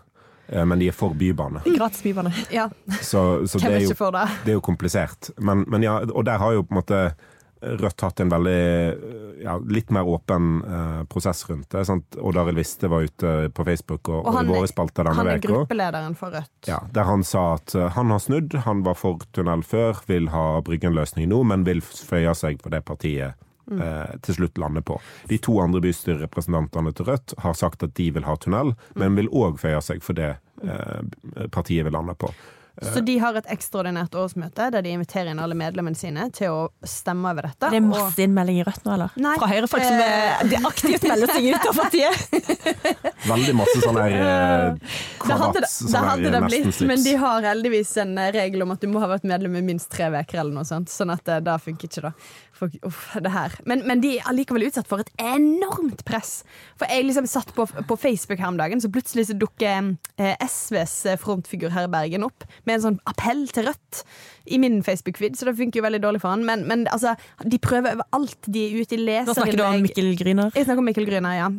Eh, 0.48 0.64
men 0.64 0.78
de 0.78 0.90
er 0.90 0.96
for 0.96 1.14
bybane. 1.14 1.62
Gratis 1.76 2.02
bybane. 2.02 2.34
Ja. 2.50 2.68
Så, 3.00 3.46
så 3.46 3.58
det, 3.58 3.72
er 3.72 3.80
jo, 3.80 4.10
det? 4.10 4.26
det, 4.44 4.50
er 4.50 4.58
jo, 4.58 4.64
komplisert. 4.64 5.30
Men, 5.38 5.64
men, 5.68 5.82
ja, 5.82 5.98
og 6.06 6.24
der 6.26 6.38
har 6.38 6.54
jo 6.56 6.66
på 6.66 6.74
en 6.74 6.82
måte 6.82 7.08
Rødt 7.66 8.02
hatt 8.04 8.20
en 8.20 8.28
veldig 8.28 8.60
ja, 9.40 9.54
litt 9.72 9.88
mer 9.90 10.06
åpen 10.06 10.58
eh, 10.60 10.98
prosess 11.08 11.40
rundt 11.48 11.70
det. 11.72 11.86
Sant? 11.88 12.18
Odd 12.20 12.36
Arild 12.38 12.60
Viste 12.60 12.90
var 12.92 13.06
ute 13.08 13.30
på 13.48 13.64
Facebook 13.64 14.10
og, 14.12 14.20
og, 14.20 14.28
og 14.28 14.44
i 14.44 14.50
våre 14.50 14.68
spalter 14.70 15.08
denne 15.08 15.16
uka. 15.16 15.24
Han 15.24 15.30
er 15.32 15.40
gruppelederen 15.42 16.18
for 16.20 16.36
Rødt. 16.36 16.52
Ja, 16.68 16.82
Der 16.94 17.08
han 17.08 17.24
sa 17.26 17.46
at 17.56 17.72
uh, 17.74 17.88
han 17.96 18.12
har 18.12 18.20
snudd, 18.22 18.58
han 18.68 18.84
var 18.86 19.00
for 19.00 19.24
tunnel 19.34 19.64
før, 19.66 20.04
vil 20.06 20.28
ha 20.36 20.60
Bryggen-løsning 20.68 21.32
nå, 21.32 21.40
men 21.48 21.64
vil 21.66 21.80
føye 21.80 22.36
seg 22.36 22.60
på 22.60 22.70
det 22.76 22.84
partiet 22.86 23.40
mm. 23.40 23.45
Eh, 23.72 24.16
til 24.22 24.38
slutt 24.38 24.58
lande 24.58 24.82
på. 24.82 24.98
De 25.30 25.38
to 25.42 25.58
andre 25.62 25.82
bystyrerepresentantene 25.84 26.92
til 26.96 27.10
Rødt 27.10 27.36
har 27.44 27.56
sagt 27.58 27.82
at 27.86 27.94
de 27.98 28.10
vil 28.16 28.26
ha 28.28 28.36
tunnel, 28.36 28.74
mm. 28.74 29.00
men 29.02 29.18
vil 29.20 29.32
òg 29.32 29.60
føye 29.62 29.80
seg 29.84 30.04
for 30.06 30.18
det 30.18 30.36
eh, 30.62 31.48
partiet 31.54 31.86
vil 31.86 31.96
lande 31.96 32.16
på. 32.18 32.32
Så 32.82 33.00
de 33.00 33.14
har 33.18 33.36
et 33.38 33.46
ekstraordinært 33.48 34.14
årsmøte 34.20 34.66
der 34.74 34.84
de 34.84 34.92
inviterer 34.92 35.30
inn 35.32 35.40
alle 35.40 35.56
medlemmene 35.56 35.96
sine 35.96 36.26
til 36.36 36.52
å 36.52 36.60
stemme 36.84 37.30
over 37.32 37.48
dette. 37.48 37.70
Det 37.72 37.78
er 37.80 37.84
masse 37.86 38.20
innmelding 38.20 38.60
i 38.60 38.66
Rødt 38.66 38.84
nå, 38.84 38.92
eller? 38.98 39.14
Nei. 39.16 39.34
Fra 39.40 39.48
Høyre-folk 39.48 39.86
som 39.86 40.02
er, 40.04 40.44
de 40.50 40.60
aktivt 40.60 41.06
melder 41.08 41.32
seg 41.32 41.48
ut 41.54 41.68
av 41.70 41.80
partiet? 41.80 42.36
Veldig 43.32 43.54
masse 43.56 43.76
sånn 43.80 44.00
her 44.02 44.16
eh, 44.20 44.96
kravat. 45.24 45.60
Det 45.96 46.02
hadde 46.02 46.32
det 46.32 46.40
blitt, 46.44 46.80
men 46.88 47.00
de 47.02 47.12
har 47.20 47.44
heldigvis 47.46 47.94
en 48.02 48.16
eh, 48.20 48.32
regel 48.34 48.64
om 48.66 48.74
at 48.74 48.82
du 48.82 48.90
må 48.90 49.00
ha 49.02 49.08
vært 49.10 49.24
medlem 49.28 49.56
i 49.58 49.64
minst 49.64 49.88
tre 49.92 50.10
uker, 50.12 50.40
eller 50.42 50.52
noe 50.58 50.66
sånt. 50.68 50.92
Sånn 50.92 51.12
at 51.14 51.24
det, 51.26 51.40
eh, 51.40 51.44
det 51.46 51.56
funker 51.64 51.88
ikke, 51.88 52.10
da. 52.10 52.12
For, 52.56 52.72
uff, 52.88 53.00
det 53.20 53.32
her. 53.34 53.52
Men, 53.68 53.82
men, 53.88 54.00
de 54.00 54.14
er 54.16 54.36
likevel 54.36 54.64
utsatt 54.68 54.88
for 54.88 55.02
et 55.02 55.10
enormt 55.20 56.04
press. 56.08 56.38
For 56.80 56.88
jeg 56.88 57.04
liksom 57.08 57.28
satt 57.28 57.52
på, 57.56 57.66
på 57.68 57.98
Facebook 58.00 58.40
her 58.40 58.52
om 58.52 58.60
dagen, 58.60 58.80
så 58.80 58.88
plutselig 58.92 59.26
så 59.28 59.36
dukker 59.36 59.92
eh, 60.16 60.36
SVs 60.40 60.96
frontfigur 61.20 61.74
her 61.74 61.88
i 61.88 61.92
Bergen 61.92 62.24
opp 62.28 62.46
med 62.66 62.78
en 62.78 62.84
sånn 62.84 63.00
appell 63.10 63.44
til 63.54 63.68
Rødt 63.70 64.02
i 64.46 64.60
min 64.62 64.80
Facebook-feed, 64.86 65.38
så 65.38 65.48
det 65.48 65.56
funker 65.58 65.80
jo 65.80 65.86
veldig 65.86 66.02
dårlig 66.04 66.22
for 66.22 66.34
han. 66.34 66.46
Men, 66.46 66.66
men 66.70 66.86
altså, 66.92 67.16
de 67.42 67.58
prøver 67.62 67.96
overalt. 67.96 68.38
De 68.46 68.66
er 68.66 68.80
ute 68.80 68.98
i 68.98 69.02
leserinnlegg. 69.02 69.30
Nå 69.30 69.38
snakker 69.40 69.60
du 69.60 69.66
om 69.66 69.84
Mikkel 69.86 70.14
Gryner? 70.18 70.50
Jeg 70.54 70.68
snakker 70.68 70.84
om 70.84 70.90
Mikkel 70.90 71.08
Gryner, 71.08 71.38
ja. 71.38 71.52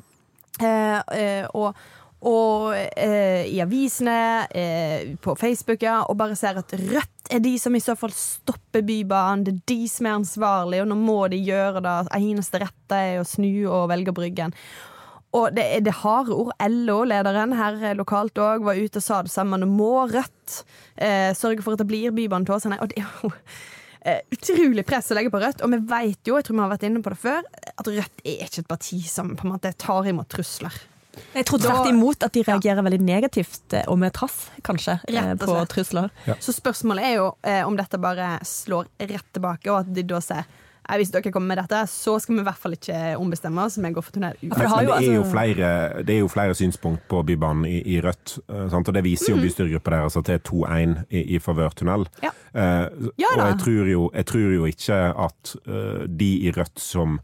Eh, 0.58 0.99
eh, 1.18 1.45
og 1.53 1.78
og 2.26 2.74
eh, 2.74 3.45
i 3.45 3.60
avisene, 3.62 4.47
eh, 4.49 5.14
på 5.22 5.36
Facebook, 5.38 5.84
ja, 5.86 5.99
og 6.10 6.18
bare 6.18 6.36
ser 6.36 6.58
at 6.58 6.74
Rødt 6.74 7.30
er 7.30 7.43
de 7.43 7.53
som 7.62 7.76
i 7.78 7.82
så 7.84 7.93
fall 7.99 8.14
stopper 8.16 8.82
Bybanen. 8.82 9.43
Det 9.45 9.53
er 9.53 9.60
de 9.70 9.88
som 9.91 10.08
er 10.08 10.16
ansvarlige, 10.18 10.82
og 10.82 10.89
nå 10.89 10.97
må 10.97 11.20
de 11.30 11.38
gjøre 11.38 11.84
det. 11.86 11.97
Eneste 12.18 12.64
rette 12.64 13.01
er 13.12 13.22
å 13.22 13.28
snu 13.28 13.68
og 13.68 13.91
velge 13.91 14.16
Bryggen. 14.18 14.55
Og 15.36 15.51
det 15.55 15.65
er 15.75 15.82
det 15.84 15.95
harde 15.99 16.36
ord. 16.36 16.53
LO-lederen 16.61 17.55
her 17.57 17.97
lokalt 17.99 18.39
òg 18.39 18.63
var 18.65 18.80
ute 18.80 19.01
og 19.01 19.03
sa 19.05 19.21
det 19.25 19.34
samme. 19.34 19.59
Nå 19.59 19.67
må 19.69 20.07
Rødt 20.07 20.61
eh, 20.95 21.34
sørge 21.36 21.65
for 21.65 21.75
at 21.75 21.84
det 21.84 21.89
blir 21.89 22.15
bybane 22.15 22.47
til 22.47 22.55
Åsane. 22.55 22.80
Og 22.82 22.93
det 22.93 23.01
er 23.03 23.09
jo 23.21 23.32
eh, 24.07 24.21
utrolig 24.34 24.86
press 24.88 25.11
å 25.11 25.17
legge 25.19 25.34
på 25.34 25.41
Rødt. 25.43 25.63
Og 25.65 25.73
vi 25.73 25.82
vet 25.91 26.30
jo, 26.32 26.38
jeg 26.39 26.47
tror 26.47 26.59
vi 26.59 26.63
har 26.63 26.75
vært 26.75 26.88
inne 26.88 27.03
på 27.05 27.13
det 27.13 27.21
før, 27.21 27.49
at 27.73 27.89
Rødt 27.91 28.23
er 28.23 28.45
ikke 28.47 28.63
et 28.63 28.71
parti 28.71 29.01
som 29.09 29.36
på 29.36 29.47
en 29.47 29.57
måte 29.57 29.73
tar 29.78 30.07
imot 30.09 30.32
trusler. 30.32 30.78
Jeg 31.34 31.47
tror 31.49 31.61
tvert 31.61 31.89
imot 31.89 32.23
at 32.25 32.34
de 32.36 32.43
reagerer 32.45 32.80
ja. 32.80 32.86
veldig 32.86 33.01
negativt, 33.05 33.65
eh, 33.73 33.86
og 33.89 33.99
med 34.01 34.13
trass, 34.15 34.47
kanskje, 34.65 34.99
eh, 35.09 35.34
på 35.39 35.57
trusler. 35.71 36.13
Ja. 36.28 36.38
Så 36.43 36.55
spørsmålet 36.55 37.09
er 37.09 37.17
jo 37.19 37.28
eh, 37.41 37.63
om 37.65 37.78
dette 37.78 37.99
bare 38.01 38.38
slår 38.45 38.89
rett 39.01 39.30
tilbake, 39.34 39.71
og 39.71 39.82
at 39.84 39.93
de 39.93 40.05
da 40.07 40.21
ser 40.23 40.47
hvis 40.95 41.11
dere 41.11 41.31
kommer 41.35 41.51
med 41.51 41.59
dette, 41.59 41.81
så 41.91 42.15
skal 42.23 42.38
vi 42.38 42.43
i 42.43 42.47
hvert 42.47 42.61
fall 42.61 42.75
ikke 42.77 42.99
ombestemme 43.19 43.63
oss. 43.65 43.77
Vi 43.81 43.91
går 43.91 44.05
for 44.05 44.15
tunnel. 44.15 44.38
Men, 44.41 44.53
det, 44.53 44.57
men 44.63 44.88
det, 44.88 44.93
er 44.95 45.15
jo 45.17 45.23
altså- 45.23 45.31
flere, 45.33 45.71
det 46.07 46.15
er 46.15 46.19
jo 46.21 46.29
flere 46.31 46.55
synspunkt 46.55 47.07
på 47.11 47.23
Bybanen 47.27 47.65
i, 47.67 47.81
i 47.95 47.99
Rødt, 48.01 48.38
eh, 48.47 48.67
sant? 48.71 48.88
og 48.88 48.95
det 48.95 49.03
viser 49.03 49.33
jo 49.33 49.39
mm. 49.39 49.43
bystyregruppa 49.43 49.95
deres 49.97 50.19
at 50.19 50.29
det 50.29 50.38
er 50.39 50.45
2-1 50.47 50.95
i, 51.09 51.23
i 51.35 51.41
favør 51.43 51.75
tunnel. 51.75 52.07
Ja. 52.23 52.31
Uh, 52.57 53.09
ja, 53.19 53.33
og 53.35 53.43
jeg 53.43 53.57
tror, 53.61 53.89
jo, 53.91 54.05
jeg 54.15 54.25
tror, 54.31 54.53
jo, 54.55 54.69
ikke 54.71 55.01
at 55.27 55.57
uh, 55.67 56.05
de 56.07 56.31
i 56.47 56.53
Rødt 56.55 56.79
som 56.81 57.19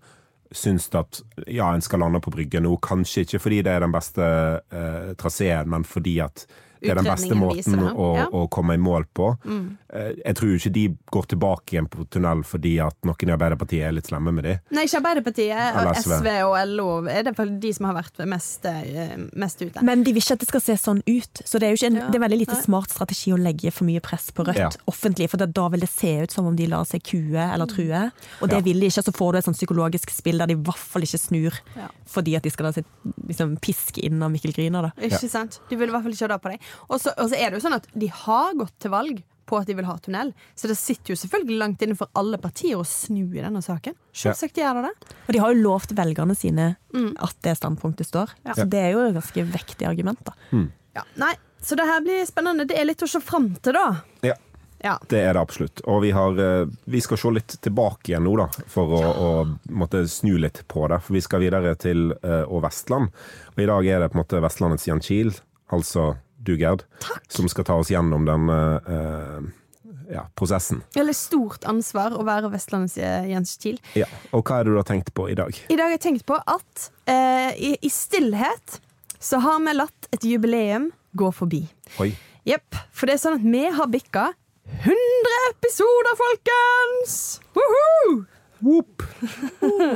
syns 0.53 0.91
at 0.93 1.24
ja, 1.47 1.72
en 1.74 1.82
skal 1.82 2.03
lande 2.03 2.22
på 2.22 2.34
Brygge 2.36 2.61
nå, 2.61 2.76
kanskje 2.84 3.24
ikke 3.26 3.41
fordi 3.41 3.64
det 3.66 3.72
er 3.74 3.82
den 3.86 3.95
beste 3.95 4.28
uh, 4.59 5.16
traseen, 5.18 5.72
men 5.72 5.88
fordi 5.88 6.20
at 6.22 6.45
er 6.92 7.00
den 7.00 7.08
beste 7.08 7.38
måten 7.38 7.80
å, 7.90 8.08
ja. 8.18 8.26
å, 8.30 8.46
komme 8.52 8.76
i 8.78 8.82
mål 8.82 9.06
på. 9.16 9.30
Mm. 9.46 9.66
Eh, 9.94 10.10
jeg 10.20 10.38
tror 10.40 10.54
ikke 10.58 10.72
de 10.76 10.86
går 11.16 11.28
tilbake 11.34 11.76
igjen 11.76 11.90
på 11.92 12.06
tunnel 12.14 12.44
fordi 12.48 12.76
at 12.84 12.98
noen 13.08 13.32
i 13.32 13.36
Arbeiderpartiet 13.36 13.88
er 13.88 13.96
litt 13.96 14.10
slemme 14.10 14.34
med 14.36 14.48
de. 14.48 14.56
Nei, 14.76 14.86
ikke 14.88 15.02
Arbeiderpartiet. 15.02 15.80
Eller 15.82 16.02
SV 16.02 16.30
og 16.48 16.56
LO 16.74 16.88
er 17.12 17.28
det 17.30 17.36
de 17.64 17.74
som 17.76 17.90
har 17.90 17.98
vært 17.98 18.24
mest, 18.30 18.68
eh, 18.70 19.16
mest, 19.40 19.64
ute. 19.64 19.86
Men 19.86 20.06
de 20.06 20.16
vil 20.16 20.24
ikke 20.24 20.38
at 20.38 20.46
det 20.46 20.50
skal 20.52 20.66
se 20.66 20.78
sånn 20.82 21.04
ut. 21.08 21.44
Så 21.46 21.62
det 21.62 21.70
er 21.70 21.76
jo 21.76 21.90
en, 21.90 22.02
ja. 22.02 22.10
det 22.12 22.20
er 22.20 22.26
veldig 22.26 22.42
lite 22.44 22.60
smart 22.62 22.94
strategi 22.94 23.34
å 23.36 23.40
legge 23.40 23.74
for 23.74 23.88
mye 23.90 24.04
press 24.04 24.30
på 24.34 24.46
Rødt 24.48 24.60
ja. 24.60 24.70
offentlig, 24.92 25.30
for 25.32 25.44
da 25.44 25.68
vil 25.72 25.86
det 25.86 25.92
se 25.92 26.14
ut 26.26 26.34
som 26.34 26.50
om 26.50 26.58
de 26.58 26.68
lar 26.70 26.88
seg 26.90 27.04
kue 27.06 27.40
eller 27.40 27.70
true. 27.70 28.06
Og 28.42 28.52
det 28.52 28.64
vil 28.68 28.82
de 28.84 28.92
ikke. 28.92 29.04
Så 29.04 29.14
får 29.16 29.34
du 29.34 29.40
et 29.40 29.48
sånn 29.48 29.58
psykologisk 29.58 30.12
spill 30.14 30.42
der 30.42 30.52
de 30.52 30.58
i 30.58 30.64
hvert 30.64 30.80
fall 30.80 31.06
ikke 31.06 31.22
snur 31.22 31.62
fordi 32.14 32.36
at 32.38 32.46
de 32.46 32.52
skal 32.54 32.68
la 32.68 32.74
seg 32.76 32.86
liksom, 33.30 33.56
piske 33.64 34.04
inn 34.06 34.22
av 34.24 34.32
Mikkel 34.34 34.54
Gryner. 34.56 34.92
Ikke 35.02 35.30
sant. 35.32 35.60
De 35.70 35.78
vil 35.80 35.90
i 35.90 35.94
hvert 35.94 36.06
fall 36.06 36.16
ikke 36.16 36.28
ha 36.28 36.32
det 36.34 36.40
på 36.44 36.52
deg. 36.54 36.68
Og 36.90 37.00
så, 37.02 37.14
er 37.16 37.50
det 37.50 37.60
jo 37.60 37.64
sånn 37.66 37.78
at 37.80 37.88
de 37.94 38.10
har 38.24 38.58
gått 38.60 38.76
til 38.84 38.94
valg 38.94 39.22
på 39.50 39.58
at 39.60 39.68
de 39.68 39.76
vil 39.76 39.88
ha 39.88 39.98
tunnel. 40.00 40.32
Så 40.56 40.70
det 40.72 40.78
sitter 40.80 41.14
jo 41.14 41.20
selvfølgelig 41.20 41.60
langt 41.60 41.82
inne 41.84 41.98
for 42.00 42.12
alle 42.20 42.40
partier 42.42 42.80
å 42.80 42.86
snu 42.88 43.26
i 43.26 43.42
denne 43.42 43.62
saken. 43.64 43.96
Selvsagt 44.16 44.60
gjør 44.60 44.80
det 44.80 44.92
det. 44.92 45.18
Og 45.26 45.36
de 45.36 45.42
har 45.44 45.54
jo 45.54 45.66
lovt 45.66 45.96
velgerne 45.98 46.38
sine 46.38 46.70
mm. 46.96 47.12
at 47.26 47.36
det 47.46 47.58
standpunktet 47.60 48.10
står. 48.10 48.38
Ja. 48.48 48.56
Så 48.58 48.68
det 48.70 48.86
er 48.86 48.96
jo 48.96 49.04
et 49.08 49.18
ganske 49.18 49.46
vektig 49.52 49.90
argument, 49.90 50.24
da. 50.26 50.38
Mm. 50.56 50.70
Ja, 50.94 51.04
nei, 51.20 51.34
så 51.64 51.76
det 51.80 51.90
her 51.90 52.02
blir 52.06 52.26
spennende. 52.30 52.68
Det 52.70 52.80
er 52.80 52.88
litt 52.88 53.04
å 53.04 53.10
se 53.10 53.22
fram 53.24 53.52
til, 53.60 53.76
da. 53.76 54.30
Ja. 54.32 54.40
Ja. 54.84 54.98
Det 55.08 55.20
er 55.24 55.34
det 55.34 55.40
absolutt. 55.40 55.80
Og 55.88 56.02
vi, 56.04 56.10
har, 56.12 56.40
eh, 56.44 56.68
vi, 56.92 57.00
skal 57.02 57.18
se 57.18 57.30
litt 57.32 57.54
tilbake 57.64 58.12
igjen 58.12 58.26
nå, 58.28 58.34
da, 58.36 58.50
for 58.68 58.92
å, 58.92 59.00
ja. 59.00 59.12
å 59.16 59.76
måtte 59.80 60.02
snu 60.12 60.34
litt 60.44 60.60
på 60.68 60.84
det. 60.92 61.00
For 61.06 61.16
vi 61.16 61.22
skal 61.24 61.40
videre 61.40 61.72
til 61.80 62.12
uh, 62.20 62.60
Vestland. 62.66 63.14
Og 63.54 63.64
i 63.64 63.68
dag 63.70 63.88
er 63.88 64.04
det 64.04 64.10
på 64.12 64.20
en 64.20 64.24
måte 64.26 64.42
Vestlandets 64.44 64.90
Jan 64.90 65.00
Kiel, 65.04 65.32
altså 65.72 66.10
du, 66.46 66.56
Gerd, 66.60 66.86
Takk. 67.04 67.26
som 67.32 67.50
skal 67.52 67.68
ta 67.68 67.78
oss 67.82 67.91
gjennom 67.94 68.26
denne 68.28 68.58
uh, 68.88 69.44
ja, 70.12 70.26
prosessen. 70.36 70.84
Veldig 70.96 71.16
stort 71.18 71.68
ansvar 71.70 72.16
å 72.18 72.26
være 72.28 72.52
Vestlandets 72.54 72.98
eh, 73.00 73.30
Jens 73.32 73.56
Kiel. 73.62 73.80
Ja. 73.98 74.08
Og 74.36 74.44
hva 74.46 74.60
er 74.60 74.68
det 74.68 74.76
du 74.76 74.80
har 74.80 74.88
tenkt 74.88 75.14
på 75.16 75.30
i 75.32 75.38
dag? 75.38 75.56
I 75.70 75.78
dag 75.80 75.88
har 75.88 75.96
jeg 75.96 76.04
tenkt 76.08 76.28
på 76.30 76.38
at 76.38 76.89
uh, 77.10 77.52
i, 77.56 77.74
i, 77.80 77.91
stillhet 77.91 78.80
så 79.24 79.39
har 79.44 79.62
vi 79.64 79.76
latt 79.78 80.10
et 80.16 80.28
jubileum 80.28 80.91
gå 81.18 81.32
forbi. 81.36 81.64
Oi. 82.04 82.12
Jepp. 82.48 82.76
For 82.91 83.08
det 83.08 83.18
er 83.18 83.24
sånn 83.24 83.39
at 83.39 83.46
vi 83.48 83.66
har 83.72 83.91
bikka 83.91 84.32
100 84.84 85.36
episoder, 85.52 86.16
folkens! 86.20 87.18
Woohoo! 87.56 88.24
Whoop. 88.64 89.04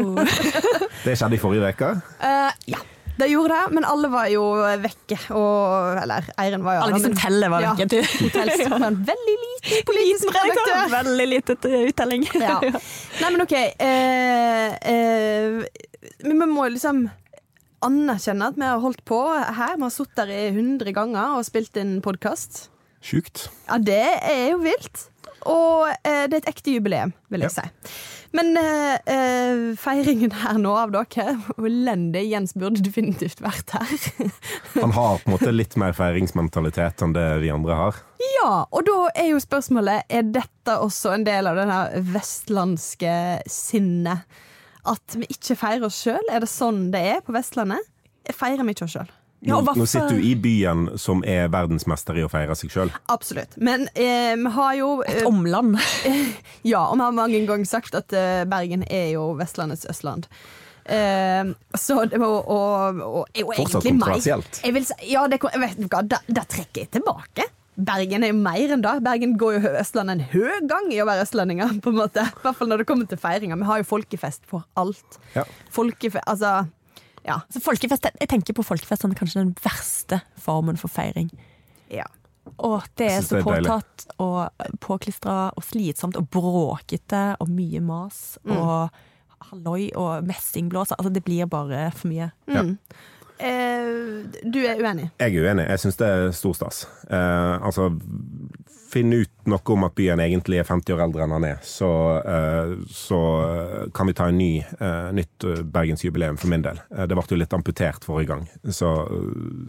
det 1.05 1.15
skjedde 1.15 1.37
i 1.37 1.39
forrige 1.39 1.71
uke? 1.71 1.91
Uh, 2.19 2.51
ja. 2.67 2.81
Det 3.17 3.27
gjorde 3.31 3.55
det, 3.55 3.73
men 3.73 3.85
alle 3.87 4.09
var 4.13 4.27
jo 4.29 4.43
vekke. 4.83 5.17
Og, 5.33 5.97
eller 6.03 6.27
Eiren 6.37 6.65
var 6.65 6.77
jo 6.77 6.83
Alle 6.85 6.99
de 6.99 7.05
som 7.07 7.15
teller, 7.17 7.49
var 7.49 7.65
vekke. 7.65 7.87
Ja, 7.97 8.77
en 8.77 8.99
veldig 9.07 9.37
liten 9.43 9.85
politisk 9.89 10.33
redaktør. 10.35 10.91
Veldig 10.93 11.29
lite 11.33 11.57
uttelling. 11.87 12.27
Ja. 12.47 12.59
Nei, 12.61 13.29
men 13.33 13.41
OK. 13.43 13.53
Eh, 13.57 14.75
eh, 14.93 15.87
vi 16.21 16.35
må 16.37 16.67
liksom 16.69 17.07
anerkjenne 17.83 18.51
at 18.51 18.57
vi 18.59 18.65
har 18.67 18.81
holdt 18.83 19.03
på 19.09 19.19
her. 19.33 19.75
Vi 19.75 19.85
har 19.87 19.93
sittet 19.93 20.21
der 20.21 20.33
i 20.33 20.43
100 20.53 20.93
ganger 20.95 21.37
og 21.39 21.47
spilt 21.47 21.77
inn 21.81 21.97
podkast. 22.05 22.67
Sjukt. 23.03 23.47
Ja, 23.67 23.79
det 23.81 24.03
er 24.21 24.51
jo 24.53 24.61
vilt. 24.61 25.07
Og 25.47 25.89
eh, 25.89 26.25
det 26.29 26.37
er 26.37 26.43
et 26.43 26.51
ekte 26.53 26.77
jubileum, 26.77 27.13
vil 27.33 27.45
jeg 27.45 27.53
ja. 27.53 27.65
si. 27.65 27.97
Men 28.35 28.57
eh, 28.59 28.97
eh, 29.13 29.61
feiringen 29.79 30.33
her 30.43 30.59
nå 30.61 30.73
av 30.77 30.91
dere, 30.93 31.37
hvor 31.47 31.67
elendig 31.69 32.25
Jens 32.27 32.55
burde 32.57 32.83
definitivt 32.83 33.41
vært 33.43 33.75
her. 33.77 33.93
Han 34.81 34.95
har 34.95 35.21
på 35.21 35.29
en 35.29 35.35
måte 35.37 35.53
litt 35.53 35.77
mer 35.79 35.95
feiringsmentalitet 35.97 37.03
enn 37.05 37.15
det 37.15 37.27
vi 37.43 37.53
andre 37.53 37.77
har. 37.79 38.01
Ja, 38.37 38.51
og 38.67 38.83
da 38.87 38.97
er 39.15 39.31
jo 39.31 39.41
spørsmålet 39.41 40.09
er 40.11 40.27
dette 40.35 40.77
også 40.83 41.15
en 41.15 41.25
del 41.27 41.49
av 41.49 41.59
denne 41.59 41.79
vestlandske 42.13 43.13
sinnet. 43.51 44.27
At 44.87 45.17
vi 45.19 45.27
ikke 45.33 45.57
feirer 45.59 45.87
oss 45.89 45.99
sjøl. 45.99 46.23
Er 46.31 46.43
det 46.43 46.51
sånn 46.51 46.87
det 46.93 47.01
er 47.17 47.23
på 47.25 47.35
Vestlandet? 47.35 47.83
Feirer 48.31 48.63
vi 48.63 48.75
ikke 48.75 48.85
oss 48.87 48.95
sjøl? 48.95 49.09
Ja, 49.45 49.59
nå, 49.61 49.73
nå, 49.77 49.85
sitter 49.85 50.15
du 50.17 50.23
i 50.25 50.33
byen 50.39 50.87
som 50.97 51.21
er 51.27 51.51
verdensmester 51.53 52.17
i 52.17 52.23
å 52.25 52.29
feire 52.31 52.55
seg 52.57 52.71
sjøl. 52.73 52.93
Absolutt. 53.13 53.53
Men 53.61 53.85
eh, 53.93 54.33
vi 54.33 54.53
har 54.55 54.77
jo 54.79 54.87
eh, 55.05 55.19
Et 55.19 55.27
omland. 55.29 55.77
ja, 56.71 56.87
og 56.87 56.97
vi 56.97 57.05
har 57.05 57.13
mange 57.13 57.43
ganger 57.45 57.69
sagt 57.69 57.97
at 57.97 58.15
eh, 58.17 58.47
Bergen 58.49 58.87
er 58.89 59.11
jo 59.13 59.29
Vestlandets 59.37 59.85
Østland. 59.89 60.25
Eh, 60.87 61.51
så 61.77 61.99
det 62.09 62.17
og, 62.23 62.49
og, 62.49 63.03
og, 63.03 63.21
meg 63.35 63.61
Fortsatt 63.61 63.85
kontroversielt. 63.85 64.57
Si, 64.63 64.97
ja, 65.11 65.27
det, 65.29 65.41
vet 65.43 65.77
du 65.77 65.85
hva, 65.85 66.01
da, 66.01 66.23
da 66.25 66.45
trekker 66.47 66.87
jeg 66.87 66.95
tilbake. 66.97 67.45
Bergen 67.77 68.25
er 68.25 68.31
jo 68.31 68.39
mer 68.39 68.73
enn 68.73 68.81
det. 68.81 68.95
Bergen 69.05 69.35
går 69.37 69.59
jo 69.59 69.73
Østlandet 69.77 70.17
en 70.17 70.23
høy 70.31 70.63
gang 70.65 70.89
i 70.89 70.97
å 71.03 71.05
være 71.05 71.27
østlendinger. 71.27 71.75
på 71.83 71.93
en 71.93 71.99
måte. 71.99 72.25
I 72.25 72.41
hvert 72.41 72.57
fall 72.57 72.71
når 72.71 72.81
det 72.81 72.87
kommer 72.89 73.05
til 73.09 73.21
feiringer. 73.21 73.59
Vi 73.61 73.69
har 73.69 73.83
jo 73.83 73.87
folkefest 73.91 74.49
for 74.49 74.65
alt. 74.81 75.19
Ja. 75.35 75.45
Folkefe 75.69 76.23
altså 76.25 76.63
ja. 77.27 77.41
Så 77.51 77.61
folkefest, 77.63 78.07
jeg 78.07 78.29
tenker 78.31 78.55
på 78.57 78.65
folkefest 78.65 79.03
som 79.03 79.15
kanskje 79.17 79.43
den 79.43 79.53
verste 79.63 80.21
formen 80.41 80.79
for 80.79 80.91
feiring. 80.91 81.29
Ja. 81.91 82.07
Og 82.63 82.85
det 82.97 83.09
er 83.11 83.25
så 83.25 83.41
påtatt 83.43 84.07
og 84.23 84.47
påklistra 84.83 85.49
og 85.51 85.65
slitsomt 85.67 86.17
og 86.19 86.29
bråkete 86.31 87.35
og 87.43 87.51
mye 87.51 87.83
mas. 87.83 88.37
Mm. 88.47 88.55
Og 88.55 89.03
halloi 89.51 89.91
og 89.99 90.25
messingblåser. 90.27 90.97
Altså, 90.97 91.11
det 91.13 91.23
blir 91.27 91.49
bare 91.51 91.89
for 91.95 92.09
mye. 92.11 92.31
Mm. 92.47 92.55
Ja. 92.55 92.63
Eh, 93.37 94.41
du 94.49 94.63
er 94.65 94.79
uenig? 94.81 95.11
Jeg 95.19 95.35
er 95.35 95.45
uenig. 95.45 95.67
Jeg 95.69 95.83
syns 95.83 95.99
det 95.99 96.07
er 96.09 96.31
stor 96.33 96.55
stas. 96.57 96.85
Eh, 97.09 97.53
altså, 97.67 97.91
finn 98.87 99.13
ut 99.13 99.47
noe 99.47 99.73
om 99.73 99.85
at 99.87 99.95
byen 99.97 100.21
egentlig 100.23 100.59
er 100.61 100.67
50 100.67 100.95
år 100.95 101.03
eldre 101.07 101.25
enn 101.25 101.33
han 101.35 101.45
er, 101.47 101.59
så, 101.65 101.89
eh, 102.21 102.73
så 102.91 103.19
kan 103.95 104.09
vi 104.09 104.15
ta 104.17 104.29
en 104.31 104.39
ny, 104.39 104.51
eh, 104.63 105.09
nytt 105.15 105.47
bergensjubileum 105.75 106.39
for 106.39 106.51
min 106.51 106.63
del. 106.65 106.79
Eh, 106.91 107.05
det 107.07 107.17
ble 107.17 107.25
jo 107.29 107.39
litt 107.39 107.55
amputert 107.55 108.07
forrige 108.07 108.31
gang, 108.31 108.47
så, 108.63 108.91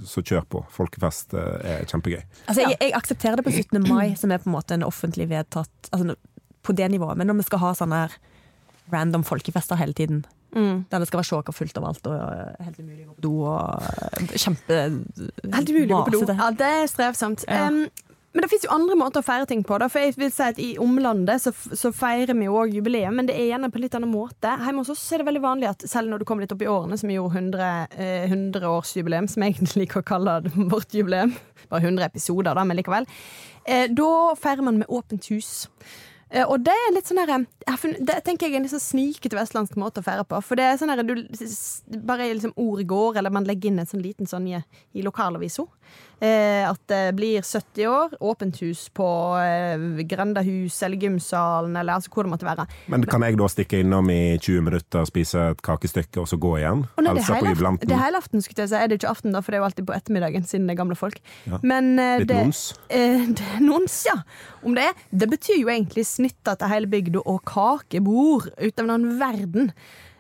så 0.07 0.23
kjør 0.23 0.49
på. 0.55 0.65
Folkefest 0.75 1.35
er 1.35 1.87
kjempegøy. 1.91 2.23
Altså, 2.47 2.65
jeg, 2.65 2.79
jeg, 2.81 2.95
aksepterer 2.99 3.41
det 3.41 3.47
på 3.47 3.55
17. 3.55 3.83
mai, 3.89 4.15
som 4.21 4.33
er 4.35 4.43
på 4.43 4.51
en 4.51 4.57
måte 4.57 4.79
en 4.79 4.87
offentlig 4.87 5.29
vedtatt 5.31 5.93
altså, 5.93 6.19
På 6.63 6.75
det 6.77 6.91
nivået, 6.91 7.17
men 7.17 7.31
når 7.31 7.39
vi 7.39 7.47
skal 7.47 7.63
ha 7.63 7.77
sånne 7.77 8.03
her 8.03 8.19
random 8.93 9.25
folkefester 9.25 9.79
hele 9.81 9.97
tiden 9.97 10.27
Mm. 10.57 10.87
Der 10.89 11.03
det 11.03 11.09
skal 11.11 11.19
være 11.19 11.29
sjåker 11.29 11.53
fullt 11.53 11.77
av 11.77 11.85
alt 11.85 12.07
og 12.09 12.21
helt 12.65 12.79
umulig 12.81 13.03
å 13.05 13.11
gå 13.11 13.17
på 13.19 13.23
do 13.27 13.33
og 13.45 14.31
kjempe 14.33 14.79
Helt 14.79 15.69
umulig 15.69 15.93
å 15.93 15.99
gå 15.99 16.05
på 16.07 16.13
do. 16.15 16.37
Ja, 16.39 16.47
det 16.57 16.71
er 16.79 16.87
strevsomt. 16.89 17.45
Ja. 17.45 17.67
Um, 17.69 17.83
men 18.39 18.45
det 18.45 18.53
fins 18.53 18.69
jo 18.69 18.71
andre 18.71 18.95
måter 18.95 19.19
å 19.19 19.27
feire 19.27 19.49
ting 19.51 19.65
på. 19.67 19.75
Da. 19.83 19.89
For 19.91 19.99
jeg 19.99 20.15
vil 20.15 20.29
si 20.31 20.45
at 20.47 20.59
I 20.63 20.69
omlandet 20.79 21.43
så, 21.43 21.51
så 21.51 21.91
feirer 21.91 22.39
vi 22.39 22.47
jo 22.47 22.55
òg 22.61 22.77
jubileum, 22.77 23.17
men 23.19 23.27
det 23.27 23.35
er 23.35 23.49
gjerne 23.49 23.67
på 23.75 23.81
en 23.81 23.83
litt 23.83 23.97
annen 23.99 24.13
måte. 24.13 24.53
Hjemme 24.63 24.85
hos 24.85 24.93
oss 24.95 25.03
er 25.11 25.25
det 25.25 25.27
veldig 25.27 25.43
vanlig 25.43 25.67
at 25.73 25.83
selv 25.91 26.13
når 26.13 26.23
du 26.23 26.27
kommer 26.29 26.47
litt 26.47 26.55
opp 26.55 26.63
i 26.63 26.69
årene, 26.71 26.95
som 27.01 27.11
vi 27.11 27.17
gjorde 27.17 27.35
100, 27.35 27.71
eh, 27.99 28.29
100-årsjubileum, 28.31 29.27
som 29.27 29.43
jeg 29.43 29.57
egentlig 29.57 29.81
liker 29.83 30.05
å 30.05 30.07
kalle 30.13 30.37
det, 30.45 30.53
vårt 30.71 30.95
jubileum, 30.95 31.35
bare 31.67 31.89
100 31.91 32.07
episoder, 32.07 32.55
da, 32.55 32.63
men 32.63 32.79
likevel, 32.79 33.11
eh, 33.67 33.89
da 33.91 34.13
feirer 34.39 34.69
man 34.71 34.79
med 34.85 34.95
åpent 35.01 35.27
hus. 35.35 35.67
Eh, 36.31 36.45
og 36.45 36.61
det 36.63 36.75
er 36.77 36.93
litt 36.93 37.09
sånn 37.09 37.19
her, 37.23 37.47
Det 37.99 38.19
tenker 38.25 38.47
jeg 38.47 38.55
er 38.55 38.61
en 38.61 38.67
litt 38.67 38.75
sånn 38.75 38.85
snikete 38.85 39.35
vestlandsk 39.35 39.79
måte 39.81 40.03
å 40.03 40.07
feire 40.07 40.27
på. 40.29 40.39
For 40.45 40.61
det 40.61 40.65
er 40.69 40.79
sånn 40.79 40.93
her, 40.93 41.03
du 41.03 41.25
bare 42.05 42.29
liksom 42.31 42.55
ord 42.55 42.87
går, 42.87 43.19
eller 43.19 43.35
man 43.35 43.49
legger 43.49 43.73
inn 43.73 43.83
en 43.83 43.89
sånn 43.89 44.05
liten 44.05 44.29
sånn 44.29 44.47
i, 44.47 44.61
i 44.93 45.03
lokalavisa. 45.03 45.65
Eh, 46.19 46.65
at 46.67 46.81
det 46.91 47.15
blir 47.15 47.45
70 47.47 47.87
år, 47.87 48.15
åpent 48.27 48.57
hus 48.65 48.89
på 48.91 49.07
eh, 49.39 50.01
Grendahus 50.11 50.81
eller 50.83 50.99
gymsalen, 50.99 51.77
eller 51.79 51.95
altså 51.95 52.11
hvor 52.11 52.27
det 52.27 52.33
måtte 52.33 52.49
være. 52.49 52.65
Men 52.91 53.07
kan 53.07 53.23
jeg 53.23 53.39
da 53.39 53.47
stikke 53.53 53.85
innom 53.85 54.11
i 54.11 54.35
20 54.35 54.65
minutter, 54.67 55.07
spise 55.07 55.45
et 55.53 55.63
kakestykke 55.63 56.19
og 56.19 56.27
så 56.27 56.41
gå 56.43 56.57
igjen? 56.59 56.83
Oh, 56.97 57.05
nei, 57.07 57.15
det, 57.15 57.23
er 57.23 57.47
hele, 57.47 57.75
det 57.85 57.95
er 57.95 58.03
hele 58.03 58.19
aften, 58.19 58.43
skulle 58.43 58.67
jeg 58.67 58.73
si. 58.73 58.81
Er 58.81 58.91
det 58.91 58.99
ikke 58.99 59.13
aften, 59.13 59.37
da, 59.37 59.45
for 59.45 59.55
det 59.55 59.61
er 59.61 59.63
jo 59.63 59.69
alltid 59.69 59.87
på 59.87 59.95
ettermiddagen, 59.95 60.49
siden 60.51 60.67
det 60.67 60.75
er 60.75 60.81
gamle 60.83 60.99
folk. 60.99 61.23
Ja. 61.47 61.63
Men, 61.63 61.95
eh, 62.03 62.17
Litt 62.25 62.33
det, 62.33 62.43
nons? 62.49 62.65
Eh, 62.91 63.31
nons, 63.69 64.01
ja. 64.11 64.19
Om 64.67 64.75
det 64.75 64.89
er. 64.89 65.07
Det 65.23 65.31
betyr 65.31 65.63
jo 65.63 65.71
egentlig 65.71 66.09
snitta 66.11 66.59
til 66.59 66.75
hele 66.75 66.91
bygda 66.91 67.23
og 67.23 67.45
kakebord 67.47 68.51
Uten 68.59 68.91
av 68.91 68.99
en 68.99 69.11
verden. 69.21 69.73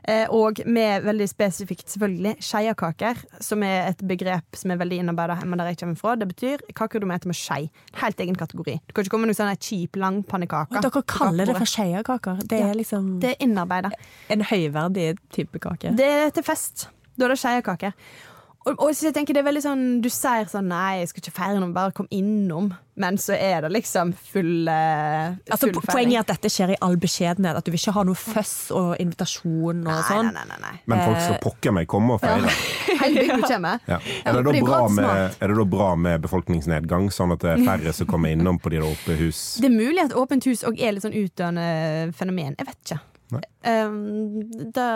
Eh, 0.09 0.24
og 0.32 0.62
med 0.64 1.04
veldig 1.04 1.26
spesifikt, 1.28 1.84
selvfølgelig, 1.92 2.38
skeiakaker, 2.40 3.18
som 3.44 3.62
er 3.66 3.90
et 3.90 4.00
begrep 4.09 4.56
som 4.56 4.72
er 4.72 4.80
veldig 4.80 5.02
innarbeida 5.02 5.36
hjemme 5.42 5.59
der 5.61 5.72
jeg 5.72 5.80
kommer 5.82 6.00
fra. 6.00 6.14
Det 6.16 6.30
betyr 6.30 6.64
kaker 6.78 7.02
du 7.02 7.09
meter 7.11 7.28
med 7.28 7.36
skei. 7.36 7.66
Helt 8.00 8.22
egen 8.24 8.38
kategori. 8.38 8.78
Du 8.88 8.94
kan 8.94 9.04
ikke 9.04 9.12
komme 9.14 9.28
med 9.28 9.34
noe 9.34 9.40
sånn 9.40 9.52
kjip 9.68 9.98
langpannekake. 10.00 10.80
Dere 10.80 11.02
kaller 11.12 11.50
det 11.50 11.59
for 11.59 11.68
skeiakaker? 11.68 12.40
Det 12.48 12.62
er 12.70 12.72
liksom 12.78 13.18
Det 13.20 13.34
er 13.34 13.44
innarbeida. 13.44 13.92
En 14.32 14.46
høyverdig 14.48 15.11
type 15.34 15.61
kake? 15.61 15.92
Det 15.98 16.09
er 16.24 16.32
til 16.32 16.46
fest. 16.46 16.88
Da 17.18 17.26
er 17.28 17.34
det 17.34 17.40
skeiakaker. 17.42 17.92
Og, 18.66 18.74
og, 18.74 18.90
så 18.96 19.09
jeg 19.09 19.14
tenker 19.16 19.36
det 19.36 19.42
er 19.44 19.46
veldig 19.46 19.62
sånn 19.62 19.82
Du 20.02 20.09
sier 20.12 20.48
sånn 20.50 20.66
Nei, 20.72 21.00
jeg 21.00 21.12
skal 21.12 21.22
ikke 21.22 21.34
feire 21.36 21.61
noe, 21.62 21.70
bare 21.72 21.94
kom 21.94 22.09
innom. 22.14 22.72
Men 22.98 23.14
så 23.22 23.36
er 23.38 23.62
det 23.62 23.70
liksom 23.70 24.11
full, 24.18 24.66
uh, 24.66 25.36
altså, 25.46 25.68
feiring. 25.68 25.84
Poenget 25.86 26.16
er 26.16 26.24
at 26.24 26.30
dette 26.32 26.50
skjer 26.50 26.72
i 26.74 26.78
all 26.82 26.96
beskjedenhet. 26.98 27.61
At 27.61 27.66
du 27.66 27.70
vil 27.70 27.78
ikke 27.78 27.94
ha 27.94 28.02
noe 28.09 28.18
føss 28.18 28.54
og 28.74 28.88
invitasjon 28.98 29.84
og 29.86 30.00
sånn. 30.09 30.32
Nei, 30.34 30.46
nei, 30.50 30.56
nei, 30.64 30.72
Men 30.90 31.04
folk 31.06 31.20
skal 31.22 31.38
pokker 31.44 31.76
meg 31.76 31.86
komme 31.90 32.16
og 32.16 32.24
feire. 32.24 32.50
Ja. 32.50 32.56
Ja. 32.98 33.98
Er, 34.26 34.38
det 34.42 34.61
med, 34.90 35.06
er, 35.38 35.50
det 35.50 35.56
da 35.56 35.64
bra 35.70 35.88
med 35.98 36.22
befolkningsnedgang, 36.24 37.09
sånn 37.14 37.32
at 37.34 37.44
det 37.44 37.52
er 37.54 37.62
færre 37.64 37.92
som 37.94 38.09
kommer 38.11 38.32
innom 38.34 38.59
på 38.61 38.72
de 38.72 38.80
åpne 38.84 39.16
hus? 39.20 39.42
Det 39.62 39.68
er 39.70 39.74
mulig 39.74 40.02
at 40.02 40.16
åpent 40.18 40.48
hus 40.48 40.64
òg 40.66 40.80
er 40.82 40.96
litt 40.96 41.06
sånn 41.06 41.16
utdøende 41.16 41.68
fenomen. 42.18 42.59
Jeg 42.59 42.68
vet 42.68 42.80
ikke. 42.82 42.98
Um, 43.68 44.42
det, 44.74 44.88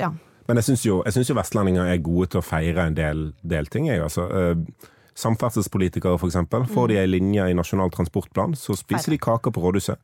ja 0.00 0.12
men 0.48 0.60
jeg 0.60 0.68
syns 0.68 0.84
jo, 0.84 0.98
jo, 1.04 1.36
vestlendinger 1.38 1.88
er 1.88 2.02
gode 2.04 2.32
til 2.32 2.40
å 2.42 2.44
feire 2.44 2.88
en 2.88 2.96
del, 2.96 3.30
del 3.42 3.70
ting. 3.72 3.88
Jeg, 3.90 4.02
altså. 4.04 4.26
Uh, 4.28 4.90
Samferdselspolitikere, 5.14 6.18
f.eks. 6.18 6.40
Får 6.74 6.90
de 6.90 6.98
ei 6.98 7.06
linje 7.06 7.46
i 7.46 7.54
Nasjonal 7.54 7.92
transportplan, 7.94 8.56
så 8.58 8.74
spiser 8.74 9.14
de 9.14 9.20
kaker 9.22 9.54
på 9.54 9.62
rådhuset. 9.62 10.00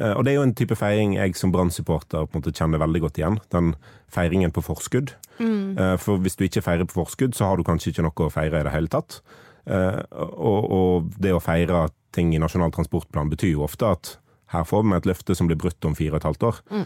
Uh, 0.00 0.14
og 0.16 0.24
det 0.24 0.32
er 0.32 0.38
jo 0.38 0.46
en 0.48 0.56
type 0.56 0.78
feiring 0.80 1.14
jeg 1.18 1.36
som 1.36 1.52
Brann-supporter 1.52 2.26
kjenner 2.50 2.80
veldig 2.82 3.04
godt 3.04 3.20
igjen. 3.20 3.38
Den 3.52 3.74
feiringen 4.12 4.54
på 4.56 4.64
forskudd. 4.64 5.12
Mm. 5.38 5.76
Uh, 5.76 5.94
for 6.00 6.22
hvis 6.24 6.38
du 6.40 6.46
ikke 6.48 6.64
feirer 6.64 6.88
på 6.88 7.02
forskudd, 7.02 7.36
så 7.36 7.50
har 7.50 7.60
du 7.60 7.66
kanskje 7.68 7.92
ikke 7.92 8.06
noe 8.08 8.26
å 8.26 8.32
feire 8.32 8.62
i 8.62 8.66
det 8.66 8.74
hele 8.74 8.92
tatt. 8.92 9.20
Og, 9.66 10.66
og 10.70 11.14
det 11.18 11.32
å 11.34 11.40
feire 11.42 11.88
ting 12.14 12.28
i 12.30 12.38
Nasjonal 12.38 12.70
transportplan 12.70 13.32
betyr 13.32 13.56
jo 13.56 13.64
ofte 13.66 13.88
at 13.90 14.12
her 14.52 14.64
får 14.64 14.84
vi 14.86 14.94
et 14.96 15.08
løfte 15.10 15.34
som 15.34 15.48
blir 15.50 15.58
brutt 15.58 15.84
om 15.88 15.96
fire 15.98 16.14
og 16.14 16.20
et 16.20 16.28
halvt 16.28 16.44
år, 16.46 16.60
mm. 16.70 16.84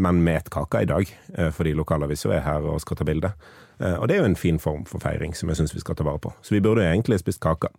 men 0.00 0.22
med 0.24 0.38
et 0.40 0.50
kake 0.52 0.80
i 0.82 0.88
dag, 0.88 1.10
eh, 1.36 1.50
fordi 1.52 1.74
lokalavisa 1.76 2.32
er 2.32 2.40
her 2.46 2.64
og 2.64 2.80
skal 2.80 2.96
ta 2.96 3.04
bilde. 3.04 3.34
Eh, 3.80 3.96
og 3.98 4.08
det 4.08 4.16
er 4.16 4.22
jo 4.22 4.30
en 4.30 4.38
fin 4.38 4.60
form 4.62 4.84
for 4.88 5.02
feiring 5.02 5.34
som 5.36 5.50
jeg 5.50 5.60
syns 5.60 5.74
vi 5.74 5.82
skal 5.82 5.98
ta 5.98 6.06
vare 6.06 6.22
på. 6.22 6.32
Så 6.42 6.54
vi 6.54 6.62
burde 6.64 6.84
egentlig 6.86 7.20
spist 7.22 7.42
kake. 7.42 7.70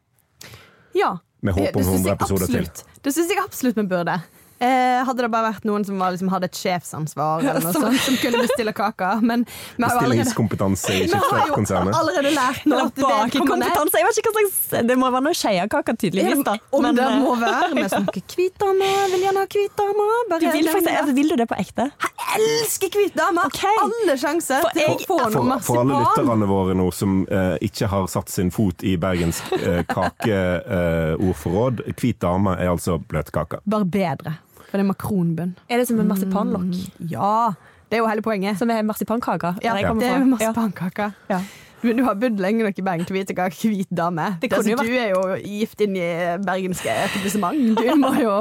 Ja. 0.96 1.18
Med 1.46 1.56
håp 1.56 1.76
om 1.78 1.84
100 1.84 2.16
episoder 2.16 2.52
til. 2.52 2.68
Det 3.04 3.14
syns 3.14 3.32
jeg 3.32 3.44
absolutt 3.44 3.78
vi 3.78 3.88
burde. 3.90 4.18
Eh, 4.56 5.02
hadde 5.04 5.26
det 5.26 5.30
bare 5.34 5.50
vært 5.52 5.66
noen 5.68 5.84
som 5.84 6.00
var, 6.00 6.14
liksom, 6.16 6.30
hadde 6.32 6.48
et 6.48 6.56
sjefsansvar 6.56 7.44
eller 7.44 7.66
noe 7.66 7.74
sånt, 7.76 7.98
som 8.06 8.16
kunne 8.22 8.44
bestille 8.46 8.72
kaker. 8.76 9.24
Men 9.26 9.44
Bestillingskompetanse 9.76 10.94
i 10.96 11.10
Skipsverftkonsernet. 11.10 11.90
Vi 11.92 11.96
har 11.96 12.00
allerede 12.00 12.32
lært 12.36 12.70
nå 12.72 12.80
at 12.86 13.02
Bakekompetanse! 13.02 14.00
Jeg 14.00 14.08
vet 14.08 14.22
ikke 14.22 14.32
hva 14.32 14.46
slags 14.46 14.88
Det 14.88 14.98
må 15.00 15.10
være 15.12 15.26
noe 15.28 15.36
skeiakake, 15.36 15.96
tydeligvis. 16.00 16.44
da 16.48 16.56
Om 16.72 16.88
men, 16.88 17.00
det 17.00 17.10
må 17.20 17.34
eh, 17.36 17.44
være. 17.44 17.72
Vi 17.76 17.86
snakker 17.98 18.24
hvitdame, 18.36 18.92
vil 19.12 19.26
gjerne 19.28 19.44
ha 19.44 19.52
hvitdame. 19.58 20.08
Du 20.32 20.48
vil, 20.48 20.72
faktisk, 20.78 21.14
vil 21.20 21.34
du 21.34 21.36
det 21.44 21.50
på 21.52 21.60
ekte? 21.60 21.90
Jeg 22.06 22.40
elsker 22.40 22.96
hvitdame! 22.96 23.46
Okay. 23.52 23.76
Alle 23.84 24.18
sjanser 24.20 24.70
til 24.72 24.94
å 24.94 24.98
få 25.04 25.20
noe 25.20 25.46
marsipan. 25.52 25.66
For 25.68 25.84
alle 25.84 26.00
lytterne 26.06 26.50
våre 26.50 26.78
nå 26.80 26.88
som 26.96 27.22
eh, 27.28 27.58
ikke 27.68 27.92
har 27.92 28.08
satt 28.12 28.32
sin 28.32 28.52
fot 28.56 28.88
i 28.88 28.96
Bergens 29.02 29.44
eh, 29.60 29.84
kakeordforråd, 29.92 31.86
eh, 31.86 32.00
hvit 32.00 32.24
dame 32.24 32.56
er 32.56 32.72
altså 32.72 32.98
bløtkake. 33.04 33.62
Bare 33.68 33.88
bedre. 34.00 34.38
For 34.76 34.82
det 34.82 34.84
er 34.84 34.92
makronbunn. 34.92 35.54
Er 35.72 35.80
det 35.80 35.88
som 35.88 36.00
en 36.04 36.10
marsipanlokk? 36.12 36.74
Mm, 36.76 37.06
ja. 37.08 37.54
Det 37.88 37.96
er 37.96 38.02
jo 38.02 38.08
hele 38.12 38.24
poenget. 38.26 38.58
Som 38.60 38.74
er 38.74 38.82
marsipankake? 38.84 39.54
Ja, 39.64 39.78
det 39.80 40.10
er 40.10 40.26
marsipankake. 40.28 41.14
Ja. 41.32 41.40
Men 41.86 42.00
du, 42.00 42.04
har 42.04 42.18
bodd 42.20 42.42
lenge 42.42 42.66
nok 42.66 42.80
i 42.82 42.84
Bergen 42.84 43.08
til 43.08 43.16
å 43.16 43.20
vite 43.20 43.36
hva 43.38 43.46
hvit 43.54 43.92
dame 43.94 44.26
er. 44.26 44.38
Altså, 44.50 44.76
du 44.76 44.94
er 44.98 45.14
jo 45.14 45.22
gift 45.38 45.84
inn 45.86 45.96
i 45.96 46.10
bergenske 46.44 46.92
etablissement. 47.06 47.78
Du 47.78 47.92
må 48.02 48.12
jo 48.20 48.34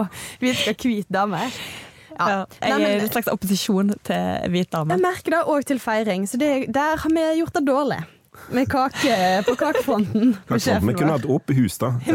vite 0.42 0.72
hva 0.72 0.74
hvit 0.88 1.10
dame 1.12 1.44
er. 1.46 1.58
Ja. 2.14 2.26
Ja, 2.30 2.40
jeg 2.62 2.82
er 2.88 3.04
en 3.04 3.10
slags 3.10 3.30
opposisjon 3.30 3.94
til 4.06 4.50
hvit 4.54 4.72
dame. 4.72 4.94
Jeg 4.94 5.02
merker 5.02 5.36
det 5.36 5.44
òg 5.50 5.70
til 5.70 5.82
feiring, 5.82 6.26
så 6.30 6.38
det, 6.40 6.50
der 6.74 6.98
har 7.04 7.14
vi 7.14 7.28
gjort 7.42 7.58
det 7.58 7.64
dårlig. 7.68 8.00
Med 8.54 8.68
kake 8.70 9.42
på 9.46 9.54
kakefronten. 9.56 10.36
Vi 10.48 10.94
kunne 10.94 11.12
hatt 11.12 11.24
åpent 11.24 11.58
hus, 11.58 11.78
da. 11.78 11.94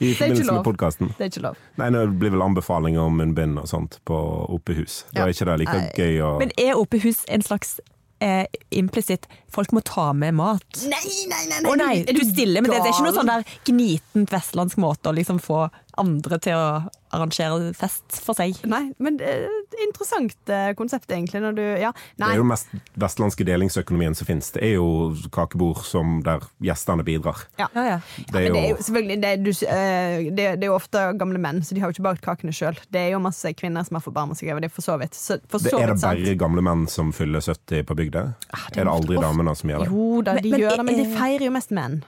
I 0.00 0.14
forbindelse 0.14 0.52
med 0.52 0.64
podkasten. 0.64 1.12
Det 1.18 1.26
er 1.26 1.32
ikke 1.32 1.44
lov. 1.44 1.62
Nei, 1.76 1.90
Det 1.92 2.06
blir 2.18 2.32
vel 2.32 2.42
anbefalinger 2.42 3.04
om 3.04 3.18
munnbind 3.20 3.60
og 3.60 3.68
sånt 3.68 3.98
på 4.08 4.16
åpent 4.48 4.80
hus. 4.80 5.04
Da 5.12 5.26
er 5.26 5.34
ikke 5.34 5.50
det 5.50 5.58
like 5.64 5.80
gøy 5.98 6.20
å 6.24 6.34
Men 6.40 6.54
er 6.56 6.78
åpent 6.80 7.04
hus 7.04 7.24
en 7.28 7.44
slags 7.44 7.78
eh, 8.20 8.46
implisitt 8.70 9.28
folk 9.52 9.72
må 9.76 9.82
ta 9.84 10.10
med 10.16 10.34
mat. 10.38 10.82
Nei, 10.88 11.04
nei, 11.28 11.44
nei! 11.50 11.60
nei. 11.60 11.70
Å 11.70 11.76
nei, 11.80 11.94
du 12.06 12.22
stiller 12.24 12.64
med 12.64 12.72
det. 12.72 12.80
Det 12.80 12.90
er 12.90 12.96
ikke 12.96 13.08
noe 13.08 13.18
sånn 13.18 13.32
der 13.32 13.46
gnitent 13.68 14.34
vestlandsk 14.34 14.80
måte 14.82 15.10
å 15.10 15.16
liksom 15.16 15.40
få 15.42 15.66
andre 15.98 16.38
til 16.42 16.56
å 16.58 16.66
arrangere 17.10 17.72
fest 17.74 18.20
for 18.22 18.38
seg. 18.38 18.58
Nei, 18.70 18.92
men 19.02 19.16
det 19.18 19.26
er 19.26 19.82
interessant 19.82 20.52
eh, 20.52 20.70
konsept, 20.78 21.10
egentlig. 21.10 21.42
Når 21.42 21.56
du, 21.56 21.62
ja, 21.82 21.90
det 22.18 22.28
er 22.28 22.38
jo 22.38 22.46
mest 22.46 22.70
vestlandske 23.00 23.46
delingsøkonomien 23.48 24.14
som 24.18 24.28
finnes. 24.28 24.52
Det 24.54 24.62
er 24.66 24.76
jo 24.76 24.86
kakebord 25.34 25.82
som 25.86 26.20
der 26.26 26.44
gjestene 26.62 27.04
bidrar. 27.06 27.42
Ja, 27.58 27.66
ja, 27.74 27.86
ja. 27.96 27.98
Det 28.30 28.44
er 28.44 28.46
jo, 28.46 28.54
det 28.54 28.62
er 28.62 28.68
jo 28.70 28.78
selvfølgelig 28.86 29.18
det 29.24 29.32
er, 29.32 29.42
du, 29.42 29.50
eh, 29.50 30.28
det 30.36 30.46
er, 30.52 30.68
jo 30.68 30.76
ofte 30.76 31.04
gamle 31.18 31.42
menn, 31.42 31.64
så 31.66 31.74
de 31.74 31.82
har 31.82 31.90
jo 31.90 31.98
ikke 31.98 32.06
bakt 32.06 32.24
kakene 32.24 32.54
sjøl. 32.54 32.78
Det 32.92 33.02
er 33.02 33.14
jo 33.16 33.22
masse 33.24 33.54
kvinner 33.58 33.86
som 33.86 33.98
har 33.98 34.06
forbarma 34.06 34.38
seg 34.38 34.52
over 34.54 34.64
det, 34.64 34.70
for 34.74 34.86
så 34.86 34.98
vidt. 35.00 35.18
Så, 35.18 35.40
for 35.50 35.62
så 35.62 35.80
er 35.80 35.94
det 35.94 35.98
bare 36.04 36.38
gamle 36.38 36.64
menn 36.64 36.86
som 36.90 37.10
fyller 37.16 37.42
70 37.42 37.88
på 37.90 37.98
bygda? 37.98 38.26
Ah, 38.54 38.68
er, 38.70 38.84
det 38.84 38.90
aldri 38.92 39.18
damene 39.18 39.56
som 39.58 39.74
gjør 39.74 39.84
det? 39.84 39.90
Jo 39.90 40.24
da, 40.26 40.38
de 40.38 40.54
men, 40.54 40.62
gjør 40.62 40.78
det, 40.78 40.86
men 40.86 41.02
de 41.02 41.10
feirer 41.18 41.48
jo 41.48 41.54
mest 41.58 41.74
menn. 41.74 42.00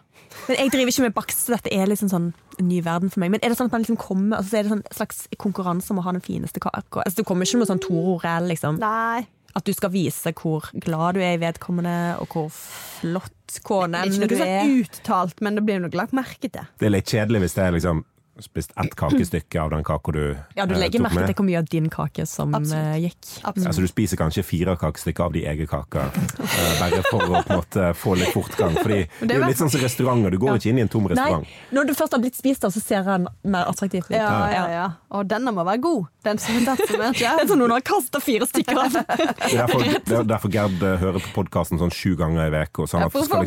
Men 0.49 0.59
Jeg 0.59 0.73
driver 0.75 0.93
ikke 0.93 1.05
med 1.07 1.15
bakst, 1.17 1.45
så 1.45 1.57
dette 1.57 1.73
er 1.75 1.91
liksom 1.91 2.11
sånn 2.13 2.31
en 2.59 2.69
ny 2.69 2.81
verden 2.85 3.13
for 3.13 3.23
meg. 3.23 3.33
Men 3.35 3.43
er 3.43 3.53
det 3.53 3.59
sånn 3.59 3.71
at 3.71 3.77
man 3.77 3.85
liksom 3.85 4.01
kommer 4.01 4.41
altså, 4.41 4.59
Er 4.59 4.67
det 4.67 4.73
sånn 4.75 4.83
slags 4.93 5.23
konkurranse 5.41 5.93
om 5.95 6.01
å 6.03 6.07
ha 6.07 6.15
den 6.17 6.25
fineste 6.25 6.63
kaka? 6.63 7.05
Altså, 7.05 7.23
du 7.23 7.29
kommer 7.29 7.49
ikke 7.49 7.63
med 7.63 7.71
sånn 7.71 7.83
Toro 7.83 8.19
Rell, 8.23 8.51
liksom? 8.53 8.81
Nei. 8.83 9.25
At 9.53 9.67
du 9.69 9.75
skal 9.77 9.93
vise 9.93 10.33
hvor 10.39 10.71
glad 10.81 11.19
du 11.19 11.21
er 11.21 11.37
i 11.37 11.43
vedkommende, 11.43 12.17
og 12.23 12.33
hvor 12.33 12.49
flott 12.55 13.59
kone 13.67 14.01
du 14.01 14.01
er. 14.01 14.15
Ikke 14.17 14.31
noe 14.31 14.41
sånn 14.41 14.79
uttalt, 14.81 15.43
men 15.45 15.59
det 15.59 15.67
blir 15.67 15.83
nok 15.83 15.97
lagt 15.99 16.17
merke 16.17 16.49
til. 16.49 16.65
Det 16.81 16.89
er 16.89 16.95
litt 16.95 17.13
kjedelig 17.13 17.45
hvis 17.45 17.59
det 17.59 17.67
er 17.67 17.77
liksom 17.77 18.01
spist 18.41 18.73
ett 18.81 18.95
kakestykke 18.97 19.61
av 19.61 19.71
den 19.71 19.85
kaka 19.85 20.13
du 20.13 20.37
Ja, 20.57 20.65
du 20.67 20.75
legger 20.75 21.03
merke 21.05 21.27
til 21.29 21.37
hvor 21.37 21.47
mye 21.47 21.59
av 21.61 21.69
din 21.69 21.91
kake 21.93 22.25
som 22.27 22.55
Absolutt. 22.57 23.03
gikk. 23.03 23.19
Absolutt. 23.43 23.67
Altså, 23.69 23.85
du 23.85 23.91
spiser 23.91 24.21
kanskje 24.21 24.45
fire 24.47 24.77
kakestykker 24.81 25.27
av 25.27 25.35
de 25.37 25.45
egen 25.51 25.69
kaker, 25.69 26.09
uh, 26.09 26.73
bare 26.81 27.03
for 27.11 27.21
å 27.21 27.43
på 27.43 27.43
en 27.43 27.61
måte 27.61 27.91
få 27.99 28.17
litt 28.17 28.33
fortgang. 28.33 28.79
Fordi 28.81 29.03
det 29.21 29.37
er 29.37 29.43
jo 29.43 29.51
litt 29.53 29.61
sånn 29.61 29.73
som 29.73 29.85
restauranter, 29.85 30.33
du 30.33 30.41
går 30.43 30.55
ja. 30.55 30.63
ikke 30.63 30.73
inn 30.73 30.81
i 30.81 30.87
en 30.87 30.93
tom 30.93 31.11
restaurant. 31.13 31.45
Nei, 31.45 31.77
når 31.77 31.91
du 31.91 31.95
først 31.99 32.17
har 32.17 32.25
blitt 32.25 32.39
spist, 32.39 32.65
så 32.65 32.83
ser 32.83 33.05
den 33.07 33.29
mer 33.45 33.69
attraktiv 33.69 34.09
ut. 34.09 34.17
Ja, 34.17 34.33
ja, 34.53 34.65
ja. 34.73 34.89
Og 35.13 35.29
denne 35.29 35.53
må 35.53 35.67
være 35.69 35.83
god. 35.85 36.09
Den 36.25 36.39
som 36.39 36.57
er 36.57 36.67
tatt 36.71 36.83
som 36.87 37.03
er 37.03 37.17
Det 37.19 37.29
er 37.29 37.49
som 37.51 37.59
noen 37.61 37.75
har 37.75 37.85
kasta 37.85 38.21
fire 38.23 38.47
stykker 38.49 38.79
av. 38.79 38.95
det 38.95 39.03
er 39.03 39.59
derfor, 39.59 39.85
det 39.85 40.17
er 40.21 40.29
derfor 40.31 40.53
Gerd 40.55 40.85
eh, 40.87 40.97
hører 41.03 41.25
på 41.25 41.33
podkasten 41.41 41.81
sånn 41.81 41.93
sju 41.95 42.15
ganger 42.19 42.47
i 42.47 42.63
uka. 42.63 42.87
Sånn 42.89 43.05
liksom, 43.09 43.43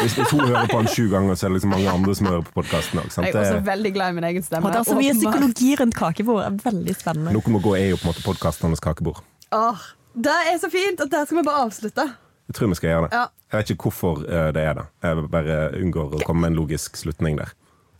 hvis, 0.00 0.16
hvis, 0.16 0.32
hun 0.32 0.42
hører 0.46 0.70
på 0.70 0.80
den 0.80 0.90
sju 0.92 1.06
ganger, 1.12 1.36
så 1.36 1.46
er 1.46 1.52
det 1.52 1.58
liksom 1.58 1.74
mange 1.76 1.92
andre 1.92 2.16
som 2.18 2.30
hører 2.30 2.46
på 2.48 2.56
podkasten 2.60 3.02
òg. 3.02 3.10
Jeg 3.12 3.34
er 3.34 3.40
også 3.42 3.64
veldig 3.68 3.92
glad 3.96 4.12
i 4.12 4.15
min 4.16 4.26
egen 4.30 4.44
stemme. 4.44 4.66
Og 4.66 4.74
det 4.74 4.82
er 4.82 4.88
så 4.88 4.98
mye 4.98 5.14
psykologi 5.16 5.72
rundt 5.80 5.96
kakebord. 5.96 6.42
er 6.44 6.58
veldig 6.64 6.96
spennende. 6.98 7.34
Noe 7.36 7.54
må 7.54 7.62
gå 7.64 7.74
er 7.78 7.90
jo 7.92 8.00
på 8.00 8.08
en 8.08 8.12
måte 8.14 8.24
podkastenes 8.26 8.82
kakebord. 8.84 9.22
Åh, 9.56 9.88
det 10.16 10.36
er 10.52 10.56
så 10.62 10.70
fint! 10.72 11.00
Og 11.04 11.10
der 11.12 11.28
skal 11.28 11.40
vi 11.40 11.46
bare 11.46 11.66
avslutte. 11.68 12.06
Jeg 12.46 12.58
tror 12.58 12.70
vi 12.70 12.78
skal 12.78 12.92
gjøre 12.92 13.06
det. 13.06 13.18
Ja. 13.18 13.26
Jeg 13.52 13.58
vet 13.58 13.70
ikke 13.74 13.88
hvorfor 13.88 14.22
eh, 14.26 14.48
det 14.54 14.62
er 14.62 14.78
det. 14.78 14.86
Jeg 15.02 15.28
bare 15.32 15.58
unngår 15.80 16.16
å 16.18 16.22
komme 16.26 16.44
med 16.44 16.54
en 16.54 16.60
logisk 16.60 16.98
slutning 16.98 17.38
der. 17.40 17.52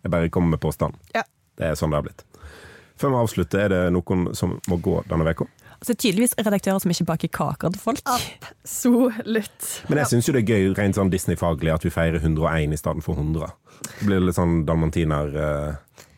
Jeg 0.07 0.15
bare 0.15 0.31
kommer 0.31 0.55
med 0.55 0.63
påstand. 0.63 0.99
Ja. 1.15 1.25
Det 1.59 1.71
er 1.71 1.79
sånn 1.79 1.95
det 1.95 2.01
har 2.01 2.07
blitt. 2.07 2.27
Før 2.97 3.13
vi 3.13 3.21
avslutter, 3.21 3.67
er 3.67 3.73
det 3.73 3.81
noen 3.93 4.31
som 4.37 4.57
må 4.71 4.79
gå 4.83 5.01
denne 5.11 5.27
uka? 5.29 5.49
Altså, 5.77 5.93
tydeligvis 5.93 6.33
redaktører 6.41 6.81
som 6.81 6.93
ikke 6.93 7.05
baker 7.11 7.33
kaker 7.37 7.75
til 7.75 7.83
folk. 7.83 8.01
Absolutt. 8.09 9.67
Men 9.91 10.01
jeg 10.01 10.13
syns 10.15 10.29
jo 10.29 10.35
det 10.37 10.45
er 10.47 10.55
gøy 10.55 10.71
rent 10.79 10.97
sånn 10.97 11.13
Disney-faglig 11.13 11.75
at 11.75 11.85
vi 11.85 11.93
feirer 11.93 12.23
101 12.23 12.73
i 12.73 12.79
stedet 12.81 13.05
for 13.05 13.19
100. 13.19 13.51
Det 13.83 14.09
blir 14.09 14.25
litt 14.25 14.39
sånn 14.39 14.63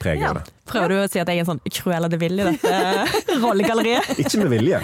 ja. 0.04 0.30
av 0.30 0.38
det. 0.38 0.44
Prøver 0.68 0.92
du 0.92 0.96
å 1.00 1.06
si 1.08 1.20
at 1.20 1.28
jeg 1.30 1.40
er 1.40 1.44
en 1.44 1.48
sånn 1.48 1.62
Cruella 1.72 2.10
de 2.12 2.18
Ville 2.20 2.44
i 2.44 2.56
dette 2.56 3.38
rollegalleriet? 3.44 4.10
ikke 4.22 4.42
med 4.42 4.52
vilje. 4.52 4.80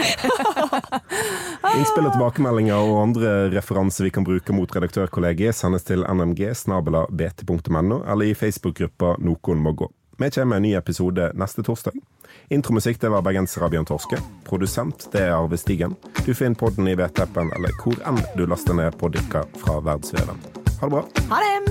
Innspill 1.74 2.08
og 2.08 2.14
tilbakemeldinger 2.14 2.78
og 2.78 3.02
andre 3.02 3.34
referanser 3.54 4.08
vi 4.08 4.14
kan 4.14 4.26
bruke 4.26 4.56
mot 4.56 4.70
redaktørkollegiet, 4.76 5.56
sendes 5.56 5.86
til 5.88 6.06
nmg 6.08 6.46
snabela 6.56 7.04
bt.no 7.10 8.00
eller 8.02 8.30
i 8.30 8.38
Facebook-gruppa 8.38 9.16
Noen 9.24 9.62
må 9.64 9.74
gå. 9.76 9.90
Vi 10.16 10.30
kommer 10.30 10.44
med 10.44 10.56
en 10.56 10.62
ny 10.62 10.74
episode 10.78 11.32
neste 11.34 11.62
torsdag. 11.66 11.96
Intromusikk 12.54 13.00
det 13.02 13.10
var 13.10 13.24
bergenser 13.26 13.66
Bjørn 13.68 13.88
Torske. 13.88 14.20
Produsent 14.46 15.08
det 15.12 15.24
er 15.26 15.34
Arve 15.34 15.58
Stigen. 15.58 15.96
Du 16.22 16.34
finner 16.34 16.58
podden 16.58 16.88
i 16.88 16.94
VT-appen 16.98 17.50
eller 17.56 17.74
hvor 17.82 17.98
enn 18.06 18.22
du 18.38 18.46
laster 18.46 18.78
ned 18.78 18.94
poddikker 19.00 19.50
fra 19.58 19.80
verdensveven. 19.80 20.38
Ha 20.80 20.86
det 20.86 20.94
bra. 20.94 21.06
Ha 21.34 21.42
det! 21.42 21.64